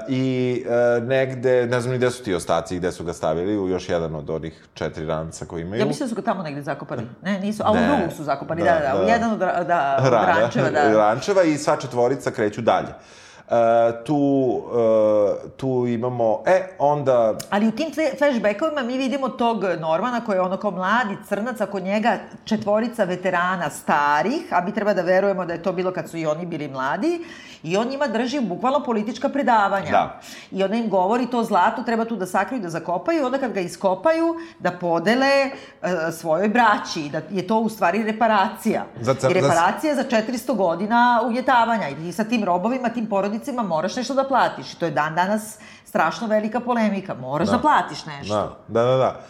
i 0.08 0.64
e, 0.68 1.00
negde, 1.00 1.66
ne 1.66 1.80
znam 1.80 1.92
ni 1.92 1.98
gde 1.98 2.10
su 2.10 2.22
ti 2.24 2.34
ostaci, 2.34 2.76
gde 2.76 2.92
su 2.92 3.04
ga 3.04 3.12
stavili, 3.12 3.58
u 3.58 3.68
još 3.68 3.88
jedan 3.88 4.14
od 4.14 4.30
onih 4.30 4.64
četiri 4.74 5.06
ranca 5.06 5.44
koji 5.46 5.62
imaju. 5.62 5.80
Ja 5.80 5.86
mislim 5.86 6.04
da 6.04 6.08
su 6.08 6.14
ga 6.14 6.22
tamo 6.22 6.42
negde 6.42 6.62
zakopali. 6.62 7.06
Ne, 7.22 7.40
nisu, 7.40 7.62
a 7.66 7.72
u 7.72 7.74
Ne. 7.74 7.86
drugog 7.88 8.12
su 8.12 8.24
zakopali, 8.24 8.62
Da, 8.62 8.70
da, 8.70 8.80
da, 8.80 8.92
da, 8.94 9.02
u 9.02 9.04
da. 9.04 9.12
jedan 9.12 9.32
od, 9.32 9.38
da, 9.38 9.96
rančeva, 10.36 10.70
da. 10.70 10.92
rančeva 10.92 11.42
i 11.42 11.58
sva 11.58 11.76
četvorica 11.76 12.30
kreću 12.30 12.60
dalje. 12.60 12.88
E, 13.50 14.04
tu, 14.04 14.62
e, 14.74 15.48
tu 15.56 15.86
imamo, 15.86 16.42
e, 16.46 16.68
onda 16.78 17.34
Ali 17.50 17.68
u 17.68 17.72
tim 17.72 17.90
flashbackovima 18.18 18.82
mi 18.82 18.98
vidimo 18.98 19.28
tog 19.28 19.64
Normana 19.80 20.24
koji 20.24 20.36
je 20.36 20.40
ono 20.40 20.56
kao 20.56 20.70
mladi 20.70 21.16
crnac, 21.28 21.60
a 21.60 21.66
kod 21.66 21.82
njega 21.82 22.18
četvorica 22.44 23.04
veterana 23.04 23.70
starih, 23.70 24.42
a 24.50 24.60
mi 24.60 24.74
treba 24.74 24.94
da 24.94 25.02
verujemo 25.02 25.46
da 25.46 25.52
je 25.52 25.62
to 25.62 25.72
bilo 25.72 25.92
kad 25.92 26.10
su 26.10 26.16
i 26.16 26.26
oni 26.26 26.46
bili 26.46 26.68
mladi, 26.68 27.24
i 27.62 27.76
on 27.76 27.88
njima 27.88 28.06
drži 28.06 28.40
bukvalno 28.40 28.84
politička 28.84 29.28
predavanja. 29.28 29.90
Da. 29.90 30.20
I 30.50 30.62
onda 30.62 30.76
im 30.76 30.88
govori 30.88 31.26
to 31.26 31.44
zlato 31.44 31.82
treba 31.82 32.04
tu 32.04 32.16
da 32.16 32.26
sakriju, 32.26 32.60
da 32.60 32.68
zakopaju, 32.68 33.20
i 33.20 33.24
onda 33.24 33.38
kad 33.38 33.52
ga 33.52 33.60
iskopaju, 33.60 34.34
da 34.58 34.70
podele 34.70 35.26
e, 35.26 35.50
svojoj 36.12 36.48
braći, 36.48 37.08
da 37.12 37.20
je 37.30 37.46
to 37.46 37.58
u 37.58 37.68
stvari 37.68 38.02
reparacija. 38.02 38.84
Za 39.00 39.14
I 39.30 39.32
reparacija 39.32 39.94
za 39.94 40.04
400 40.04 40.56
godina 40.56 41.20
ugnjetavanja. 41.24 41.88
I 41.88 42.12
sa 42.12 42.24
tim 42.24 42.44
robovima, 42.44 42.88
tim 42.88 43.06
porodicima 43.32 43.62
moraš 43.62 43.96
nešto 43.96 44.14
da 44.14 44.24
platiš. 44.24 44.72
I 44.72 44.76
to 44.76 44.84
je 44.84 44.90
dan 44.90 45.14
danas 45.14 45.58
strašno 45.84 46.26
velika 46.26 46.60
polemika. 46.60 47.14
Moraš 47.14 47.48
da, 47.48 47.58
platiš 47.58 48.06
nešto. 48.06 48.34
Da, 48.34 48.56
da, 48.68 48.82
da, 48.82 48.96
da. 48.96 49.20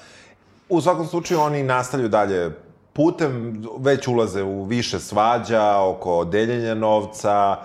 U 0.69 0.81
svakom 0.81 1.07
slučaju 1.07 1.41
oni 1.41 1.63
nastavljaju 1.63 2.09
dalje 2.09 2.51
putem, 2.93 3.63
već 3.79 4.09
ulaze 4.09 4.43
u 4.43 4.65
više 4.65 4.99
svađa 4.99 5.79
oko 5.79 6.25
deljenja 6.25 6.75
novca, 6.75 7.57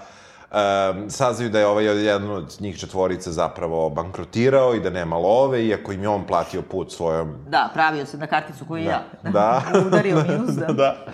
um, 0.52 1.10
saznaju 1.10 1.50
da 1.50 1.60
je 1.60 1.68
ovaj 1.68 1.86
jedan 1.86 2.32
od 2.32 2.58
njih 2.60 2.80
četvorice 2.80 3.32
zapravo 3.32 3.90
bankrotirao 3.90 4.76
i 4.76 4.80
da 4.80 4.90
nema 4.90 5.18
love, 5.18 5.66
iako 5.66 5.92
im 5.92 6.02
je 6.02 6.10
on 6.10 6.28
platio 6.28 6.62
put 6.62 6.92
svojom 6.92 7.38
Da, 7.48 7.70
pravio 7.74 8.06
se 8.06 8.18
na 8.18 8.28
karticu 8.28 8.66
koju 8.68 8.84
ja. 8.84 9.04
Da. 9.24 9.62
Udario 9.88 10.24
minus, 10.28 10.56
da. 10.56 10.66
da. 10.84 11.06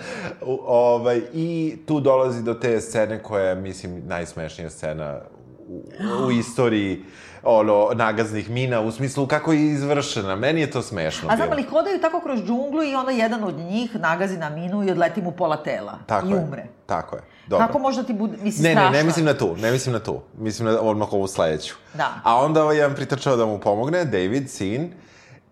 U, 0.46 0.58
ovaj, 0.66 1.22
I 1.32 1.76
tu 1.86 2.00
dolazi 2.00 2.42
do 2.42 2.54
te 2.54 2.80
scene 2.80 3.22
koja 3.22 3.44
je, 3.44 3.54
mislim, 3.54 4.02
najsmešnija 4.06 4.70
scena 4.70 5.20
u, 5.68 5.82
u 6.26 6.30
istoriji 6.30 7.04
ono, 7.44 7.90
nagaznih 7.94 8.50
mina, 8.50 8.80
u 8.80 8.90
smislu 8.90 9.26
kako 9.26 9.52
je 9.52 9.66
izvršena. 9.66 10.36
Meni 10.36 10.60
je 10.60 10.70
to 10.70 10.82
smešno 10.82 11.28
A 11.30 11.36
znam, 11.36 11.48
ali 11.52 11.62
hodaju 11.62 12.00
tako 12.00 12.20
kroz 12.20 12.40
džunglu 12.40 12.82
i 12.82 12.94
onda 12.94 13.10
jedan 13.10 13.44
od 13.44 13.54
njih 13.54 13.96
nagazi 14.00 14.38
na 14.38 14.50
minu 14.50 14.84
i 14.84 14.90
odleti 14.90 15.22
mu 15.22 15.32
pola 15.32 15.56
tela. 15.56 15.98
Tako 16.06 16.26
I 16.26 16.30
je. 16.30 16.36
umre. 16.36 16.66
Tako 16.86 17.16
je. 17.16 17.22
Dobro. 17.46 17.66
Kako 17.66 17.78
možda 17.78 18.02
ti 18.02 18.12
bude, 18.12 18.36
mislim, 18.42 18.62
Ne, 18.62 18.68
ne, 18.68 18.74
strašno. 18.74 18.98
ne 18.98 19.04
mislim 19.04 19.26
na 19.26 19.34
tu, 19.34 19.56
ne 19.56 19.70
mislim 19.70 19.92
na 19.92 19.98
tu. 19.98 20.20
Mislim 20.38 20.68
na 20.68 20.80
odmah 20.80 21.12
ovu 21.12 21.26
sledeću. 21.26 21.74
Da. 21.94 22.12
A 22.22 22.36
onda 22.36 22.62
ovaj 22.62 22.76
jedan 22.76 22.94
pritrčao 22.94 23.36
da 23.36 23.46
mu 23.46 23.58
pomogne, 23.58 24.04
David, 24.04 24.50
sin, 24.50 24.92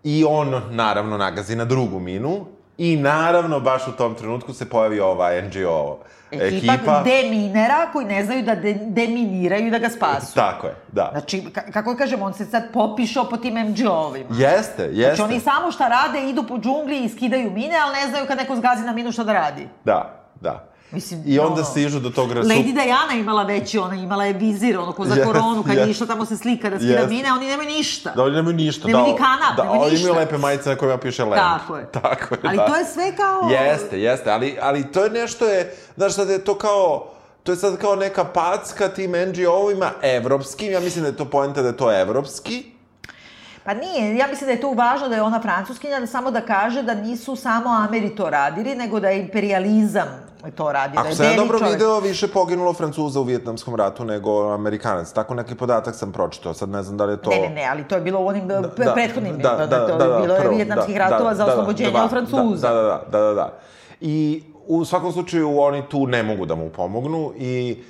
i 0.03 0.25
on, 0.29 0.61
naravno, 0.71 1.17
nagazi 1.17 1.55
na 1.55 1.65
drugu 1.65 1.99
minu, 1.99 2.45
i 2.77 2.97
naravno, 2.97 3.59
baš 3.59 3.87
u 3.87 3.91
tom 3.91 4.15
trenutku 4.15 4.53
se 4.53 4.69
pojavi 4.69 4.99
ova 4.99 5.41
NGO 5.41 5.97
Ekipa, 6.31 6.73
ekipa. 6.73 7.03
deminera 7.03 7.89
koji 7.93 8.05
ne 8.05 8.25
znaju 8.25 8.43
da 8.43 8.55
de, 8.55 8.73
deminiraju 8.73 9.67
i 9.67 9.71
da 9.71 9.77
ga 9.77 9.89
spasu. 9.89 10.35
Tako 10.35 10.67
je, 10.67 10.75
da. 10.91 11.09
Znači, 11.11 11.43
ka, 11.53 11.61
kako 11.61 11.91
da 11.91 11.97
kažem, 11.97 12.21
on 12.21 12.33
se 12.33 12.45
sad 12.45 12.63
popišao 12.73 13.29
po 13.29 13.37
tim 13.37 13.53
MGO-ovima. 13.53 14.25
Jeste, 14.31 14.83
jeste. 14.83 15.15
Znači, 15.15 15.21
oni 15.21 15.39
samo 15.39 15.71
šta 15.71 15.87
rade, 15.87 16.29
idu 16.29 16.43
po 16.47 16.57
džungli 16.57 17.03
i 17.03 17.09
skidaju 17.09 17.51
mine, 17.51 17.75
ali 17.85 17.95
ne 17.95 18.07
znaju 18.09 18.25
kad 18.27 18.37
neko 18.37 18.55
zgazi 18.55 18.83
na 18.83 18.93
minu 18.93 19.11
šta 19.11 19.23
da 19.23 19.33
radi. 19.33 19.67
Da, 19.85 20.25
da. 20.41 20.72
Mislim, 20.93 21.23
I 21.25 21.39
onda 21.39 21.53
ono, 21.53 21.63
stižu 21.63 21.99
do 21.99 22.09
tog 22.09 22.31
rasu... 22.31 22.49
Lady 22.49 22.73
Diana 22.73 23.13
imala 23.19 23.43
veći, 23.43 23.77
ona 23.77 23.95
imala 23.95 24.25
je 24.25 24.33
vizir, 24.33 24.77
ono 24.77 24.91
ko 24.91 25.05
za 25.05 25.15
Jest, 25.15 25.27
koronu, 25.27 25.63
kad 25.63 25.73
je 25.75 25.79
jest. 25.79 25.91
išla 25.91 26.07
tamo 26.07 26.25
se 26.25 26.37
slika 26.37 26.69
da 26.69 26.77
skida 26.77 26.93
Jest. 26.93 27.09
mine, 27.09 27.33
oni 27.33 27.47
nemaju 27.47 27.69
ništa. 27.69 28.11
Da, 28.15 28.23
oni 28.23 28.35
nemaju 28.35 28.55
ništa. 28.55 28.87
Nemaju 28.87 29.05
da, 29.05 29.11
ni 29.11 29.17
kanap, 29.17 29.57
da, 29.57 29.63
nemaju 29.63 29.81
oni 29.81 29.91
ništa. 29.91 30.07
imaju 30.07 30.19
lepe 30.19 30.37
majice 30.37 30.69
na 30.69 30.75
kojima 30.75 30.97
piše 30.97 31.23
Lamp. 31.23 31.35
Tako 31.35 31.77
je. 31.77 31.91
Tako 32.01 32.35
je, 32.35 32.39
Ali 32.43 32.57
da. 32.57 32.65
to 32.67 32.75
je 32.75 32.85
sve 32.85 33.15
kao... 33.15 33.49
Jeste, 33.49 34.01
jeste, 34.01 34.31
ali, 34.31 34.57
ali 34.61 34.91
to 34.91 35.03
je 35.03 35.09
nešto 35.09 35.45
je, 35.45 35.75
znaš 35.95 36.13
sad 36.13 36.29
je 36.29 36.43
to 36.43 36.55
kao, 36.57 37.07
to 37.43 37.51
je 37.51 37.55
sad 37.55 37.77
kao 37.77 37.95
neka 37.95 38.23
packa 38.23 38.89
tim 38.89 39.11
NGO-ovima, 39.11 39.89
evropskim, 40.01 40.71
ja 40.71 40.79
mislim 40.79 41.01
da 41.03 41.09
je 41.09 41.17
to 41.17 41.25
poenta 41.25 41.61
da 41.61 41.67
je 41.67 41.77
to 41.77 41.91
evropski, 42.01 42.73
Pa 43.65 43.73
nije, 43.73 44.15
ja 44.15 44.27
mislim 44.27 44.47
da 44.47 44.51
je 44.51 44.61
tu 44.61 44.73
važno 44.73 45.09
da 45.09 45.15
je 45.15 45.21
ona 45.21 45.41
francuskinja, 45.41 45.99
da 45.99 46.07
samo 46.07 46.31
da 46.31 46.41
kaže 46.41 46.83
da 46.83 46.93
nisu 46.93 47.35
samo 47.35 47.69
Ameri 47.69 48.15
to 48.15 48.29
radili, 48.29 48.75
nego 48.75 48.99
da 48.99 49.09
je 49.09 49.19
imperializam 49.19 50.22
to 50.51 50.71
radio. 50.71 50.95
da 50.95 50.99
Ako 50.99 51.09
je 51.09 51.15
sam 51.15 51.25
ja 51.25 51.35
dobro 51.35 51.59
čovek. 51.59 51.73
video, 51.73 51.99
više 51.99 52.27
poginulo 52.27 52.73
Francuza 52.73 53.19
u 53.19 53.23
Vijetnamskom 53.23 53.75
ratu 53.75 54.05
nego 54.05 54.49
Amerikanac. 54.49 55.11
Tako 55.11 55.33
neki 55.33 55.55
podatak 55.55 55.95
sam 55.95 56.11
pročitao, 56.11 56.53
sad 56.53 56.69
ne 56.69 56.83
znam 56.83 56.97
da 56.97 57.05
li 57.05 57.13
je 57.13 57.21
to... 57.21 57.29
Ne, 57.29 57.39
ne, 57.39 57.49
ne, 57.49 57.67
ali 57.71 57.83
to 57.83 57.95
je 57.95 58.01
bilo 58.01 58.19
u 58.19 58.27
onim 58.27 58.47
da, 58.47 58.59
da, 58.59 58.93
prethodnim, 58.93 59.37
da, 59.37 59.49
da, 59.49 59.67
da, 59.67 59.87
to 59.87 59.97
da, 59.97 60.03
je 60.03 60.09
da, 60.09 60.19
bilo 60.19 60.35
je 60.35 60.41
prvo, 60.41 60.57
da, 60.65 60.97
ratova 60.97 61.29
da, 61.29 61.35
za 61.35 61.45
da, 61.45 61.45
da, 61.45 61.53
oslobođenje 61.53 61.91
da, 61.91 62.03
od 62.03 62.09
Francuza. 62.09 62.69
Da, 62.69 62.75
da, 62.75 62.81
da, 62.81 63.05
da, 63.11 63.19
da, 63.19 63.33
da. 63.33 63.59
I 64.01 64.43
u 64.67 64.85
svakom 64.85 65.11
slučaju 65.11 65.59
oni 65.59 65.83
tu 65.89 66.07
ne 66.07 66.23
mogu 66.23 66.45
da 66.45 66.55
mu 66.55 66.69
pomognu 66.69 67.33
i 67.37 67.83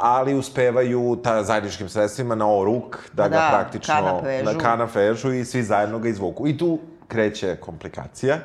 ali 0.00 0.34
uspevaju 0.34 1.18
ta 1.22 1.42
zajedničkim 1.42 1.88
sredstvima 1.88 2.34
na 2.34 2.50
oruk 2.50 2.98
da 3.12 3.22
Pa 3.22 3.28
ga 3.28 3.36
da, 3.36 3.48
praktično 3.52 4.22
na 4.44 4.58
kanap 4.58 4.94
vežu 4.94 5.32
i 5.32 5.44
svi 5.44 5.62
zajedno 5.62 5.98
ga 5.98 6.08
izvuku. 6.08 6.48
I 6.48 6.58
tu 6.58 6.78
kreće 7.08 7.56
komplikacija. 7.56 8.38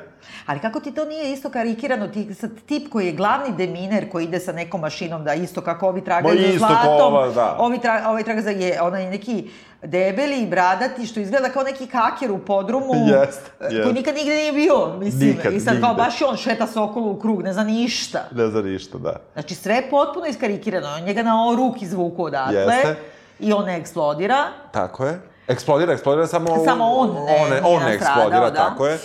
Ali 0.46 0.60
kako 0.60 0.80
ti 0.80 0.94
to 0.94 1.04
nije 1.04 1.32
isto 1.32 1.50
karikirano, 1.50 2.08
ti 2.08 2.34
sad 2.34 2.50
tip 2.66 2.88
koji 2.90 3.06
je 3.06 3.12
glavni 3.12 3.56
deminer 3.56 4.10
koji 4.10 4.24
ide 4.24 4.40
sa 4.40 4.52
nekom 4.52 4.80
mašinom 4.80 5.24
da 5.24 5.34
isto 5.34 5.60
kako 5.60 5.88
ovi 5.88 6.04
tragaju 6.04 6.52
za 6.52 6.58
zlatom, 6.58 7.14
ova, 7.14 7.28
da. 7.28 7.56
ovi, 7.58 7.78
tra, 7.78 8.04
ovi 8.08 8.24
traga 8.24 8.42
za 8.42 8.50
je, 8.50 8.82
onaj 8.82 9.10
neki 9.10 9.50
debeli 9.82 10.42
i 10.42 10.46
bradati 10.46 11.06
što 11.06 11.20
izgleda 11.20 11.48
kao 11.48 11.62
neki 11.62 11.86
kaker 11.86 12.30
u 12.30 12.38
podrumu 12.38 12.94
eh, 12.94 13.10
jest. 13.20 13.40
koji 13.58 13.94
nikad 13.94 14.14
nigde 14.14 14.34
nije 14.34 14.52
bio, 14.52 14.96
mislim. 14.98 15.28
Nikad, 15.28 15.52
I 15.52 15.60
sad 15.60 15.80
kao 15.80 15.88
nigde. 15.88 16.02
baš 16.02 16.20
je 16.20 16.26
on 16.26 16.36
šeta 16.36 16.66
sokolu 16.66 17.10
u 17.10 17.20
krug, 17.20 17.42
ne 17.42 17.52
zna 17.52 17.64
ništa. 17.64 18.28
Ne 18.32 18.46
zna 18.46 18.62
ništa, 18.62 18.98
da. 18.98 19.16
Znači 19.32 19.54
sve 19.54 19.74
je 19.74 19.90
potpuno 19.90 20.26
iskarikirano, 20.26 20.88
on 20.88 21.04
njega 21.04 21.22
na 21.22 21.48
oruk 21.48 21.82
izvuku 21.82 22.24
odatle 22.24 22.60
Jeste. 22.60 22.96
i 23.40 23.52
on 23.52 23.64
ne 23.64 23.76
eksplodira. 23.76 24.44
Tako 24.72 25.06
je. 25.06 25.29
Eksplodira, 25.50 25.92
eksplodira 25.92 26.26
samo... 26.26 26.64
Samo 26.64 26.84
on 26.84 27.14
ne- 27.14 27.20
on, 27.20 27.50
ne, 27.50 27.60
on 27.64 27.82
ne 27.82 27.94
eksplodira, 27.94 28.50
da. 28.50 28.68
tako 28.68 28.86
je. 28.86 28.98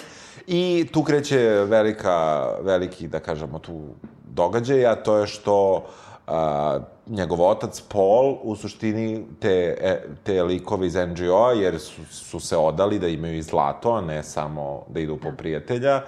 I 0.47 0.87
tu 0.93 1.03
kreće 1.03 1.39
velika, 1.47 2.47
veliki, 2.61 3.07
da 3.07 3.19
kažemo, 3.19 3.59
tu 3.59 3.81
događaj, 4.23 4.85
a 4.85 4.95
to 4.95 5.17
je 5.17 5.27
što 5.27 5.85
a, 6.27 6.79
njegov 7.07 7.41
otac 7.41 7.81
Paul 7.81 8.37
u 8.43 8.55
suštini 8.55 9.25
te, 9.39 9.77
e, 9.81 10.01
te 10.23 10.43
likove 10.43 10.87
iz 10.87 10.95
NGO-a, 10.95 11.53
jer 11.53 11.79
su, 11.79 12.05
su 12.11 12.39
se 12.39 12.57
odali 12.57 12.99
da 12.99 13.07
imaju 13.07 13.37
i 13.37 13.41
zlato, 13.41 13.93
a 13.93 14.01
ne 14.01 14.23
samo 14.23 14.83
da 14.87 14.99
idu 14.99 15.17
po 15.17 15.31
prijatelja, 15.37 16.01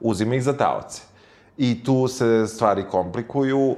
uzima 0.00 0.34
ih 0.34 0.42
za 0.42 0.52
taoce. 0.52 1.02
I 1.56 1.84
tu 1.84 2.08
se 2.08 2.46
stvari 2.46 2.84
komplikuju. 2.90 3.76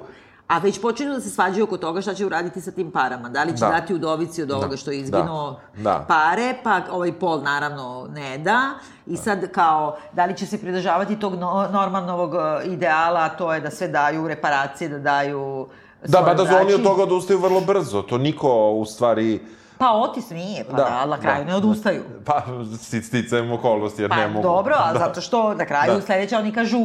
A 0.49 0.59
već 0.59 0.81
počinju 0.81 1.13
da 1.13 1.21
se 1.21 1.31
svađaju 1.31 1.65
oko 1.65 1.77
toga 1.77 2.01
šta 2.01 2.15
će 2.15 2.27
uraditi 2.27 2.61
sa 2.61 2.71
tim 2.71 2.91
parama. 2.91 3.29
Da 3.29 3.43
li 3.43 3.53
će 3.53 3.61
Da. 3.61 3.69
dati 3.71 3.95
udovici 3.95 4.43
od 4.43 4.51
ovoga 4.51 4.69
Da. 4.69 4.77
što 4.77 4.91
je 4.91 4.99
izginuo 4.99 5.61
Da. 5.75 5.83
Da. 5.83 6.05
pare, 6.09 6.55
pa 6.65 6.81
ovaj 6.91 7.13
pol 7.13 7.41
naravno 7.43 8.07
ne 8.11 8.39
da. 8.39 8.71
I 9.07 9.17
sad 9.17 9.51
kao, 9.51 9.97
da 10.13 10.25
li 10.25 10.37
će 10.37 10.47
se 10.47 10.59
pridržavati 10.59 11.17
tog 11.17 11.35
no, 11.35 11.69
normalnog 11.73 12.35
eh, 12.35 12.67
ideala, 12.67 13.21
a 13.21 13.29
to 13.29 13.55
je 13.55 13.61
da 13.61 13.71
sve 13.71 13.89
daju 13.89 14.29
reparacije, 14.29 14.89
da 14.89 14.99
daju 14.99 15.67
Da, 16.05 16.21
ba 16.21 16.35
da 16.35 16.47
su 16.47 16.55
oni 16.55 16.65
braći. 16.65 16.75
od 16.75 16.83
toga 16.83 17.03
odustaju 17.03 17.39
vrlo 17.39 17.61
brzo. 17.61 18.03
To 18.03 18.19
niko, 18.19 18.71
u 18.71 18.85
stvari... 18.85 19.41
Pa 19.79 19.91
Otis 19.93 20.31
nije, 20.31 20.65
pa 20.65 20.73
da, 20.73 20.85
Da, 20.85 21.07
na 21.07 21.19
kraju 21.19 21.39
da, 21.39 21.51
ne 21.51 21.57
odustaju. 21.57 22.03
Pa, 22.25 22.43
sti- 22.75 23.03
sticajem 23.03 23.53
okolnosti, 23.53 24.03
jer 24.03 24.11
Pa 24.11 24.17
ne 24.17 24.29
mogu. 24.29 24.43
dobro, 24.43 24.75
a 24.79 24.93
da. 24.93 24.99
zato 24.99 25.21
što 25.21 25.55
na 25.55 25.65
kraju 25.65 25.95
Da. 25.95 26.01
sledeća 26.01 26.39
oni 26.39 26.53
kažu, 26.53 26.79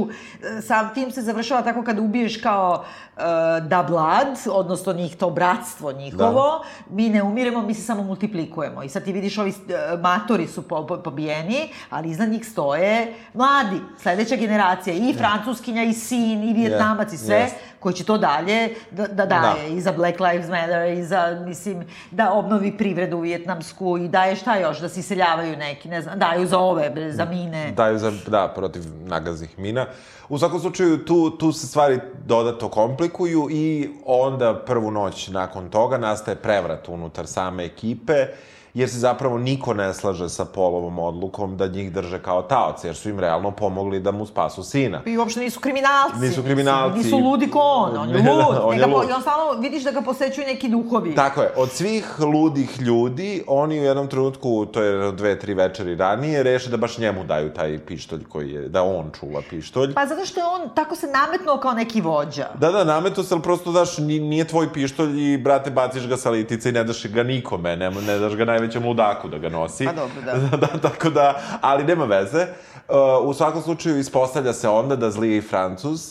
e, 0.49 0.61
sam 0.61 0.93
tim 0.93 1.11
se 1.11 1.21
završava 1.21 1.61
tako 1.61 1.83
kad 1.83 1.99
ubiješ 1.99 2.37
kao 2.37 2.83
uh, 3.15 3.21
da 3.61 3.83
blood, 3.83 4.11
odnosno 4.49 4.93
njih 4.93 5.17
to 5.17 5.29
bratstvo 5.29 5.91
njihovo, 5.91 6.31
Da. 6.43 6.63
mi 6.89 7.09
ne 7.09 7.23
umiremo, 7.23 7.61
mi 7.61 7.73
se 7.73 7.81
samo 7.81 8.03
multiplikujemo. 8.03 8.83
I 8.83 8.89
sad 8.89 9.03
ti 9.03 9.13
vidiš 9.13 9.37
ovi 9.37 9.49
e, 9.49 9.97
matori 9.97 10.47
su 10.47 10.61
po, 10.61 10.87
po, 10.87 10.97
pobijeni, 10.97 11.59
ali 11.89 12.09
iznad 12.09 12.29
njih 12.29 12.47
stoje 12.47 12.91
mladi, 13.33 13.81
sledeća 13.97 14.35
generacija, 14.35 14.93
i 14.95 15.13
francuskinja, 15.13 15.83
i 15.83 15.93
sin, 15.93 16.43
i 16.43 16.53
vjetnamac, 16.53 17.13
i 17.13 17.17
sve, 17.17 17.35
Jest. 17.35 17.55
Koji 17.81 17.93
će 17.93 18.03
to 18.03 18.17
dalje 18.17 18.75
da, 18.91 19.07
da 19.07 19.25
daje, 19.25 19.73
i 19.73 19.81
za 19.81 19.91
Black 19.91 20.19
Lives 20.19 20.49
Matter, 20.49 20.97
i 20.97 21.03
za, 21.03 21.43
mislim, 21.45 21.83
da 22.11 22.31
obnovi 22.33 22.77
privredu 22.77 23.19
vjetnamsku, 23.19 23.97
i 23.97 24.07
daje 24.07 24.35
šta 24.35 24.55
još, 24.55 24.79
da 24.79 24.89
se 24.89 24.99
iseljavaju 24.99 25.57
neki, 25.57 25.89
ne 25.89 26.01
znam, 26.01 26.19
daju 26.19 26.47
za 26.47 26.59
ove, 26.59 27.11
za 27.11 27.25
mine. 27.25 27.71
Daju 27.71 27.97
za, 27.97 28.11
da, 28.27 28.53
protiv 28.55 28.83
nagaznih 29.05 29.59
mina. 29.59 29.85
U 30.29 30.37
svakom 30.37 30.59
slučaju, 30.59 31.05
tu, 31.05 31.29
tu 31.29 31.51
se 31.51 31.67
stvari 31.67 31.99
dodato 32.25 32.69
komplikuju 32.69 33.47
i 33.51 33.89
onda 34.05 34.63
prvu 34.65 34.91
noć 34.91 35.27
nakon 35.27 35.69
toga 35.69 35.97
nastaje 35.97 36.35
prevrat 36.35 36.89
unutar 36.89 37.27
same 37.27 37.65
ekipe, 37.65 38.25
jer 38.73 38.89
se 38.89 38.99
zapravo 38.99 39.37
niko 39.37 39.73
ne 39.73 39.93
slaže 39.93 40.29
sa 40.29 40.45
Polovom 40.45 40.99
odlukom 40.99 41.57
da 41.57 41.67
njih 41.67 41.91
drže 41.93 42.19
kao 42.21 42.41
taoce, 42.41 42.87
jer 42.87 42.95
su 42.95 43.09
im 43.09 43.19
realno 43.19 43.51
pomogli 43.51 43.99
da 43.99 44.11
mu 44.11 44.25
spasu 44.25 44.63
sina. 44.63 45.01
I 45.05 45.17
uopšte 45.17 45.39
nisu 45.39 45.59
kriminalci. 45.59 46.19
Nisu 46.19 46.43
kriminalci. 46.43 46.97
Nisu 46.97 47.17
ludi 47.17 47.49
ko 47.49 47.59
on, 47.59 47.97
on 47.97 48.09
je 48.09 48.15
lud. 48.15 48.25
da, 48.55 48.63
on 48.63 48.77
je 48.79 48.85
lud. 48.85 49.09
I 49.09 49.11
on 49.11 49.21
stalno 49.21 49.61
vidiš 49.61 49.83
da 49.83 49.91
ga 49.91 50.01
posećuju 50.01 50.47
neki 50.47 50.69
duhovi. 50.69 51.15
Tako 51.15 51.41
je, 51.41 51.51
od 51.55 51.71
svih 51.71 52.19
ludih 52.19 52.81
ljudi, 52.81 53.43
oni 53.47 53.79
u 53.79 53.83
jednom 53.83 54.07
trenutku, 54.07 54.65
to 54.65 54.81
je 54.81 55.11
dve, 55.11 55.39
tri 55.39 55.53
večeri 55.53 55.95
ranije, 55.95 56.43
reše 56.43 56.69
da 56.69 56.77
baš 56.77 56.97
njemu 56.97 57.23
daju 57.23 57.53
taj 57.53 57.79
pištolj 57.85 58.23
koji 58.29 58.51
je, 58.51 58.69
da 58.69 58.83
on 58.83 59.11
čuva 59.19 59.41
pištolj. 59.49 59.93
Pa 59.93 60.05
zato 60.05 60.25
što 60.25 60.39
je 60.39 60.45
on 60.45 60.69
tako 60.75 60.95
se 60.95 61.07
nametnuo 61.07 61.57
kao 61.57 61.73
neki 61.73 62.01
vođa. 62.01 62.47
Da, 62.59 62.71
da, 62.71 62.83
nameto 62.83 63.23
se, 63.23 63.33
ali 63.33 63.43
prosto 63.43 63.71
daš, 63.71 63.97
ni- 63.97 64.19
nije 64.19 64.47
tvoj 64.47 64.73
pištolj 64.73 65.33
i, 65.33 65.37
brate, 65.37 65.71
baciš 65.71 66.07
ga 66.07 66.17
sa 66.17 66.29
litice 66.29 66.69
i 66.69 66.71
ne 66.71 66.83
daš 66.83 67.07
ga 67.07 67.23
nikome, 67.23 67.75
ne, 67.75 67.91
ne 67.91 68.19
daš 68.19 68.35
ga 68.35 68.45
najvećem 68.61 68.85
ludaku 68.85 69.27
da 69.27 69.37
ga 69.37 69.49
nosi. 69.49 69.85
Pa 69.85 69.93
dobro, 69.93 70.21
da. 70.21 70.57
da, 70.57 70.67
tako 70.79 71.09
da, 71.09 71.27
ali 71.61 71.83
nema 71.83 72.05
veze. 72.05 72.47
Uh, 72.89 72.95
u 73.23 73.33
svakom 73.33 73.61
slučaju, 73.61 73.99
ispostavlja 73.99 74.53
se 74.53 74.69
onda 74.69 74.95
da 74.95 75.11
zli 75.11 75.41
Francuz 75.41 76.01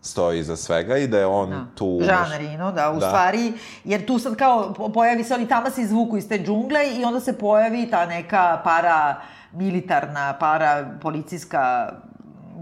stoji 0.00 0.40
iza 0.40 0.56
svega 0.56 0.96
i 0.96 1.06
da 1.06 1.18
je 1.18 1.26
on 1.26 1.66
tu... 1.74 1.98
Jean 2.00 2.32
Reno, 2.32 2.72
da, 2.72 2.90
u 2.90 2.94
Da. 2.94 3.06
stvari, 3.06 3.52
jer 3.84 4.06
tu 4.06 4.18
sad 4.18 4.36
kao 4.36 4.72
po- 4.74 4.88
pojavi 4.88 5.24
se, 5.24 5.34
oni 5.34 5.48
tamo 5.48 5.70
se 5.70 5.82
izvuku 5.82 6.16
iz 6.16 6.28
te 6.28 6.38
džungle 6.38 6.90
i 6.90 7.04
onda 7.04 7.20
se 7.20 7.38
pojavi 7.38 7.90
ta 7.90 8.06
neka 8.06 8.60
para 8.64 9.16
militarna, 9.52 10.36
para 10.40 10.90
policijska 11.02 11.92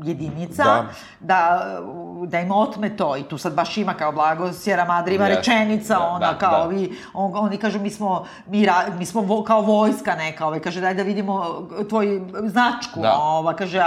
jedinica, 0.05 0.64
Da. 0.64 0.87
da, 1.20 1.79
da 2.27 2.41
im 2.41 2.51
otme 2.53 2.91
to 2.91 3.16
i 3.16 3.22
tu 3.22 3.39
sad 3.39 3.55
baš 3.55 3.77
ima 3.77 3.95
kao 3.95 4.12
blago 4.12 4.53
Sierra 4.55 4.85
Madre 4.85 5.14
ima 5.14 5.27
Jeste. 5.27 5.39
rečenica 5.53 5.95
Da, 5.95 6.01
ona 6.03 6.18
da, 6.22 6.39
kao 6.39 6.51
da. 6.53 6.64
ovi 6.64 6.83
on, 7.14 7.33
oni 7.37 7.57
kažu 7.59 7.81
mi 7.81 7.91
smo 7.91 8.16
mi, 8.47 8.66
ra, 8.66 8.74
mi 8.99 9.07
smo 9.07 9.20
vo, 9.22 9.45
kao 9.45 9.61
vojska 9.62 10.14
neka 10.14 10.47
ovaj 10.47 10.61
kaže 10.61 10.81
daj 10.81 10.95
da 10.95 11.03
vidimo 11.03 11.45
tvoj 11.85 12.07
značku 12.43 13.01
Da. 13.01 13.12
ova 13.14 13.55
kaže 13.55 13.79
I, 13.79 13.81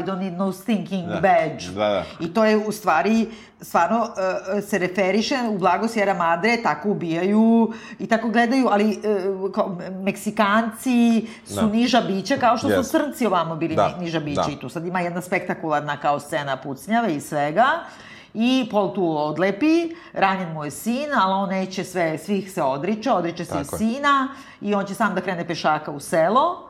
don't 0.00 0.18
need 0.18 0.34
no 0.34 0.52
stinking 0.52 1.06
Da. 1.06 1.14
badge 1.14 1.64
Da, 1.68 1.88
da. 1.88 2.02
I 2.20 2.34
to 2.34 2.44
je 2.44 2.56
u 2.58 2.72
stvari 2.72 3.26
stvarno 3.60 3.98
uh, 3.98 4.08
se 4.62 4.78
referiše 4.78 5.18
u 5.48 5.58
blago 5.58 5.88
Sierra 5.88 6.14
Madre, 6.14 6.56
tako 6.58 6.88
ubijaju 6.90 7.68
i 7.98 8.06
tako 8.06 8.28
gledaju, 8.28 8.68
ali 8.68 8.98
uh, 9.38 9.52
kao, 9.52 9.76
Meksikanci 9.92 11.26
su 11.46 11.54
Da. 11.56 11.62
niža 11.62 12.00
bića 12.02 12.36
kao 12.36 12.56
što 12.56 12.68
Yes. 12.68 12.82
su 12.82 12.90
Crnci 12.90 13.26
ovamo 13.26 13.56
bili 13.56 13.74
Da, 13.74 13.88
ni- 13.88 14.04
niža 14.04 14.20
bića 14.20 14.42
da. 14.42 14.50
i 14.50 14.56
tu 14.56 14.68
sad 14.68 14.86
ima 14.86 15.00
jedna 15.00 15.20
spektakularna 15.20 15.96
kao 15.96 16.20
scena 16.20 16.56
pucnjave 16.56 17.14
i 17.14 17.20
svega 17.20 17.66
I 18.34 18.68
Pol 18.70 18.94
tu 18.94 19.18
odlepi, 19.18 19.74
ranjen 20.14 20.52
mu 20.52 20.64
je 20.64 20.70
sin, 20.70 21.08
ali 21.14 21.32
on 21.34 21.48
neće 21.48 21.84
sve, 21.84 22.18
svih 22.18 22.52
se 22.52 22.62
odriče, 22.62 23.10
odriče 23.12 23.44
se 23.44 23.54
i 23.54 23.64
Tako 23.64 23.74
je. 23.74 23.78
sina 23.78 24.28
i 24.60 24.74
on 24.74 24.84
će 24.84 24.94
sam 24.94 25.14
da 25.14 25.20
krene 25.20 25.46
pešaka 25.46 25.90
u 25.90 26.00
selo, 26.00 26.68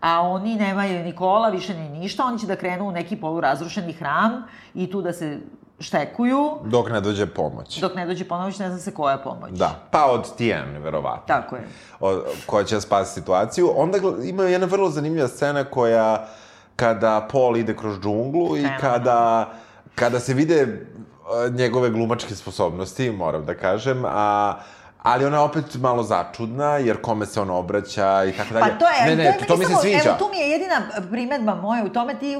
a 0.00 0.20
oni 0.22 0.56
nemaju 0.56 1.04
ni 1.04 1.14
kola, 1.14 1.48
više 1.48 1.74
ni 1.74 1.88
ništa, 1.90 2.24
oni 2.24 2.38
će 2.38 2.46
da 2.46 2.56
krenu 2.56 2.84
u 2.84 2.92
neki 2.92 3.16
polurazrušeni 3.16 3.92
hram 3.92 4.42
i 4.74 4.90
tu 4.90 5.02
da 5.02 5.12
se 5.12 5.38
štekuju, 5.80 6.58
Dok 6.64 6.90
ne 6.90 7.00
dođe 7.00 7.26
pomoć. 7.26 7.78
dok 7.78 7.94
ne 7.94 8.06
dođe 8.06 8.24
ponović, 8.24 8.58
ne 8.58 8.68
zna 8.68 8.78
se 8.78 8.94
koja 8.94 9.12
je 9.12 9.22
pomoć. 9.22 9.50
Da, 9.50 9.74
pa 9.90 10.04
od 10.04 10.36
Tijane, 10.36 10.78
verovatno. 10.78 11.22
Tako 11.26 11.56
je. 11.56 11.68
o, 12.00 12.20
koja 12.46 12.64
će 12.64 12.80
spasiti 12.80 13.14
situaciju. 13.14 13.70
Onda 13.76 13.98
ima 14.24 14.42
jedna 14.42 14.66
vrlo 14.66 14.90
zanimljiva 14.90 15.28
scena 15.28 15.64
koja, 15.64 16.28
kada 16.76 17.28
Paul 17.32 17.56
ide 17.56 17.76
kroz 17.76 18.00
džunglu 18.00 18.56
i 18.56 18.60
Fenomenalno. 18.60 18.80
kada, 18.80 19.48
kada 20.00 20.20
se 20.20 20.34
vide 20.34 20.60
e, 20.60 20.70
njegove 21.50 21.90
glumačke 21.90 22.34
sposobnosti, 22.34 23.10
moram 23.10 23.44
da 23.44 23.54
kažem, 23.54 24.04
a 24.04 24.54
Ali 25.02 25.24
ona 25.24 25.36
je 25.36 25.42
opet 25.42 25.64
malo 25.74 26.02
začudna, 26.02 26.76
jer 26.76 27.00
kome 27.00 27.26
se 27.26 27.40
on 27.40 27.50
obraća 27.50 28.24
i 28.24 28.32
tako 28.32 28.54
dalje. 28.54 28.72
Pa 28.72 28.78
to 28.78 28.84
je, 28.84 29.16
ne, 29.16 29.24
ne, 29.24 29.36
to, 29.38 29.44
to, 29.44 29.56
mi 29.56 29.64
se 29.64 29.70
samo, 29.70 29.82
sviđa. 29.82 29.98
Evo, 30.04 30.16
tu 30.18 30.28
mi 30.30 30.38
je 30.38 30.50
jedina 30.50 30.76
primetba 31.10 31.54
moja 31.54 31.84
u 31.84 31.88
tome, 31.88 32.14
ti 32.14 32.36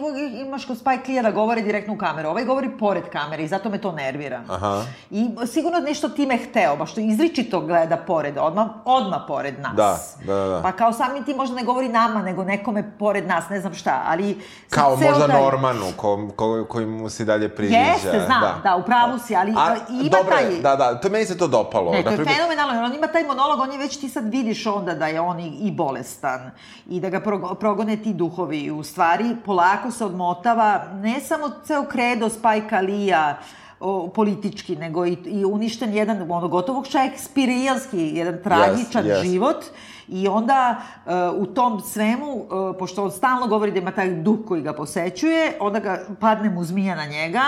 imaš 0.47 0.67
kod 0.67 0.79
Spike 0.79 1.13
Lee 1.13 1.23
da 1.23 1.31
govori 1.31 1.63
direktno 1.63 1.95
u 1.95 1.99
kameru. 1.99 2.29
Ovaj 2.29 2.45
govori 2.45 2.71
pored 2.79 3.05
kamere 3.13 3.43
i 3.43 3.49
zato 3.49 3.71
me 3.71 3.81
to 3.81 3.93
nervira. 3.93 4.43
Aha. 4.49 4.83
I 5.11 5.31
sigurno 5.53 5.79
nešto 5.79 6.09
time 6.09 6.37
hteo, 6.37 6.77
baš 6.77 6.93
što 6.93 7.01
izričito 7.01 7.61
gleda 7.61 7.97
pored, 7.97 8.39
odmah, 8.39 8.67
odmah 8.85 9.21
pored 9.29 9.61
nas. 9.61 9.77
Da, 9.77 9.99
da, 10.27 10.35
da. 10.35 10.63
Pa 10.63 10.73
kao 10.73 10.93
sami 10.93 11.25
ti 11.25 11.35
možda 11.35 11.57
ne 11.57 11.63
govori 11.63 11.89
nama, 11.89 12.23
nego 12.23 12.45
nekome 12.45 12.93
pored 12.99 13.27
nas, 13.27 13.49
ne 13.49 13.61
znam 13.61 13.75
šta, 13.75 14.03
ali... 14.07 14.41
Kao 14.71 14.97
možda 14.97 15.27
taj- 15.27 15.43
Normanu, 15.43 15.87
ko, 15.97 16.29
ko, 16.37 16.67
koji 16.69 16.87
mu 16.87 17.11
se 17.11 17.25
dalje 17.25 17.49
priviđa. 17.49 17.79
Jeste, 17.79 18.23
znam, 18.27 18.61
da, 18.65 18.77
u 18.77 18.83
pravu 18.83 19.19
si, 19.19 19.37
ali 19.37 19.55
A, 19.57 19.77
ima 19.91 20.09
dobro 20.11 20.37
je, 20.37 20.51
taj... 20.51 20.61
Da, 20.61 20.77
da, 20.77 21.01
to 21.01 21.09
meni 21.09 21.25
se 21.25 21.39
to 21.39 21.47
dopalo. 21.47 21.93
Ne, 21.93 22.03
to 22.03 22.11
je 22.11 22.17
fenomenalno, 22.51 22.84
on 22.84 22.94
ima 22.94 23.07
taj 23.07 23.24
monolog, 23.24 23.61
on 23.61 23.72
je 23.72 23.78
već, 23.78 23.96
ti 24.01 24.09
sad 24.09 24.32
vidiš 24.32 24.66
onda 24.66 24.94
da 24.94 25.07
je 25.07 25.20
on 25.20 25.40
i, 25.40 25.48
i 25.48 25.70
bolestan 25.70 26.51
i 26.88 27.01
da 27.01 27.11
ga 27.11 27.20
progo- 27.20 27.55
progone 27.55 27.96
ti 27.96 28.12
duhovi. 28.12 28.70
U 28.70 28.82
stvari, 28.82 29.36
polako 29.44 29.90
se 29.90 30.05
odmotava 30.05 30.84
ne 30.92 31.20
samo 31.20 31.51
ceo 31.64 31.84
kredo 31.84 32.28
Spajka 32.28 32.80
Lija, 32.80 33.38
o, 33.80 34.09
politički, 34.09 34.76
nego 34.76 35.07
i, 35.07 35.16
i 35.24 35.44
uništen 35.44 35.94
jedan, 35.94 36.32
ono, 36.32 36.48
gotovo 36.48 36.84
šekspirijanski, 36.84 38.11
jedan 38.14 38.42
tragičan 38.44 39.05
yes. 39.05 39.22
život. 39.22 39.64
I 40.09 40.28
onda 40.28 40.76
e, 41.07 41.12
u 41.28 41.46
tom 41.46 41.80
svemu, 41.80 42.44
e, 42.74 42.78
pošto 42.78 43.05
on 43.05 43.11
stalno 43.11 43.46
govori 43.46 43.72
da 43.72 43.78
ima 43.78 43.90
taj 43.90 44.11
duh 44.11 44.38
koji 44.48 44.62
ga 44.62 44.72
posećuje, 44.72 45.57
onda 45.61 45.78
ga 45.78 46.01
padne 46.20 46.51
mu 46.51 46.64
zmija 46.64 46.94
na 46.94 47.07
njega, 47.07 47.42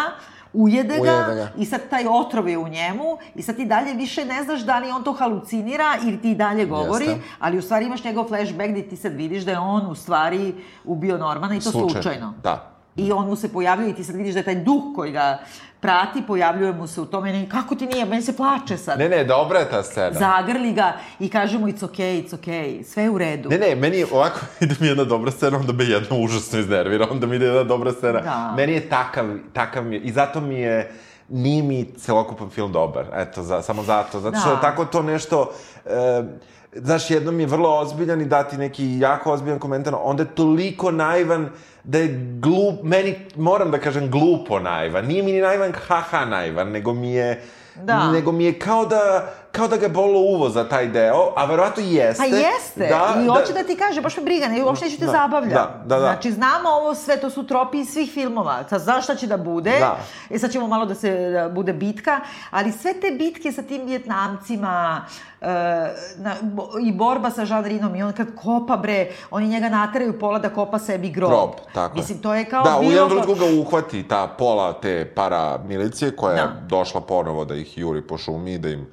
ujede 0.52 0.94
ga, 0.94 1.02
Ujede 1.02 1.34
ga. 1.34 1.48
i 1.58 1.64
sad 1.64 1.88
taj 1.90 2.04
otrov 2.06 2.48
je 2.48 2.58
u 2.58 2.68
njemu 2.68 3.04
i 3.34 3.42
sad 3.42 3.56
ti 3.56 3.64
dalje 3.64 3.94
više 3.94 4.24
ne 4.24 4.44
znaš 4.44 4.60
da 4.60 4.78
li 4.78 4.90
on 4.90 5.04
to 5.04 5.12
halucinira 5.12 5.96
ili 6.04 6.20
ti 6.20 6.34
dalje 6.34 6.66
govori, 6.66 7.04
Jeste. 7.06 7.20
ali 7.38 7.58
u 7.58 7.62
stvari 7.62 7.86
imaš 7.86 8.04
njegov 8.04 8.24
flashback 8.24 8.70
gde 8.70 8.82
ti 8.82 8.96
sad 8.96 9.12
vidiš 9.12 9.42
da 9.42 9.50
je 9.50 9.58
on 9.58 9.86
u 9.86 9.94
stvari 9.94 10.54
ubio 10.84 11.18
Normana 11.18 11.56
i 11.56 11.60
to 11.60 11.70
slučajno. 11.70 12.34
Da. 12.42 12.71
I 12.96 13.12
on 13.12 13.26
mu 13.26 13.36
se 13.36 13.52
pojavljuje 13.52 13.90
i 13.90 13.94
ti 13.94 14.04
sad 14.04 14.16
vidiš 14.16 14.32
da 14.32 14.40
je 14.40 14.44
taj 14.44 14.54
duh 14.54 14.82
koji 14.94 15.12
ga 15.12 15.38
prati, 15.80 16.22
pojavljuje 16.26 16.72
mu 16.72 16.86
se 16.86 17.00
u 17.00 17.04
tome. 17.06 17.32
Ne, 17.32 17.48
kako 17.48 17.74
ti 17.74 17.86
nije? 17.86 18.04
Meni 18.04 18.22
se 18.22 18.36
plače 18.36 18.76
sad. 18.76 18.98
Ne, 18.98 19.08
ne, 19.08 19.24
dobra 19.24 19.58
je 19.58 19.70
ta 19.70 19.82
scena. 19.82 20.18
Zagrli 20.18 20.72
ga 20.72 20.92
i 21.20 21.28
kaže 21.28 21.58
mu 21.58 21.66
it's 21.68 21.82
okay, 21.88 22.24
it's 22.24 22.36
okay, 22.36 22.82
sve 22.84 23.02
je 23.02 23.10
u 23.10 23.18
redu. 23.18 23.48
Ne, 23.48 23.58
ne, 23.58 23.74
meni 23.74 23.96
je 23.96 24.06
ovako 24.12 24.40
ide 24.60 24.74
mi 24.80 24.86
jedna 24.86 25.04
dobra 25.04 25.30
scena, 25.30 25.58
onda 25.58 25.72
me 25.72 25.84
jedna 25.84 26.16
užasno 26.16 26.58
iznervira, 26.58 27.06
onda 27.10 27.26
mi 27.26 27.36
ide 27.36 27.46
jedna 27.46 27.62
dobra 27.64 27.92
scena. 27.92 28.20
Da. 28.20 28.54
Meni 28.56 28.72
je 28.72 28.88
takav, 28.88 29.26
takav 29.52 29.84
mi 29.84 29.94
je, 29.96 30.00
i 30.00 30.12
zato 30.12 30.40
mi 30.40 30.54
je, 30.54 30.92
nije 31.28 31.62
mi 31.62 31.84
celokupan 31.84 32.50
film 32.50 32.72
dobar, 32.72 33.04
eto, 33.14 33.42
za, 33.42 33.62
samo 33.62 33.82
zato, 33.82 34.20
zato 34.20 34.38
što 34.40 34.50
Da. 34.50 34.60
tako 34.60 34.84
to 34.84 35.02
nešto, 35.02 35.50
e, 35.86 36.22
znaš, 36.72 37.10
jednom 37.10 37.40
je 37.40 37.46
vrlo 37.46 37.78
ozbiljan 37.78 38.20
i 38.20 38.24
dati 38.26 38.56
neki 38.56 38.98
jako 38.98 39.32
ozbiljan 39.32 39.58
komentar, 39.58 39.94
onda 40.02 40.22
je 40.22 40.34
toliko 40.34 40.90
naivan 40.90 41.48
da 41.84 41.98
je 41.98 42.08
glup, 42.40 42.82
meni, 42.82 43.18
moram 43.36 43.70
da 43.70 43.78
kažem, 43.78 44.10
glupo 44.10 44.58
naivan. 44.58 45.06
Nije 45.06 45.22
mi 45.22 45.32
ni 45.32 45.40
naivan 45.40 45.72
haha 45.86 46.24
naivan, 46.24 46.70
nego 46.70 46.92
mi 46.92 47.12
je, 47.12 47.42
Da. 47.76 48.12
nego 48.12 48.32
mi 48.32 48.44
je 48.44 48.58
kao 48.58 48.86
da, 48.86 49.32
kao 49.52 49.68
da 49.68 49.76
ga 49.76 49.82
je 49.82 49.90
bolo 49.90 50.20
uvo 50.20 50.48
za 50.48 50.64
taj 50.64 50.86
deo, 50.88 51.32
a 51.36 51.44
verovatno 51.44 51.82
jeste. 51.82 52.18
Pa 52.20 52.24
jeste, 52.26 52.90
i 53.18 53.28
hoće 53.28 53.52
da 53.52 53.62
ti 53.62 53.76
kaže, 53.78 54.00
baš 54.00 54.16
me 54.16 54.22
briga, 54.22 54.48
ne, 54.48 54.64
uopšte 54.64 54.84
neću 54.84 54.98
te 54.98 55.04
Da, 55.04 55.12
zabavlja. 55.12 55.48
da, 55.50 55.82
da, 55.86 55.94
da. 55.94 56.00
Znači, 56.00 56.32
znamo 56.32 56.68
ovo 56.70 56.94
sve, 56.94 57.16
to 57.16 57.30
su 57.30 57.42
tropi 57.42 57.78
iz 57.78 57.88
svih 57.88 58.10
filmova, 58.10 58.64
sad 58.64 58.80
znaš 58.80 59.04
šta 59.04 59.14
će 59.14 59.26
da 59.26 59.36
bude, 59.36 59.78
Da. 59.80 59.96
e 60.30 60.38
sad 60.38 60.50
ćemo 60.50 60.66
malo 60.66 60.84
da 60.86 60.94
se, 60.94 61.30
da 61.30 61.48
bude 61.48 61.72
bitka, 61.72 62.20
ali 62.50 62.72
sve 62.72 62.94
te 62.94 63.10
bitke 63.10 63.52
sa 63.52 63.62
tim 63.62 63.86
vjetnamcima, 63.86 65.04
e, 65.40 65.46
na, 66.16 66.34
bo, 66.42 66.68
i 66.80 66.92
borba 66.92 67.30
sa 67.30 67.42
Jean 67.42 67.64
Rinom, 67.64 67.96
i 67.96 68.02
on 68.02 68.12
kad 68.12 68.26
kopa, 68.36 68.76
bre, 68.76 68.98
oni 69.30 69.48
njega 69.48 69.68
nateraju 69.68 70.18
pola 70.18 70.38
da 70.38 70.48
kopa 70.48 70.78
sebi 70.78 71.10
grob. 71.10 71.30
Grob, 71.30 71.50
tako 71.74 71.96
je. 71.96 72.00
Mislim, 72.00 72.18
to 72.18 72.34
je 72.34 72.44
kao 72.44 72.64
Da, 72.64 72.78
u 72.78 72.84
jednom 72.84 73.08
trenutku 73.10 73.34
ga 73.34 73.60
uhvati 73.60 74.08
ta 74.08 74.26
pola 74.28 74.72
te 74.72 75.04
para 75.06 75.58
milicije 75.58 76.16
koja 76.16 76.32
je 76.32 76.42
Da. 76.42 76.52
došla 76.66 77.00
ponovo 77.00 77.44
da 77.44 77.54
ih 77.54 77.78
juri 77.78 78.02
po 78.02 78.18
šumi 78.18 78.54
i 78.54 78.58
da 78.58 78.68
im 78.68 78.92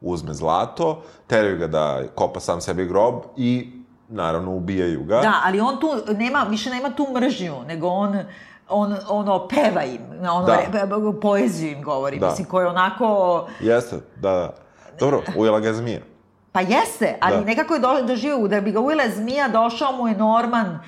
uzme 0.00 0.34
zlato, 0.34 1.02
teraju 1.26 1.58
ga 1.58 1.66
da 1.66 2.02
kopa 2.14 2.40
sam 2.40 2.60
sebi 2.60 2.86
grob 2.86 3.14
i 3.36 3.72
naravno 4.08 4.54
ubijaju 4.54 5.04
ga. 5.04 5.20
Da, 5.20 5.34
ali 5.44 5.60
on 5.60 5.80
tu 5.80 5.88
nema, 6.14 6.46
više 6.50 6.70
nema 6.70 6.90
tu 6.90 7.06
mržnju, 7.14 7.54
nego 7.66 7.88
on 7.88 8.18
on, 8.70 8.96
ono, 9.08 9.48
peva 9.48 9.84
im, 9.84 10.00
ono, 10.30 10.46
Da. 10.46 10.56
re, 10.56 11.20
poeziju 11.22 11.70
im 11.72 11.82
govori, 11.82 12.18
Da. 12.18 12.26
mislim, 12.28 12.46
koji 12.46 12.66
onako, 12.66 13.46
Jeste, 13.60 13.96
da, 14.16 14.30
da. 14.30 14.54
Dobro, 15.00 15.22
ujela 15.36 15.60
ga 15.60 15.68
je 15.68 15.74
zmija. 15.74 16.00
Pa 16.52 16.60
jeste, 16.60 17.18
ali 17.20 17.36
Da. 17.36 17.44
nekako 17.44 17.74
je 17.74 17.80
do, 17.80 18.02
doživio, 18.02 18.48
da 18.48 18.60
bi 18.60 18.72
ga 18.72 18.80
ujela 18.80 19.02
zmija, 19.16 19.48
došao 19.48 19.92
mu 19.92 20.08
je 20.08 20.16
Norman, 20.16 20.78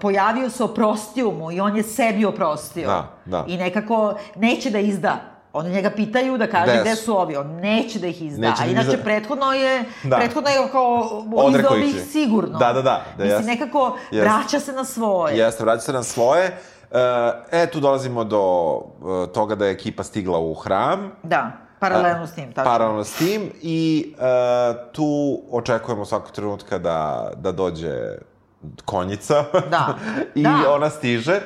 pojavio 0.00 0.50
se, 0.50 0.64
oprostio 0.64 1.30
mu 1.30 1.52
i 1.52 1.60
on 1.60 1.76
je 1.76 1.82
sebi 1.82 2.24
oprostio. 2.24 2.86
Da, 2.88 3.10
da. 3.24 3.44
I 3.48 3.56
nekako 3.56 4.14
neće 4.36 4.70
da 4.70 4.78
izda. 4.78 5.31
Oni 5.52 5.70
njega 5.70 5.90
pitaju 5.90 6.38
da 6.38 6.46
kaže 6.46 6.80
Gde 6.80 6.96
su? 6.96 7.18
ovi, 7.18 7.36
on 7.36 7.46
neće 7.46 7.98
da 7.98 8.06
ih 8.06 8.22
izda. 8.22 8.48
Neće 8.48 8.62
da 8.64 8.70
inače, 8.70 8.88
izda. 8.88 9.02
prethodno 9.02 9.52
je, 9.52 9.84
Da. 10.02 10.16
prethodno 10.16 10.50
je 10.50 10.68
kao, 10.72 11.24
izdao 11.50 11.74
bi 11.74 11.88
ih 11.88 12.02
sigurno. 12.02 12.58
Da, 12.58 12.72
da, 12.72 12.82
da, 12.82 13.04
da, 13.18 13.24
Mislim, 13.24 13.46
nekako 13.46 13.96
Jeste. 14.10 14.30
vraća 14.30 14.60
se 14.60 14.72
na 14.72 14.84
svoje. 14.84 15.36
Jeste, 15.38 15.64
vraća 15.64 15.80
se 15.80 15.92
na 15.92 16.02
svoje. 16.02 16.58
E, 17.50 17.66
tu 17.66 17.80
dolazimo 17.80 18.24
do 18.24 18.74
e, 19.24 19.32
toga 19.32 19.54
da 19.54 19.66
je 19.66 19.72
ekipa 19.72 20.02
stigla 20.02 20.38
u 20.38 20.54
hram. 20.54 21.12
Da, 21.22 21.50
paralelno 21.78 22.26
s 22.26 22.34
tim, 22.34 22.52
tačno. 22.52 22.72
Paralelno 22.72 23.04
s 23.04 23.12
tim 23.12 23.50
i 23.62 24.14
e, 24.18 24.22
tu 24.92 25.06
očekujemo 25.50 26.04
svakog 26.04 26.30
trenutka 26.30 26.78
da, 26.78 27.30
da 27.36 27.52
dođe 27.52 27.94
konjica. 28.84 29.44
Da, 29.70 29.94
I 30.34 30.42
da. 30.42 30.56
ona 30.68 30.90
stiže. 30.90 31.40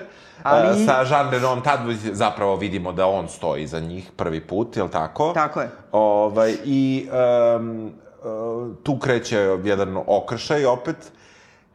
Ali- 0.46 0.84
sa 0.84 1.02
Jean 1.02 1.30
Renom, 1.30 1.62
tad 1.62 1.80
zapravo 2.12 2.56
vidimo 2.56 2.92
da 2.92 3.06
on 3.06 3.28
stoji 3.28 3.62
iza 3.62 3.80
njih 3.80 4.10
prvi 4.16 4.40
put, 4.40 4.76
jel 4.76 4.88
tako? 4.88 5.32
Tako 5.34 5.60
je. 5.60 5.70
Ovaj, 5.92 6.56
I 6.64 7.08
um, 7.56 7.92
uh, 8.24 8.76
tu 8.82 8.98
kreće 8.98 9.38
jedan 9.64 9.96
okršaj 10.06 10.66
opet, 10.66 10.96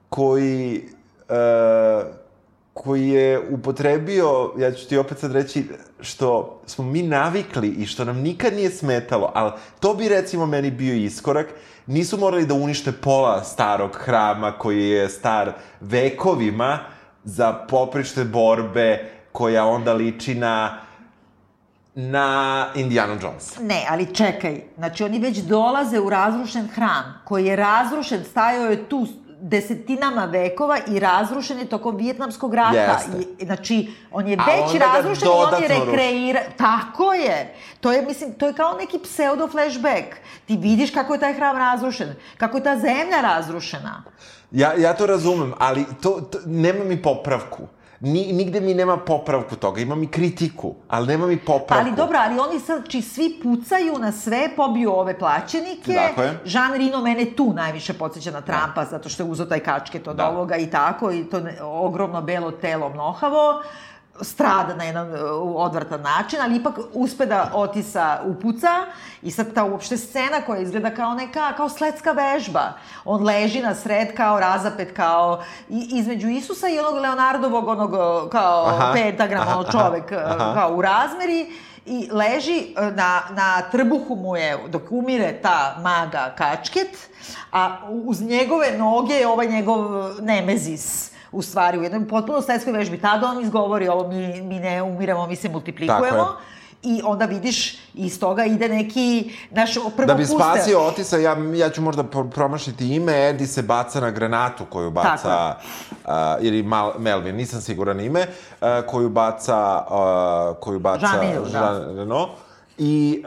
koji, 0.09 0.83
uh, 1.29 2.05
koji 2.73 3.09
je 3.09 3.39
upotrebio, 3.49 4.51
ja 4.57 4.71
ću 4.71 4.87
ti 4.87 4.97
opet 4.97 5.19
sad 5.19 5.31
reći, 5.31 5.65
što 5.99 6.61
smo 6.65 6.85
mi 6.85 7.01
navikli 7.03 7.67
i 7.67 7.85
što 7.85 8.05
nam 8.05 8.17
nikad 8.17 8.53
nije 8.53 8.69
smetalo, 8.69 9.31
ali 9.35 9.51
to 9.79 9.93
bi 9.93 10.09
recimo 10.09 10.45
meni 10.45 10.71
bio 10.71 10.95
iskorak, 10.95 11.47
nisu 11.85 12.17
morali 12.17 12.45
da 12.45 12.53
unište 12.53 12.91
pola 12.91 13.43
starog 13.43 13.91
hrama 13.95 14.51
koji 14.51 14.89
je 14.89 15.09
star 15.09 15.51
vekovima 15.79 16.79
za 17.23 17.53
poprične 17.53 18.25
borbe 18.25 19.11
koja 19.31 19.65
onda 19.65 19.93
liči 19.93 20.35
na 20.35 20.77
na 21.95 22.67
Indiana 22.75 23.13
Jones. 23.21 23.59
Ne, 23.59 23.85
ali 23.89 24.15
čekaj, 24.15 24.61
znači 24.77 25.03
oni 25.03 25.19
već 25.19 25.37
dolaze 25.37 25.99
u 25.99 26.09
razrušen 26.09 26.67
hram, 26.67 27.21
koji 27.25 27.45
je 27.45 27.55
razrušen, 27.55 28.23
stajao 28.23 28.65
je 28.65 28.89
tu 28.89 29.07
desetinama 29.41 30.25
vekova 30.25 30.77
i 30.87 30.99
razrušen 30.99 31.59
je 31.59 31.65
tokom 31.65 31.95
Vijetnamskog 31.95 32.53
rata. 32.53 32.77
Jeste. 32.77 33.29
I, 33.39 33.45
znači, 33.45 33.93
on 34.11 34.27
je 34.27 34.35
već 34.35 34.79
razrušen 34.79 35.27
i 35.27 35.31
on 35.31 35.39
je 35.39 35.45
dodatno 35.45 35.85
ruši. 35.85 35.91
rekreira... 35.91 36.39
Tako 36.57 37.13
je! 37.13 37.55
To 37.79 37.91
je, 37.91 38.01
mislim, 38.01 38.33
to 38.33 38.47
je 38.47 38.53
kao 38.53 38.77
neki 38.77 38.99
pseudo 38.99 39.47
flashback. 39.47 40.07
Ti 40.45 40.57
vidiš 40.57 40.91
kako 40.91 41.13
je 41.13 41.19
taj 41.19 41.33
hram 41.33 41.57
razrušen, 41.57 42.15
kako 42.37 42.57
je 42.57 42.63
ta 42.63 42.75
zemlja 42.75 43.21
razrušena. 43.21 44.03
Ja, 44.51 44.73
ja 44.73 44.93
to 44.93 45.05
razumem, 45.05 45.53
ali 45.57 45.85
to, 46.01 46.21
to 46.31 46.37
nema 46.45 46.83
mi 46.83 47.01
popravku. 47.01 47.67
Ni, 47.99 48.33
nigde 48.33 48.61
mi 48.61 48.73
nema 48.73 48.97
popravku 48.97 49.55
toga, 49.55 49.81
ima 49.81 49.95
mi 49.95 50.07
kritiku, 50.07 50.75
ali 50.87 51.07
nema 51.07 51.27
mi 51.27 51.37
popravku. 51.37 51.87
ali 51.87 51.95
dobro, 51.95 52.17
ali 52.21 52.39
oni 52.39 52.59
sad, 52.59 52.87
či 52.87 53.01
svi 53.01 53.39
pucaju 53.43 53.99
na 53.99 54.11
sve, 54.11 54.49
pobiju 54.55 54.91
ove 54.93 55.19
plaćenike. 55.19 55.93
Tako 55.93 56.21
je. 56.21 56.39
Jean 56.45 56.73
Reno 56.73 57.01
mene 57.01 57.25
tu 57.25 57.53
najviše 57.53 57.93
podsjeća 57.93 58.31
na 58.31 58.41
Trumpa, 58.41 58.85
zato 58.85 59.09
što 59.09 59.23
je 59.23 59.29
uzeo 59.29 59.45
taj 59.45 59.59
kačket 59.59 60.07
od 60.07 60.15
Da. 60.15 60.29
ovoga 60.29 60.55
i 60.55 60.69
tako, 60.69 61.11
i 61.11 61.23
to 61.23 61.39
ne, 61.39 61.57
ogromno 61.61 62.21
belo 62.21 62.51
telo 62.51 62.89
mlohavo. 62.89 63.63
Strada 64.21 64.75
na 64.75 64.83
jedan 64.83 65.07
odvratan 65.55 66.01
način, 66.01 66.39
ali 66.41 66.55
ipak 66.55 66.79
uspe 66.93 67.25
da 67.25 67.51
Otisa 67.53 68.19
upuca 68.25 68.85
i 69.21 69.31
sad 69.31 69.53
ta 69.53 69.63
uopšte 69.63 69.97
scena 69.97 70.41
koja 70.45 70.61
izgleda 70.61 70.89
kao 70.89 71.13
neka, 71.13 71.53
kao 71.57 71.69
sletska 71.69 72.11
vežba. 72.11 72.73
On 73.05 73.23
leži 73.23 73.61
na 73.61 73.75
sred 73.75 74.15
kao 74.15 74.39
razapet, 74.39 74.95
kao 74.95 75.43
između 75.69 76.27
Isusa 76.27 76.67
i 76.69 76.79
onog 76.79 76.95
Leonardovog, 76.95 77.67
onog 77.67 77.93
uh, 77.93 78.31
kao 78.31 78.65
Aha. 78.65 78.91
pentagram, 78.93 79.41
Aha, 79.41 79.59
ono 79.59 79.71
čovek, 79.71 80.11
uh, 80.11 80.17
aha. 80.17 80.53
kao 80.53 80.75
u 80.75 80.81
razmeri 80.81 81.51
i 81.85 82.09
leži 82.11 82.75
uh, 82.77 82.95
na, 82.95 83.21
na 83.29 83.61
trbuhu 83.61 84.15
mu 84.15 84.35
je, 84.35 84.57
dok 84.67 84.81
umire 84.89 85.39
ta 85.41 85.75
maga 85.81 86.33
kačket, 86.37 87.09
a 87.51 87.77
uz 87.89 88.21
njegove 88.21 88.77
noge 88.77 89.13
je 89.13 89.27
ovaj 89.27 89.47
njegov 89.47 89.81
nemezis 90.21 91.11
u 91.31 91.41
stvari 91.41 91.77
u 91.77 91.83
jednoj 91.83 92.07
potpuno 92.07 92.41
svetskoj 92.41 92.73
vežbi. 92.73 92.97
Tada 92.97 93.27
on 93.27 93.41
izgovori 93.41 93.87
ovo, 93.87 94.07
mi, 94.07 94.41
mi 94.41 94.59
ne 94.59 94.81
umiramo, 94.81 95.27
mi 95.27 95.35
se 95.35 95.49
multiplikujemo. 95.49 96.27
I 96.83 97.01
onda 97.05 97.25
vidiš, 97.25 97.77
iz 97.93 98.19
toga 98.19 98.45
ide 98.45 98.69
neki, 98.69 99.31
naš, 99.51 99.73
prvo 99.73 100.07
Da 100.07 100.13
bi 100.13 100.23
puste- 100.23 100.35
spasio 100.35 100.79
Otisa, 100.79 101.17
ja, 101.17 101.37
ja 101.55 101.69
ću 101.69 101.81
možda 101.81 102.03
pro- 102.03 102.23
promašiti 102.25 102.95
ime, 102.95 103.29
Edi 103.29 103.47
se 103.47 103.61
baca 103.61 103.99
na 103.99 104.11
granatu 104.11 104.65
koju 104.65 104.91
baca, 104.91 105.55
uh, 105.89 106.11
ili 106.41 106.63
Mal, 106.63 106.93
Melvin, 106.97 107.35
nisam 107.35 107.61
siguran 107.61 107.99
ime, 107.99 108.21
uh, 108.61 108.67
koju 108.87 109.09
baca, 109.09 109.85
uh, 110.49 110.57
koju 110.57 110.79
baca 110.79 111.07
Jean 111.07 111.43
da. 111.43 111.59
Jean 111.59 111.95
Reno. 111.97 112.29
I, 112.77 113.23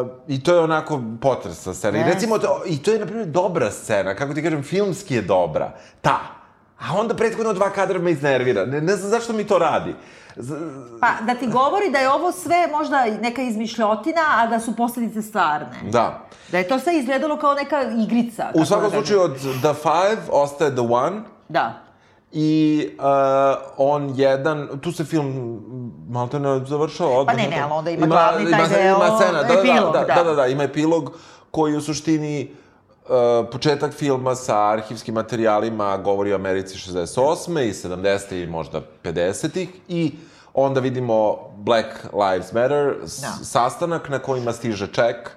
uh, 0.00 0.08
I 0.28 0.42
to 0.42 0.54
je 0.54 0.60
onako 0.60 1.02
potresna 1.20 1.74
scena. 1.74 1.98
I 1.98 2.00
Jeste. 2.00 2.14
recimo, 2.14 2.38
to, 2.38 2.62
i 2.66 2.78
to 2.78 2.90
je, 2.90 2.98
na 2.98 3.06
primjer, 3.06 3.26
dobra 3.26 3.70
scena, 3.70 4.14
kako 4.14 4.34
ti 4.34 4.42
kažem, 4.42 4.62
filmski 4.62 5.14
je 5.14 5.22
dobra. 5.22 5.70
Ta. 6.00 6.18
A 6.78 7.00
onda 7.00 7.14
prethodno 7.14 7.52
dva 7.52 7.70
kadra 7.70 7.98
me 7.98 8.10
iznervira. 8.10 8.66
Ne, 8.66 8.80
ne 8.80 8.96
znam 8.96 9.10
zašto 9.10 9.32
mi 9.32 9.44
to 9.46 9.58
radi. 9.58 9.94
Z, 10.36 10.54
Pa, 11.00 11.08
da 11.26 11.34
ti 11.34 11.46
govori 11.46 11.90
da 11.90 11.98
je 11.98 12.10
ovo 12.10 12.32
sve 12.32 12.68
možda 12.72 13.04
neka 13.20 13.42
izmišljotina, 13.42 14.22
a 14.36 14.46
da 14.46 14.60
su 14.60 14.76
posledice 14.76 15.22
stvarne. 15.22 15.76
da. 15.90 16.28
Da 16.52 16.58
je 16.58 16.68
to 16.68 16.78
sve 16.78 16.98
izgledalo 16.98 17.36
kao 17.36 17.54
neka 17.54 17.82
igrica. 17.82 18.48
U 18.48 18.52
kako 18.52 18.66
svakom 18.66 18.90
da 18.90 18.96
slučaju, 18.96 19.20
od 19.20 19.36
The 19.36 19.74
Five 19.82 20.22
ostaje 20.30 20.70
The 20.70 20.80
One, 20.80 21.20
Da. 21.48 21.82
I 22.32 22.88
uh, 22.98 23.04
on 23.76 24.12
jedan, 24.16 24.68
tu 24.80 24.92
se 24.92 25.04
film 25.04 25.60
malte 26.08 26.40
ne 26.40 26.64
završava 26.66 27.10
odmah. 27.10 27.34
Pa 27.36 27.42
ne, 27.42 27.48
ne, 27.48 27.60
ali 27.62 27.72
onda 27.72 27.90
ima 27.90 28.06
glavni 28.06 28.50
taj 28.50 28.60
ima, 28.60 28.68
deo, 28.68 28.96
Ima 28.96 29.16
scena, 29.16 29.42
da, 29.42 29.54
epilog, 29.60 29.92
da, 29.92 29.98
da, 29.98 30.04
da. 30.04 30.14
da, 30.14 30.24
da, 30.24 30.34
da, 30.34 30.46
ima 30.46 30.62
epilog 30.62 31.12
koji 31.50 31.76
u 31.76 31.80
suštini 31.80 32.50
uh, 32.52 32.67
početak 33.52 33.92
filma 33.94 34.34
sa 34.34 34.70
arhivskim 34.72 35.14
materijalima 35.14 35.96
govori 35.96 36.32
o 36.32 36.34
Americi 36.34 36.78
68. 36.78 37.60
i 37.60 37.72
70. 37.72 38.42
i 38.42 38.46
možda 38.46 38.80
50. 39.04 39.66
i 39.88 40.12
onda 40.54 40.80
vidimo 40.80 41.36
Black 41.56 41.86
Lives 42.12 42.52
Matter, 42.52 42.94
Da. 43.00 43.44
sastanak 43.44 44.08
na 44.08 44.18
kojima 44.18 44.52
stiže 44.52 44.86
ček, 44.86 45.30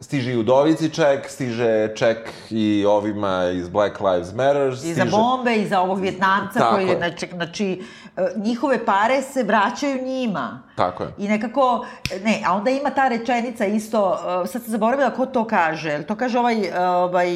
stiže 0.00 0.32
i 0.32 0.36
udovici 0.36 0.90
ček, 0.90 1.28
stiže 1.28 1.94
ček 1.94 2.32
i 2.50 2.84
ovima 2.88 3.44
iz 3.54 3.68
Black 3.68 4.00
Lives 4.00 4.34
Matter, 4.34 4.72
I 4.72 4.76
stiže... 4.76 4.94
za 4.94 5.04
bombe, 5.04 5.56
i 5.56 5.66
za 5.66 5.80
ovog 5.80 6.00
Vjetnamca 6.00 6.58
Tako 6.58 6.74
koji 6.74 6.86
je, 6.86 6.96
znači, 6.96 7.28
znači, 7.34 7.82
e, 8.16 8.26
njihove 8.36 8.84
pare 8.84 9.22
se 9.22 9.42
vraćaju 9.42 10.04
njima. 10.04 10.62
Tako 10.76 11.02
je. 11.02 11.10
I 11.18 11.28
nekako, 11.28 11.86
ne, 12.24 12.42
a 12.46 12.54
onda 12.54 12.70
ima 12.70 12.90
ta 12.90 13.08
rečenica 13.08 13.66
isto, 13.66 14.18
e, 14.44 14.46
sad 14.46 14.62
sam 14.62 14.70
zaboravila 14.70 15.10
ko 15.10 15.26
to 15.26 15.44
kaže, 15.44 16.02
to 16.02 16.16
kaže 16.16 16.38
ovaj, 16.38 16.66
e, 16.66 16.88
ovaj, 16.88 17.28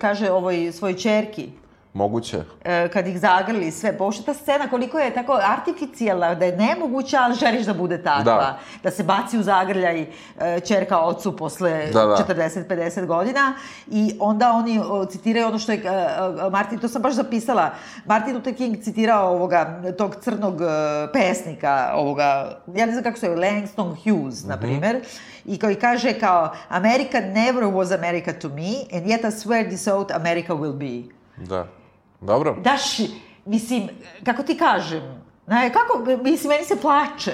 kaže 0.00 0.30
ovoj 0.30 0.72
svojoj 0.72 0.96
čerki, 0.96 1.50
Moguće. 1.94 2.44
e, 2.64 2.88
kad 2.88 3.06
ih 3.06 3.20
zagrli 3.20 3.70
sve, 3.70 3.98
pošto 3.98 4.22
ta 4.22 4.34
scena 4.34 4.70
koliko 4.70 4.98
je 4.98 5.14
tako 5.14 5.38
artificijalna, 5.42 6.34
da 6.34 6.44
je 6.44 6.56
nemoguća, 6.56 7.18
ali 7.20 7.34
želiš 7.34 7.66
da 7.66 7.74
bude 7.74 8.02
takva. 8.02 8.22
Da. 8.22 8.58
Da 8.82 8.90
se 8.90 9.02
baci 9.02 9.38
u 9.38 9.42
zagrljaj 9.42 10.00
e, 10.00 10.60
čerka 10.60 10.98
ocu 10.98 11.36
posle 11.36 11.86
Da, 11.92 12.06
da. 12.06 12.16
40-50 12.28 13.06
godina 13.06 13.54
i 13.90 14.16
onda 14.20 14.52
oni 14.52 14.80
o, 14.88 15.04
citiraju 15.04 15.46
ono 15.46 15.58
što 15.58 15.72
je 15.72 15.78
e, 15.78 15.88
e, 16.46 16.50
Martin, 16.50 16.78
to 16.78 16.88
sam 16.88 17.02
baš 17.02 17.14
zapisala, 17.14 17.70
Martin 18.04 18.34
Luther 18.34 18.56
King 18.56 18.82
citirao 18.82 19.34
ovoga, 19.34 19.82
tog 19.98 20.16
crnog 20.20 20.60
e, 20.60 20.64
pesnika, 21.12 21.92
ovoga, 21.94 22.58
ja 22.74 22.86
ne 22.86 22.92
znam 22.92 23.04
kako 23.04 23.18
se 23.18 23.26
zove, 23.26 23.50
Langston 23.50 23.96
Hughes, 24.04 24.44
na 24.44 24.56
primer, 24.56 25.00
i 25.44 25.58
koji 25.58 25.74
kaže 25.74 26.12
kao 26.12 26.52
America 26.68 27.20
never 27.20 27.64
was 27.64 27.98
America 27.98 28.32
to 28.32 28.48
me, 28.48 28.98
and 28.98 29.06
yet 29.06 29.28
I 29.28 29.30
swear 29.30 29.68
this 29.68 29.86
oath 29.86 30.16
America 30.16 30.52
will 30.54 30.78
be. 30.78 31.14
Da. 31.36 31.66
Dobro. 32.24 32.56
Daš, 32.60 32.98
mislim, 33.44 33.88
kako 34.24 34.42
ti 34.42 34.58
kažem, 34.58 35.24
ne, 35.46 35.72
kako, 35.72 36.22
mislim, 36.22 36.48
meni 36.48 36.64
se 36.64 36.80
plače. 36.80 37.32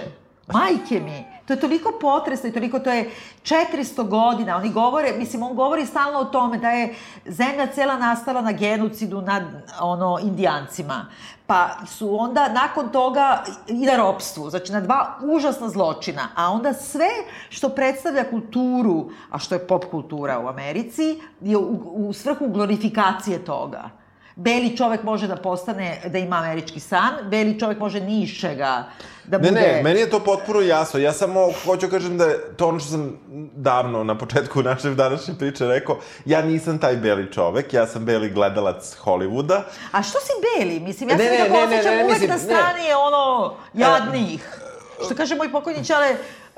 Majke 0.53 1.01
mi. 1.01 1.25
To 1.47 1.53
je 1.53 1.61
toliko 1.61 1.93
potresno 2.01 2.49
i 2.49 2.53
toliko, 2.53 2.79
to 2.79 2.91
je 2.91 3.11
400 3.43 4.09
godina. 4.09 4.57
Oni 4.57 4.73
govore, 4.73 5.13
mislim, 5.19 5.43
on 5.43 5.55
govori 5.55 5.87
stalno 5.87 6.19
o 6.19 6.25
tome 6.25 6.59
da 6.59 6.71
je 6.71 6.95
zemlja 7.27 7.67
cela 7.67 7.97
nastala 7.97 8.41
na 8.41 8.53
genocidu 8.53 9.23
nad, 9.23 9.43
ono, 9.81 10.19
indijancima. 10.23 11.07
Pa 11.47 11.69
su 11.87 12.21
onda, 12.21 12.49
nakon 12.49 12.89
toga, 12.89 13.45
i 13.69 13.87
na 13.87 13.97
ropstvu. 13.97 14.51
Znači, 14.51 14.73
na 14.73 14.81
dva 14.81 15.19
užasna 15.23 15.69
zločina. 15.69 16.29
A 16.35 16.51
onda 16.51 16.73
sve 16.73 17.09
što 17.49 17.69
predstavlja 17.69 18.31
kulturu, 18.31 19.11
a 19.31 19.39
što 19.39 19.55
je 19.55 19.67
pop 19.67 19.85
kultura 19.91 20.41
u 20.41 20.49
Americi, 20.49 21.21
je 21.41 21.57
u, 21.57 21.81
u 21.95 22.13
svrhu 22.13 22.49
glorifikacije 22.49 23.45
toga. 23.45 24.00
Beli 24.41 24.77
čovek 24.77 25.03
može 25.03 25.27
da 25.27 25.37
postane, 25.37 26.01
da 26.07 26.19
ima 26.19 26.37
američki 26.37 26.81
san, 26.81 27.11
beli 27.25 27.59
čovek 27.61 27.79
može 27.79 28.01
ni 28.01 28.23
iz 28.23 28.31
čega 28.31 28.85
da 29.25 29.39
Ne, 29.39 29.49
bude... 29.49 29.61
ne, 29.61 29.83
meni 29.83 30.01
je 30.01 30.11
to 30.11 30.21
potpuno 30.21 30.61
jasno. 30.61 31.01
Ja 31.01 31.13
samo 31.13 31.53
hoću 31.65 31.89
kažem 31.89 32.19
da 32.19 32.25
je 32.25 32.57
to 32.57 32.69
ono 32.69 32.79
što 32.79 32.91
sam 32.91 33.19
davno 33.55 34.05
na 34.05 34.19
početku 34.19 34.63
naše 34.73 34.91
današnje 34.91 35.35
priče 35.39 35.67
rekao. 35.67 35.99
Ja 36.25 36.43
nisam 36.43 36.79
taj 36.79 36.97
beli 36.97 37.33
čovek, 37.33 37.73
ja 37.73 37.87
sam 37.87 38.05
beli 38.05 38.31
gledalac 38.31 38.97
Hollywooda. 39.05 39.61
A 39.93 40.03
što 40.03 40.19
si 40.21 40.33
beli? 40.59 40.81
Mislim, 40.81 41.09
ja 41.09 41.17
Ne, 41.17 41.25
se 41.25 41.31
ne, 41.31 41.39
nekako 41.39 41.55
ne, 41.55 41.61
ne, 41.61 41.67
osjećam 41.67 41.95
ne, 41.97 42.05
uvek 42.05 42.13
mislim, 42.13 42.31
na 42.31 42.37
ne. 42.37 42.43
strani 42.43 42.85
ono, 43.07 43.55
jadnih. 43.75 44.59
Što 45.05 45.15
kaže 45.15 45.35
moj 45.35 45.53
pokojni 45.53 45.85
čale, 45.85 46.17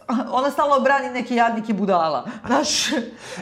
ona 0.38 0.50
stalno 0.50 0.80
brani 0.80 1.11
neke 1.11 1.34
jadnike 1.34 1.72
budala. 1.72 2.24
Znaš, 2.46 2.90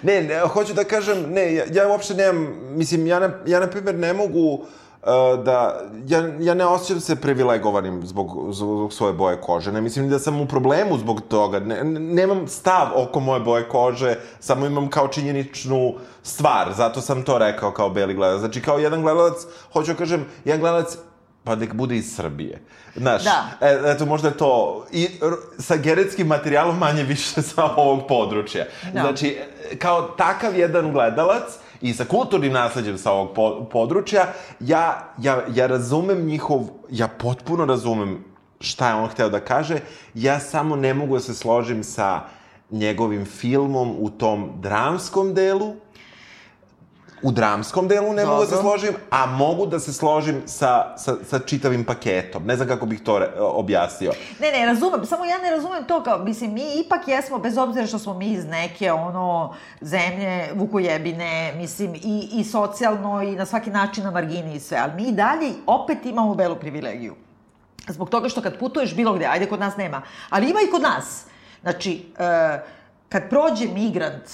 Ne, 0.03 0.23
ne, 0.23 0.41
hoću 0.41 0.75
da 0.75 0.85
kažem, 0.85 1.33
ne, 1.33 1.55
ja, 1.55 1.65
ja 1.73 1.89
uopšte 1.89 2.15
nemam, 2.15 2.49
mislim, 2.71 3.07
ja, 3.07 3.19
na, 3.19 3.31
ja 3.47 3.61
na 3.61 3.67
primjer 3.67 3.95
ne 3.95 4.13
mogu 4.13 4.53
uh, 4.55 5.45
da, 5.45 5.81
ja, 6.07 6.21
ja 6.41 6.55
ne 6.55 6.67
osjećam 6.67 7.01
se 7.01 7.17
privilegovanim 7.17 8.07
zbog, 8.07 8.53
zbog 8.53 8.93
svoje 8.93 9.13
boje 9.13 9.41
kože. 9.41 9.73
Ne 9.73 9.81
mislim 9.81 10.09
da 10.09 10.19
sam 10.19 10.41
u 10.41 10.47
problemu 10.47 10.99
zbog 10.99 11.21
toga. 11.29 11.61
Ne- 11.61 11.85
nemam 11.85 12.49
stav 12.49 12.89
oko 12.95 13.21
moje 13.21 13.41
boje 13.41 13.69
kože, 13.69 14.15
samo 14.41 14.67
imam 14.67 14.91
kao 14.91 15.09
činjeničnu 15.09 15.95
stvar. 16.23 16.73
Zato 16.77 17.01
sam 17.01 17.23
to 17.23 17.39
rekao 17.39 17.73
kao 17.73 17.91
beli 17.91 18.15
gledalac. 18.15 18.41
Znači, 18.41 18.63
kao 18.63 18.79
jedan 18.79 19.03
gledalac, 19.03 19.37
hoću 19.73 19.93
da 19.93 19.99
kažem, 19.99 20.27
jedan 20.45 20.61
gledalac 20.61 20.97
pa 21.45 21.55
nek 21.55 21.75
bude 21.75 21.97
iz 21.97 22.15
Srbije. 22.17 22.63
Znaš, 22.97 23.25
Da. 23.25 23.49
e, 23.61 23.81
eto, 23.87 24.07
možda 24.07 24.29
je 24.29 24.37
to 24.37 24.87
i 24.93 25.09
sa 25.59 25.77
genetskim 25.77 26.27
materijalom 26.27 26.79
manje 26.79 27.03
više 27.03 27.43
sa 27.55 27.65
ovog 27.77 28.07
područja. 28.09 28.65
Da. 28.93 29.01
Znači, 29.01 29.39
e, 29.73 29.77
kao 29.77 30.03
takav 30.03 30.59
jedan 30.59 30.93
gledalac 30.93 31.45
i 31.81 31.95
sa 31.95 32.05
kulturnim 32.05 32.53
nasledđem 32.53 32.99
sa 32.99 33.13
ovog 33.13 33.35
po 33.35 33.65
područja, 33.65 34.27
ja, 34.61 35.13
ja, 35.19 35.43
ja 35.55 35.67
razumem 35.67 36.27
njihov, 36.27 36.61
ja 36.91 37.09
potpuno 37.09 37.65
razumem 37.65 38.25
šta 38.61 38.89
je 38.89 38.95
on 38.95 39.09
hteo 39.09 39.29
da 39.29 39.41
kaže, 39.41 39.79
ja 40.15 40.41
samo 40.41 40.77
ne 40.77 40.95
mogu 40.95 41.15
da 41.15 41.21
se 41.21 41.35
složim 41.35 41.85
sa 41.85 42.21
njegovim 42.71 43.25
filmom 43.25 43.95
u 43.99 44.11
tom 44.11 44.53
dramskom 44.61 45.35
delu, 45.35 45.75
u 47.23 47.33
dramskom 47.33 47.89
delu 47.89 48.13
ne 48.13 48.25
mogu 48.25 48.41
da 48.41 48.47
se 48.47 48.55
Dobro. 48.55 48.71
složim, 48.71 48.95
a 49.11 49.27
mogu 49.27 49.67
da 49.67 49.79
se 49.81 49.93
složim 49.93 50.43
sa, 50.47 50.95
sa, 50.99 51.17
sa 51.25 51.39
čitavim 51.39 51.85
paketom. 51.85 52.47
Ne 52.47 52.57
znam 52.57 52.69
kako 52.69 52.87
bih 52.87 53.01
to 53.05 53.19
re, 53.19 53.29
objasnio. 53.39 54.13
Ne, 54.41 54.53
ne, 54.53 54.67
razumem, 54.67 55.07
samo 55.07 55.25
ja 55.25 55.39
ne 55.39 55.51
razumem 55.51 55.85
to 55.85 56.03
kao, 56.03 56.19
mislim, 56.19 56.53
mi 56.53 56.63
ipak 56.85 57.09
jesmo, 57.09 57.39
bez 57.39 57.59
obzira 57.59 57.87
što 57.87 57.99
smo 57.99 58.15
mi 58.15 58.33
iz 58.33 58.45
neke, 58.47 58.93
ono, 58.93 59.55
zemlje, 59.81 60.49
vukojebine, 60.55 61.53
mislim, 61.57 61.95
i, 61.95 62.29
i 62.33 62.45
socijalno 62.45 63.23
i 63.23 63.37
na 63.37 63.47
svaki 63.47 63.71
način 63.71 64.05
na 64.05 64.11
margini 64.11 64.55
i 64.55 64.61
sve, 64.61 64.79
ali 64.83 64.93
mi 64.95 65.09
i 65.09 65.13
dalje 65.13 65.53
opet 65.67 66.07
imamo 66.07 66.35
belu 66.35 66.57
privilegiju. 66.57 67.15
Zbog 67.89 68.11
toga 68.11 68.29
što 68.29 68.43
kad 68.43 68.59
putuješ 68.59 68.95
bilo 68.97 69.13
gde, 69.13 69.27
ajde 69.27 69.47
kod 69.47 69.61
nas 69.61 69.77
nema, 69.77 70.03
ali 70.31 70.51
ima 70.51 70.61
i 70.69 70.71
kod 70.71 70.83
nas. 70.83 71.25
Znači, 71.63 72.07
e, 72.19 72.61
kad 73.09 73.29
prođe 73.31 73.67
migrant, 73.67 74.31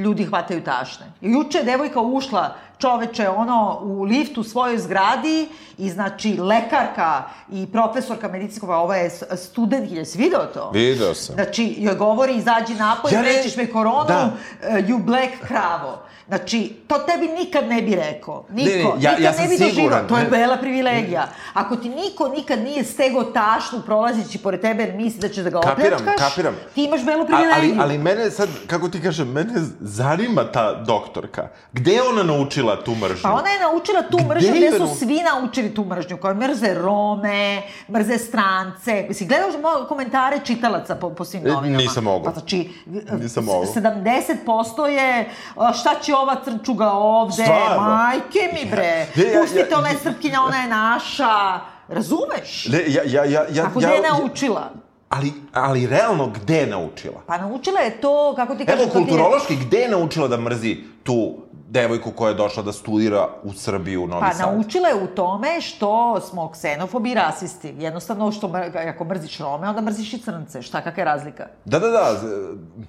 ljudi 0.00 0.24
hvataju 0.24 0.64
tašne. 0.64 1.06
Juče 1.20 1.58
je 1.58 1.64
devojka 1.64 2.00
ušla, 2.00 2.44
čoveče, 2.78 3.28
ono, 3.28 3.78
u 3.82 4.02
lift 4.02 4.38
u 4.38 4.44
svojoj 4.44 4.78
zgradi 4.78 5.48
i, 5.78 5.90
znači, 5.90 6.32
lekarka 6.34 7.22
i 7.50 7.66
profesorka 7.66 8.28
medicinskog, 8.28 8.70
ova 8.70 8.96
je 8.96 9.10
s- 9.10 9.22
studentkinja, 9.36 9.98
jesi 9.98 10.18
video 10.18 10.40
to? 10.44 10.70
Video 10.70 11.14
sam. 11.14 11.34
Znači, 11.34 11.74
joj 11.78 11.94
govori, 11.94 12.34
izađi 12.34 12.74
napolje, 12.74 13.14
Ja 13.14 13.22
ne- 13.22 13.42
me 13.56 13.66
koronu, 13.66 14.04
Da. 14.08 14.30
uh, 14.60 14.74
you 14.76 14.98
black 14.98 15.32
kravo. 15.42 16.02
Znači, 16.30 16.72
to 16.86 16.98
tebi 16.98 17.26
nikad 17.28 17.66
ne 17.66 17.82
bi 17.82 17.94
rekao. 17.96 18.44
Niko. 18.50 18.68
Ne, 18.68 18.74
ne, 18.74 18.80
ja- 18.80 19.10
nikad 19.10 19.20
ja 19.20 19.32
sam 19.32 19.42
ne 19.42 19.48
bi 19.48 19.56
siguran. 19.58 20.08
To 20.08 20.16
je 20.16 20.24
bela 20.26 20.56
privilegija. 20.56 21.22
Ako 21.54 21.76
ti 21.76 21.88
niko 21.90 22.28
nikad 22.28 22.58
nije 22.60 22.84
stego 22.84 23.24
tašnu 23.24 23.80
prolazeći 23.80 24.38
pored 24.38 24.60
tebe 24.60 24.82
jer 24.82 24.94
misli 24.94 25.20
da 25.20 25.28
ćeš 25.28 25.36
da 25.38 25.50
ga 25.50 25.60
Kapiram, 25.60 25.92
opljačkaš, 25.94 26.28
kapiram. 26.28 26.54
ti 26.74 26.84
imaš 26.84 27.04
belu 27.04 27.22
A- 27.22 27.26
privilegiju. 27.26 27.74
ali, 27.74 27.82
ali 27.84 27.98
mene 27.98 28.30
sad, 28.30 28.48
kako 28.66 28.88
ti 28.88 29.02
kažem, 29.02 29.28
mene 29.28 29.52
zanima 29.80 30.44
ta 30.44 30.74
doktorka. 30.76 31.42
Gde 31.72 31.92
je 31.92 32.02
ona 32.04 32.22
naučila 32.24 32.76
tu 32.76 32.94
mržnju? 32.94 33.22
Pa 33.22 33.32
ona 33.32 33.48
je 33.48 33.60
naučila 33.62 34.02
tu 34.02 34.16
Gde 34.16 34.26
mržnju, 34.26 34.50
gde 34.50 34.70
su 34.70 34.96
svi 34.96 35.20
naučili 35.24 35.74
tu 35.74 35.84
mržnju, 35.84 36.16
koje 36.16 36.34
mrze 36.34 36.74
Rome, 36.74 37.62
mrze 37.88 38.18
strance. 38.18 39.04
Mislim, 39.08 39.28
gledaš 39.28 39.54
komentare 39.88 40.40
čitalaca 40.40 40.94
po, 40.94 41.10
po 41.10 41.24
svim 41.24 41.46
E, 41.46 41.50
novinama. 41.50 41.78
nisam 41.78 42.04
mogao. 42.04 42.24
Pa 42.24 42.30
znači, 42.32 42.68
Nisam 43.12 43.44
mogao. 43.44 43.64
70% 43.66 44.86
je 44.86 45.28
a, 45.56 45.72
šta 45.72 45.90
će 45.94 46.14
ova 46.20 46.36
crčuga 46.44 46.90
ovde, 46.92 47.42
Stvarno? 47.42 47.82
majke 47.82 48.38
mi 48.52 48.70
bre, 48.70 49.06
Ne, 49.16 49.24
ja- 49.24 49.40
pustite 49.40 49.66
ja- 49.70 49.78
ona 49.78 49.88
je 49.88 49.98
srpkinja, 49.98 50.40
ona 50.42 50.56
je 50.56 50.68
naša. 50.68 51.60
Razumeš? 51.88 52.66
Ne, 52.66 52.82
ja, 52.88 53.02
ja, 53.04 53.24
ja, 53.26 53.44
ja, 53.48 53.64
Kako 53.64 53.80
ja, 53.80 53.88
gde 53.88 53.96
je 53.96 54.02
ja- 54.02 54.12
naučila? 54.12 54.70
Ali, 55.10 55.32
ali 55.52 55.86
realno, 55.86 56.26
gde 56.28 56.56
je 56.56 56.66
naučila? 56.66 57.20
Pa 57.26 57.38
naučila 57.38 57.80
je 57.80 57.90
to, 57.92 58.12
kako 58.36 58.54
ti 58.54 58.64
kažem, 58.64 58.80
Evo, 58.80 58.88
je- 58.88 58.92
kulturološki, 58.92 59.56
gde 59.56 59.78
je 59.78 59.88
naučila 59.88 60.28
da 60.28 60.36
mrzi 60.38 60.72
tu 61.02 61.38
devojku 61.70 62.10
koja 62.10 62.28
je 62.28 62.34
došla 62.34 62.62
da 62.62 62.72
studira 62.72 63.28
u 63.42 63.52
Srbiju, 63.52 64.04
u 64.04 64.06
Novi 64.06 64.20
Pa 64.20 64.32
Sad? 64.32 64.54
naučila 64.54 64.88
je 64.88 64.94
u 64.94 65.06
tome 65.06 65.60
što 65.60 66.20
smo 66.20 66.50
ksenofobi 66.50 67.10
i 67.10 67.14
rasisti. 67.14 67.74
Jednostavno, 67.78 68.32
što 68.32 68.52
ako 68.88 69.04
mrziš 69.04 69.38
Rome, 69.38 69.68
onda 69.68 69.80
mrziš 69.80 70.12
i 70.12 70.18
crnce. 70.18 70.62
Šta, 70.62 70.80
kakva 70.80 71.00
je 71.00 71.04
razlika? 71.04 71.46
Da, 71.64 71.78
da, 71.78 71.88
da. 71.88 72.00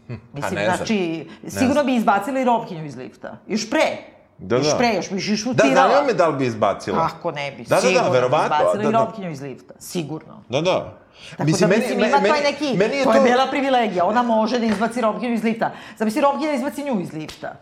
Pa 0.08 0.14
Mislim, 0.34 0.56
ne 0.56 0.66
znači, 0.76 1.28
Ne 1.44 1.50
sigurno 1.50 1.74
znam. 1.74 1.86
bi 1.86 1.96
izbacili 1.96 2.44
Romkinju 2.44 2.86
iz 2.86 2.96
lifta. 2.96 3.38
Još 3.48 3.70
pre. 3.70 3.98
Da, 4.38 4.56
još 4.56 4.72
da. 4.72 4.78
pre, 4.78 4.94
još 4.96 5.10
bi 5.10 5.16
još 5.16 5.30
Da, 5.30 5.36
šutirala. 5.36 5.76
zanima 5.76 6.08
me 6.08 6.14
da 6.14 6.28
li 6.28 6.38
bi 6.38 6.46
izbacila. 6.46 7.08
Kako 7.08 7.32
ne 7.32 7.52
bi, 7.52 7.64
Da, 7.64 7.76
da, 7.76 7.82
da, 7.82 8.10
verovatno, 8.10 8.50
bi 8.50 8.56
izbacili 8.56 8.84
da, 8.84 8.90
i 8.90 8.92
da. 8.92 8.98
Romkinju 8.98 9.32
iz 9.32 9.42
lifta. 9.42 9.74
Sigurno. 9.80 10.44
Da, 10.50 10.62
da. 10.62 10.94
Tako 11.32 11.44
mislim, 11.44 11.70
da, 11.70 11.76
mislim, 11.78 12.00
ima 12.00 12.22
taj 12.22 12.44
neki, 12.44 12.78
meni 12.78 12.96
je 12.96 13.04
to, 13.04 13.12
to... 13.12 13.18
je 13.18 13.24
bela 13.24 13.48
privilegija, 13.50 14.06
ona 14.06 14.22
može 14.22 14.60
da 14.60 14.66
izbaci 14.66 15.02
Romkinju 15.02 15.34
iz 15.34 15.44
lifta. 15.44 15.72
Zamisli 15.98 16.22
Romkinja 16.22 16.52
da 16.52 16.56
izbaci 16.56 16.84
nju 16.84 17.02
iz 17.02 17.14
lifta. 17.14 17.56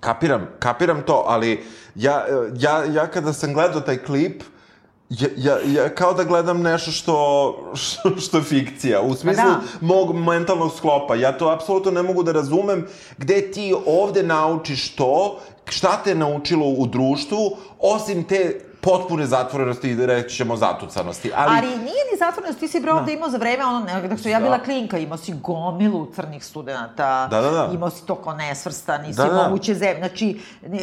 Kapiram, 0.00 0.46
kapiram 0.58 1.02
to, 1.06 1.24
ali 1.26 1.64
ja, 1.94 2.24
ja, 2.58 2.84
ja 2.84 3.06
kada 3.06 3.32
sam 3.32 3.54
gledao 3.54 3.80
taj 3.80 3.96
klip, 3.96 4.42
ja, 5.10 5.28
ja, 5.36 5.58
ja 5.66 5.88
kao 5.88 6.12
da 6.14 6.24
gledam 6.24 6.62
nešto 6.62 6.90
što, 6.90 7.72
što, 7.74 8.16
što 8.24 8.36
je 8.36 8.42
fikcija, 8.42 9.00
u 9.00 9.14
smislu 9.14 9.44
da. 9.44 9.60
mog 9.80 10.14
mentalnog 10.14 10.72
sklopa. 10.76 11.14
Ja 11.14 11.38
to 11.38 11.48
apsolutno 11.48 11.90
ne 11.90 12.02
mogu 12.02 12.22
da 12.22 12.32
razumem 12.32 12.86
gde 13.18 13.50
ti 13.50 13.74
ovde 13.86 14.22
naučiš 14.22 14.94
to, 14.94 15.38
šta 15.64 16.00
te 16.04 16.10
je 16.10 16.14
naučilo 16.14 16.66
u 16.66 16.86
društvu, 16.86 17.56
osim 17.78 18.24
te 18.24 18.67
potpune 18.80 19.26
zatvorenosti 19.26 19.90
i 19.90 20.06
reći 20.06 20.36
ćemo 20.36 20.56
zatucanosti. 20.56 21.30
Ali, 21.36 21.56
Ali 21.56 21.68
nije 21.68 22.04
ni 22.12 22.18
zatvorenost, 22.18 22.60
ti 22.60 22.68
si 22.68 22.80
bre 22.80 22.92
ovde 22.92 23.12
imao 23.12 23.28
za 23.28 23.38
vreme, 23.38 23.64
ono, 23.64 23.80
ne, 23.80 24.08
dok 24.08 24.20
sam 24.20 24.30
ja 24.30 24.40
bila 24.40 24.58
klinka, 24.58 24.98
imao 24.98 25.18
si 25.18 25.32
gomilu 25.32 26.06
crnih 26.14 26.44
studenta, 26.44 27.26
Da, 27.30 27.40
da, 27.40 27.50
da. 27.50 27.70
imao 27.74 27.90
si 27.90 28.06
to 28.06 28.14
kao 28.14 28.34
nesvrstan, 28.34 29.02
nisi 29.02 29.16
Da, 29.16 29.24
da. 29.24 29.42
moguće 29.42 29.74
zemlje. 29.74 29.98
Znači, 29.98 30.40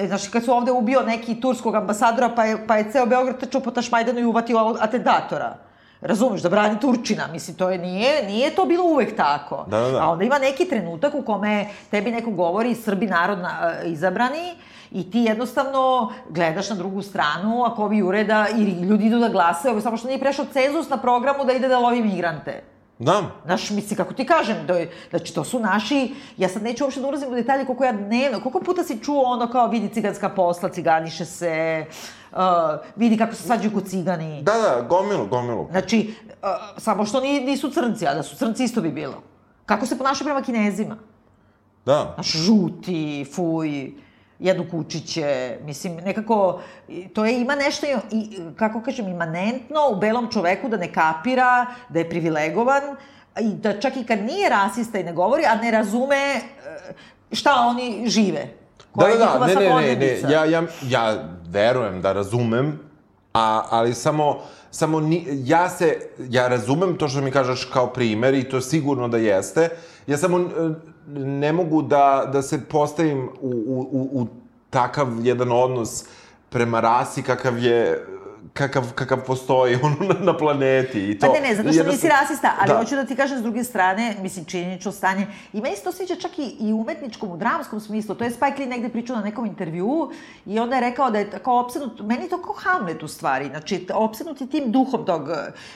znači, 0.08 0.32
kad 0.32 0.44
su 0.44 0.54
ovde 0.54 0.72
ubio 0.72 1.02
neki 1.02 1.42
turskog 1.42 1.76
ambasadora, 1.76 2.30
pa 2.36 2.46
je, 2.46 2.68
pa 2.68 2.78
je 2.78 2.92
ceo 2.92 3.06
Beograd 3.06 3.40
trčao 3.40 3.62
po 3.62 3.72
Tašmajdanu 3.72 4.20
i 4.20 4.26
uvatio 4.26 4.76
atentatora. 4.80 5.56
Razumeš, 6.02 6.42
da 6.42 6.50
brani 6.50 6.80
Turčina, 6.80 7.28
mislim, 7.32 7.58
to 7.58 7.70
je, 7.70 7.78
nije, 7.78 8.26
nije 8.28 8.56
to 8.56 8.66
bilo 8.66 8.84
uvek 8.84 9.16
tako. 9.18 9.66
Da, 9.68 9.80
da, 9.80 9.92
da. 9.92 10.04
A 10.04 10.10
onda 10.10 10.24
ima 10.24 10.40
neki 10.40 10.66
trenutak 10.70 11.16
u 11.16 11.22
kome 11.22 11.68
tebi 11.92 12.12
neko 12.12 12.32
govori 12.32 12.76
Srbi 12.76 13.08
narod 13.08 13.40
na, 13.40 13.74
e, 13.84 13.90
izabrani 13.90 14.56
i 14.96 15.12
ti 15.12 15.20
jednostavno 15.20 16.12
gledaš 16.30 16.70
na 16.70 16.76
drugu 16.76 17.02
stranu, 17.02 17.64
ako 17.66 17.84
ovi 17.84 18.02
ureda 18.02 18.48
i 18.58 18.62
ljudi 18.62 19.06
idu 19.06 19.20
da 19.20 19.30
glasaju, 19.30 19.82
samo 19.82 19.98
što 19.98 20.08
nije 20.08 20.20
prešao 20.20 20.46
cenzus 20.54 20.90
na 20.90 20.98
programu 20.98 21.46
da 21.46 21.54
ide 21.54 21.68
da 21.68 21.80
lovi 21.80 22.02
migrante. 22.02 22.64
da, 23.00 23.22
Znaš, 23.46 23.70
misli, 23.70 23.98
kako 23.98 24.14
ti 24.14 24.26
kažem, 24.26 24.58
da 24.68 24.74
je, 24.74 24.92
znači, 25.10 25.34
to 25.34 25.44
su 25.44 25.60
naši, 25.60 26.16
ja 26.38 26.50
sad 26.50 26.64
neću 26.64 26.84
uopšte 26.84 27.02
da 27.02 27.08
ulazim 27.08 27.32
u 27.32 27.36
detalje 27.36 27.66
koliko 27.66 27.84
ja 27.84 27.92
dnevno, 27.92 28.40
koliko 28.40 28.60
puta 28.60 28.84
si 28.84 29.04
čuo 29.04 29.24
ono 29.24 29.50
kao 29.52 29.68
vidi 29.68 29.90
ciganska 29.94 30.30
posla, 30.30 30.70
ciganiše 30.70 31.26
se, 31.26 31.86
uh, 32.32 32.40
vidi 32.96 33.18
kako 33.18 33.36
se 33.36 33.44
svađaju 33.44 33.74
kod 33.74 33.90
cigani. 33.90 34.44
da, 34.44 34.54
da, 34.54 34.82
gomilu, 34.90 35.28
gomilu. 35.28 35.68
Znači, 35.72 36.14
uh, 36.28 36.36
samo 36.78 37.06
što 37.06 37.20
ni, 37.20 37.40
nisu 37.40 37.72
crnci, 37.72 38.08
a 38.08 38.14
da 38.14 38.24
su 38.24 38.36
crnci 38.36 38.64
isto 38.64 38.82
bi 38.82 38.92
bilo. 38.92 39.22
Kako 39.66 39.86
se 39.86 39.98
ponašaju 39.98 40.26
prema 40.26 40.42
kinezima? 40.42 40.98
Da. 41.86 42.12
Znaš, 42.16 42.32
žuti, 42.32 43.26
fuj, 43.36 43.92
jedu 44.40 44.66
kučiće, 44.72 45.58
mislim, 45.62 45.96
nekako, 45.96 46.62
to 47.14 47.26
je, 47.26 47.42
ima 47.42 47.56
nešto, 47.56 47.86
i, 48.12 48.40
kako 48.56 48.82
kažem, 48.82 49.08
imanentno 49.08 49.80
u 49.92 49.96
belom 49.96 50.32
čoveku 50.32 50.70
da 50.70 50.78
ne 50.78 50.94
kapira, 50.94 51.66
da 51.90 52.00
je 52.00 52.10
privilegovan, 52.10 52.84
i 53.42 53.54
da 53.54 53.80
čak 53.80 53.98
i 53.98 54.04
kad 54.04 54.24
nije 54.24 54.50
rasista 54.50 55.00
i 55.00 55.04
ne 55.04 55.14
govori, 55.14 55.44
a 55.46 55.56
ne 55.56 55.72
razume 55.72 56.16
e, 56.16 56.42
šta 57.32 57.54
oni 57.54 58.04
žive. 58.08 58.48
Koja 58.92 59.10
je 59.10 59.20
njihova 59.20 59.48
ne, 59.48 59.56
ne, 59.56 59.62
ne, 59.62 59.70
ne, 59.70 59.72
svakodnevica. 59.72 60.28
ja, 60.30 60.46
ja, 60.46 60.64
ja 60.88 61.24
verujem 61.50 62.02
da 62.02 62.14
razumem, 62.14 62.80
a, 63.34 63.64
ali 63.70 63.94
samo, 63.94 64.42
samo 64.72 65.00
ni, 65.00 65.26
ja 65.30 65.70
se, 65.70 65.98
ja 66.30 66.48
razumem 66.48 66.98
to 66.98 67.08
što 67.08 67.22
mi 67.22 67.32
kažeš 67.32 67.66
kao 67.66 67.88
primer 67.88 68.34
i 68.34 68.50
to 68.50 68.62
sigurno 68.62 69.08
da 69.08 69.18
jeste, 69.18 69.70
ja 70.08 70.18
samo 70.18 70.40
e, 70.40 70.44
ne 71.18 71.54
mogu 71.54 71.82
da, 71.82 72.30
da 72.34 72.42
se 72.42 72.62
postavim 72.70 73.30
u, 73.42 73.50
u, 73.50 73.88
u, 73.92 74.22
u 74.22 74.28
takav 74.70 75.08
jedan 75.22 75.52
odnos 75.52 76.06
prema 76.50 76.80
rasi 76.80 77.24
kakav 77.24 77.60
je 77.60 78.08
kakav, 78.54 78.92
kakav 78.96 79.26
postoji 79.28 79.76
ono 79.84 79.96
na, 80.00 80.20
na 80.20 80.38
planeti 80.38 81.12
i 81.12 81.20
to. 81.20 81.28
Pa 81.28 81.34
ne, 81.34 81.40
ne, 81.50 81.56
zato 81.56 81.74
što 81.74 81.84
nisi 81.84 82.08
rasista, 82.08 82.52
ali 82.60 82.68
Da. 82.68 82.78
hoću 82.78 82.96
da 82.96 83.06
ti 83.06 83.16
kažem 83.16 83.40
s 83.40 83.42
druge 83.42 83.64
strane, 83.64 84.16
mislim, 84.22 84.46
činjenično 84.46 84.92
stanje. 84.92 85.28
I 85.54 85.62
meni 85.62 85.76
se 85.76 85.84
to 85.84 85.92
sviđa 85.92 86.16
čak 86.16 86.40
i, 86.40 86.56
i 86.60 86.74
u 86.74 86.82
umetničkom, 86.82 87.32
u 87.32 87.38
dramskom 87.38 87.80
smislu. 87.80 88.16
To 88.16 88.24
je 88.24 88.32
Spike 88.32 88.56
Lee 88.60 88.68
negde 88.68 88.90
pričao 88.90 89.16
na 89.16 89.22
nekom 89.22 89.46
intervjuu 89.46 90.12
i 90.46 90.60
onda 90.60 90.76
je 90.76 90.82
rekao 90.82 91.12
da 91.12 91.20
je 91.20 91.30
tako 91.32 91.60
opsednut, 91.60 92.00
meni 92.02 92.24
je 92.24 92.30
to 92.30 92.42
kao 92.42 92.54
Hamlet 92.54 93.04
u 93.04 93.08
stvari, 93.08 93.48
znači 93.48 93.88
opsednut 93.94 94.42
je 94.42 94.48
tim 94.48 94.72
duhom 94.72 95.06
tog, 95.06 95.30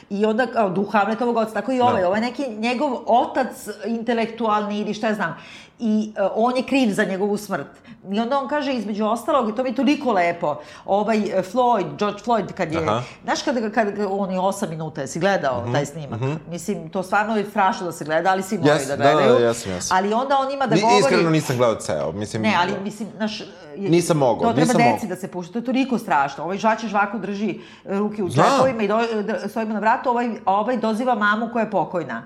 i 0.09 0.25
onda 0.25 0.47
kao 0.47 0.69
duh 0.69 0.91
Hamletovog 0.91 1.37
oca, 1.37 1.53
tako 1.53 1.71
i 1.71 1.81
ovaj, 1.81 2.01
Da. 2.01 2.07
ovaj 2.07 2.21
neki 2.21 2.47
njegov 2.57 2.97
otac 3.05 3.67
intelektualni 3.85 4.79
ili 4.79 4.93
šta 4.93 5.07
ja 5.07 5.13
znam, 5.13 5.35
i 5.79 6.13
uh, 6.15 6.31
on 6.35 6.57
je 6.57 6.63
kriv 6.63 6.89
za 6.89 7.03
njegovu 7.03 7.37
smrt. 7.37 7.67
I 8.05 8.19
onda 8.19 8.39
on 8.39 8.47
kaže, 8.47 8.73
između 8.73 9.05
ostalog, 9.05 9.49
i 9.49 9.55
to 9.55 9.63
mi 9.63 9.69
je 9.69 9.75
toliko 9.75 10.11
lepo, 10.11 10.55
ovaj 10.85 11.17
eh, 11.19 11.43
Floyd, 11.43 11.97
George 11.97 12.19
Floyd, 12.19 12.51
kad 12.53 12.71
je, 12.71 12.79
Aha. 12.79 13.01
znaš 13.23 13.41
kad, 13.41 13.55
kad, 13.55 13.73
kad 13.73 14.07
on 14.09 14.31
je 14.31 14.39
8 14.39 14.69
minuta, 14.69 15.01
jesi 15.01 15.19
gledao 15.19 15.65
taj 15.73 15.85
snimak? 15.85 16.19
Mislim, 16.47 16.89
to 16.89 17.03
stvarno 17.03 17.37
je 17.37 17.45
strašno 17.45 17.85
da 17.85 17.91
se 17.91 18.05
gleda, 18.05 18.29
ali 18.29 18.43
svi 18.43 18.57
moraju 18.57 18.75
Jes- 18.75 18.87
da 18.87 18.95
da, 18.97 19.03
da, 19.03 19.11
gledaju. 19.13 19.39
jesam, 19.39 19.71
jesam. 19.71 19.97
Ali 19.97 20.13
onda 20.13 20.37
on 20.37 20.51
ima 20.51 20.67
da 20.67 20.75
Ni- 20.75 20.81
govori... 20.81 20.99
Iskreno 20.99 21.29
nisam 21.29 21.57
gledao 21.57 21.75
ceo, 21.77 22.11
mislim... 22.11 22.41
Ne, 22.41 22.55
ali 22.57 22.73
mislim, 22.79 23.09
naš... 23.17 23.41
Nisam 23.77 24.17
mogao, 24.17 24.35
To 24.41 24.53
treba 24.53 24.59
nisam 24.63 24.77
deci 24.77 24.91
mogao. 24.95 25.09
da 25.09 25.15
se 25.15 25.27
pušta, 25.27 25.53
to 25.53 25.59
je 25.59 25.65
toliko 25.65 25.97
strašno. 25.97 26.43
Ovaj 26.43 26.57
žvače 26.57 26.87
žvaku 26.87 27.19
drži 27.19 27.49
e, 27.49 27.59
ruke 27.89 28.23
u 28.23 28.29
Znam. 28.29 28.45
džepovima 28.47 28.83
i 28.83 28.87
do, 28.87 28.97
d- 29.23 29.49
stoji 29.49 29.65
mu 29.65 29.73
na 29.73 29.79
vratu, 29.79 30.09
ovaj, 30.09 30.29
ovaj 30.45 30.77
doziva 30.77 31.15
mamu 31.15 31.49
koja 31.53 31.63
je 31.63 31.71
pokojna. 31.71 32.23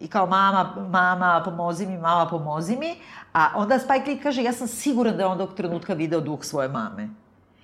I 0.00 0.08
kao, 0.08 0.26
mama, 0.26 0.74
mama, 0.90 1.42
pomozi 1.44 1.86
mi, 1.86 1.98
mama, 1.98 2.26
pomozi 2.26 2.76
mi. 2.76 2.94
A 3.32 3.48
onda 3.54 3.78
Spike 3.78 4.10
Lee 4.10 4.20
kaže, 4.22 4.42
ja 4.42 4.52
sam 4.52 4.66
siguran 4.66 5.16
da 5.16 5.22
je 5.22 5.26
on 5.26 5.38
dok 5.38 5.54
trenutka 5.54 5.94
video 5.94 6.20
duh 6.20 6.44
svoje 6.44 6.68
mame. 6.68 7.08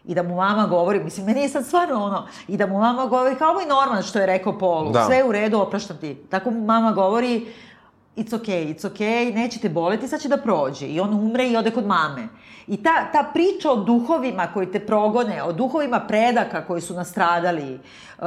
I 0.05 0.15
da 0.15 0.23
mu 0.23 0.37
mama 0.37 0.67
govori, 0.67 1.05
mislim, 1.05 1.27
meni 1.27 1.41
je 1.41 1.49
sad 1.49 1.67
stvarno 1.67 2.05
ono, 2.05 2.27
i 2.49 2.57
da 2.57 2.67
mu 2.67 2.79
mama 2.79 3.07
govori, 3.07 3.37
kao 3.37 3.51
ovo 3.51 3.61
je 3.61 3.67
normalno 3.67 4.03
što 4.03 4.19
je 4.19 4.27
rekao 4.27 4.59
Polu, 4.59 4.93
Da. 4.93 5.05
sve 5.05 5.17
je 5.17 5.25
u 5.25 5.33
redu, 5.33 5.59
opraštam 5.59 5.97
ti. 5.97 6.15
Tako 6.31 6.51
mu 6.51 6.65
mama 6.65 6.93
govori, 6.93 7.47
it's 8.17 8.33
okay, 8.33 8.75
it's 8.75 8.85
okay, 8.85 9.35
nećete 9.35 9.69
boleti, 9.69 10.09
sad 10.09 10.21
će 10.21 10.29
da 10.29 10.37
prođe. 10.37 10.87
I 10.87 11.01
on 11.01 11.15
umre 11.15 11.49
i 11.49 11.57
ode 11.57 11.71
kod 11.71 11.87
mame. 11.87 12.29
I 12.67 12.77
ta, 12.83 13.11
ta 13.13 13.31
priča 13.35 13.71
o 13.71 13.77
duhovima 13.77 14.47
koji 14.55 14.73
te 14.73 14.81
progone, 14.81 15.43
o 15.43 15.53
duhovima 15.53 16.01
predaka 16.01 16.67
koji 16.67 16.81
su 16.81 16.95
nastradali, 16.95 17.75
uh, 17.75 18.25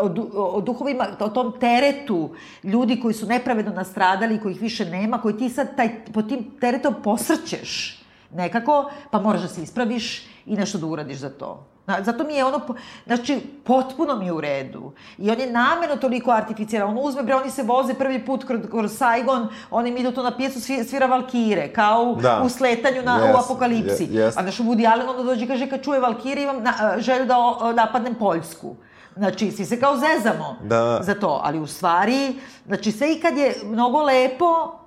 o, 0.00 0.42
o 0.42 0.60
duhovima, 0.60 1.06
o 1.20 1.28
tom 1.28 1.52
teretu 1.60 2.30
ljudi 2.62 3.00
koji 3.00 3.14
su 3.14 3.26
nepravedno 3.26 3.72
nastradali, 3.72 4.40
kojih 4.40 4.60
više 4.60 4.84
nema, 4.84 5.20
koji 5.22 5.38
ti 5.38 5.48
sad 5.48 5.76
taj, 5.76 6.04
pod 6.12 6.28
tim 6.28 6.50
teretom 6.60 6.94
posrćeš. 7.04 8.02
Nekako, 8.36 8.76
pa 9.10 9.20
moraš 9.20 9.42
da 9.42 9.48
se 9.48 9.62
ispraviš 9.62 10.06
i 10.46 10.56
nešto 10.56 10.78
da 10.78 10.86
uradiš 10.86 11.18
za 11.18 11.30
to. 11.30 11.66
Zato 12.00 12.24
mi 12.24 12.34
je 12.34 12.44
ono, 12.44 12.60
znači, 13.06 13.34
potpuno 13.64 14.16
mi 14.16 14.26
je 14.26 14.32
u 14.32 14.40
redu. 14.40 14.92
I 15.18 15.30
on 15.30 15.40
je 15.40 15.46
namerno 15.48 15.96
toliko 15.96 16.30
artificijalan. 16.30 16.90
On 16.90 17.04
uzme, 17.04 17.22
bre, 17.22 17.34
oni 17.34 17.50
se 17.50 17.62
voze 17.62 17.94
prvi 17.94 18.24
put 18.26 18.44
kroz, 18.44 18.60
kroz 18.70 18.92
Saigon, 18.92 19.48
oni 19.70 19.90
mi 19.90 20.00
idu 20.00 20.12
tu 20.12 20.22
na 20.22 20.36
pijecu, 20.36 20.60
svi- 20.60 20.84
svira 20.84 21.06
Valkire, 21.06 21.68
kao 21.70 22.02
u, 22.04 22.16
Da. 22.16 22.42
u 22.44 22.48
sletanju 22.48 23.02
na, 23.02 23.18
Yes, 23.18 23.34
u 23.34 23.38
apokalipsi. 23.38 24.08
jest. 24.10 24.38
A 24.38 24.42
znaš, 24.42 24.58
Woody 24.58 24.92
Allen 24.92 25.08
onda 25.08 25.22
dođe 25.22 25.44
i 25.44 25.48
kaže, 25.48 25.68
kad 25.68 25.82
čuje 25.82 26.00
Valkire, 26.00 26.42
imam 26.42 26.62
na, 26.62 26.72
želju 26.98 27.26
da 27.26 27.38
o, 27.38 27.72
napadnem 27.72 28.14
Poljsku. 28.14 28.74
Znači, 29.16 29.50
svi 29.50 29.64
se 29.64 29.80
kao 29.80 29.94
zezamo 29.96 30.56
Da. 30.62 30.98
za 31.02 31.14
to, 31.14 31.40
ali 31.44 31.58
u 31.58 31.66
stvari, 31.66 32.34
znači, 32.66 32.92
sve 32.92 33.12
i 33.12 33.20
kad 33.20 33.36
je 33.36 33.54
mnogo 33.64 34.02
lepo, 34.02 34.78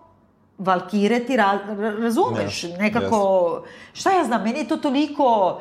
Valkire 0.59 1.19
ti 1.19 1.37
ra, 1.37 1.45
ra- 1.69 1.99
razumeš, 1.99 2.63
Yes, 2.63 2.77
nekako, 2.77 3.63
šta 3.93 4.11
ja 4.11 4.23
znam, 4.23 4.43
meni 4.43 4.59
je 4.59 4.67
to 4.67 4.77
toliko, 4.77 5.59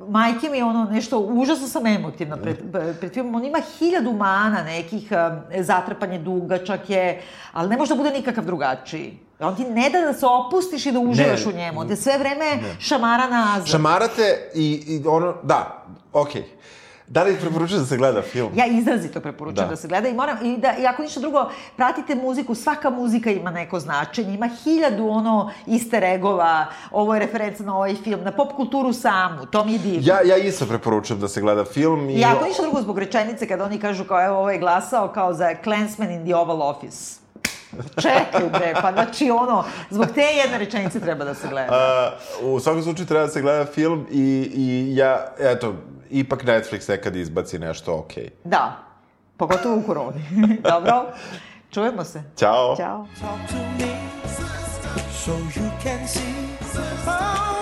majke 0.00 0.48
mi 0.48 0.56
je 0.56 0.64
ono 0.64 0.84
nešto, 0.84 1.18
užasno 1.20 1.66
sam 1.68 1.86
emotivna 1.86 2.36
pred, 2.36 2.56
pred 3.00 3.12
filmom, 3.12 3.34
on 3.34 3.44
ima 3.44 3.58
hiljadu 3.70 4.12
mana 4.12 4.62
nekih, 4.64 5.08
um, 5.12 5.62
zatrpanje 5.62 6.18
dugačak 6.18 6.90
je, 6.90 7.22
ali 7.52 7.68
ne 7.68 7.76
može 7.76 7.88
da 7.88 7.96
bude 7.96 8.10
nikakav 8.10 8.44
drugačiji. 8.44 9.18
On 9.40 9.56
ti 9.56 9.64
ne 9.64 9.90
da 9.90 10.00
da 10.00 10.12
se 10.12 10.26
opustiš 10.26 10.86
i 10.86 10.92
da 10.92 10.98
uživaš 11.00 11.44
Ne. 11.44 11.52
u 11.52 11.56
njemu, 11.56 11.80
on 11.80 11.88
te 11.88 11.96
sve 11.96 12.18
vreme 12.18 12.44
šamara 12.80 13.26
nazad. 13.28 13.66
Šamarate 13.66 14.50
i, 14.54 14.64
i 14.86 15.06
ono, 15.06 15.34
da, 15.42 15.84
okej. 16.12 16.44
Da 17.10 17.22
li 17.22 17.36
preporučujem 17.40 17.82
da 17.82 17.86
se 17.86 17.96
gleda 17.96 18.22
film? 18.22 18.50
Ja 18.54 18.66
izrazito 18.66 19.20
preporučujem 19.20 19.68
da. 19.68 19.70
Da. 19.70 19.76
se 19.76 19.88
gleda 19.88 20.08
i 20.08 20.14
moram, 20.14 20.46
i 20.46 20.56
da, 20.58 20.74
i 20.78 20.86
ako 20.86 21.02
ništa 21.02 21.20
drugo, 21.20 21.50
pratite 21.76 22.14
muziku, 22.14 22.54
svaka 22.54 22.90
muzika 22.90 23.30
ima 23.30 23.50
neko 23.50 23.80
značenje, 23.80 24.34
ima 24.34 24.48
hiljadu 24.64 25.08
ono 25.08 25.50
easter 25.66 26.04
eggova, 26.04 26.66
ovo 26.90 27.14
je 27.14 27.20
referenca 27.20 27.64
na 27.64 27.76
ovaj 27.76 27.94
film, 27.94 28.20
na 28.24 28.32
pop 28.32 28.52
kulturu 28.52 28.92
samu, 28.92 29.46
to 29.46 29.64
mi 29.64 29.72
je 29.72 29.78
divno. 29.78 30.00
Ja, 30.04 30.20
ja 30.24 30.36
isto 30.36 30.66
preporučujem 30.66 31.20
da 31.20 31.28
se 31.28 31.40
gleda 31.40 31.64
film 31.64 32.10
i... 32.10 32.14
I 32.14 32.24
ako 32.24 32.44
ništa 32.44 32.62
drugo 32.62 32.82
zbog 32.82 32.98
rečenice, 32.98 33.48
kada 33.48 33.64
oni 33.64 33.78
kažu 33.78 34.04
kao 34.04 34.24
evo 34.24 34.38
ovo 34.38 34.50
je 34.50 34.58
glasao 34.58 35.08
kao 35.08 35.34
za 35.34 35.54
Clansman 35.64 36.10
in 36.10 36.24
the 36.24 36.34
Oval 36.34 36.62
Office. 36.62 37.20
Čekaj 38.02 38.48
bre, 38.52 38.74
pa 38.82 38.92
znači 38.92 39.30
ono, 39.30 39.64
zbog 39.90 40.06
te 40.14 40.22
jedne 40.22 40.58
rečenice 40.58 41.00
treba 41.00 41.24
da 41.24 41.34
se 41.34 41.48
gleda. 41.48 41.72
A, 41.72 42.10
u 42.42 42.60
svakom 42.60 42.82
slučaju 42.82 43.06
treba 43.06 43.26
da 43.26 43.32
se 43.32 43.40
gleda 43.40 43.66
film 43.66 44.06
i, 44.10 44.50
i 44.54 44.96
ja, 44.96 45.26
eto, 45.38 45.74
ipak 46.10 46.44
Netflix 46.44 46.88
nekad 46.88 47.16
izbaci 47.16 47.58
nešto 47.58 47.98
okej. 47.98 48.30
Da, 48.44 48.76
pogotovo 49.36 49.76
u 49.76 49.82
koroni. 49.82 50.24
Dobro, 50.70 51.06
čujemo 51.70 52.04
se. 52.04 52.22
Ćao! 52.36 52.76
Ćao. 52.76 53.06
Talk 53.20 53.50
to 53.50 53.56
me 53.56 54.10
so 55.24 55.32
you 55.32 55.70
can 55.82 56.08
see. 56.08 57.59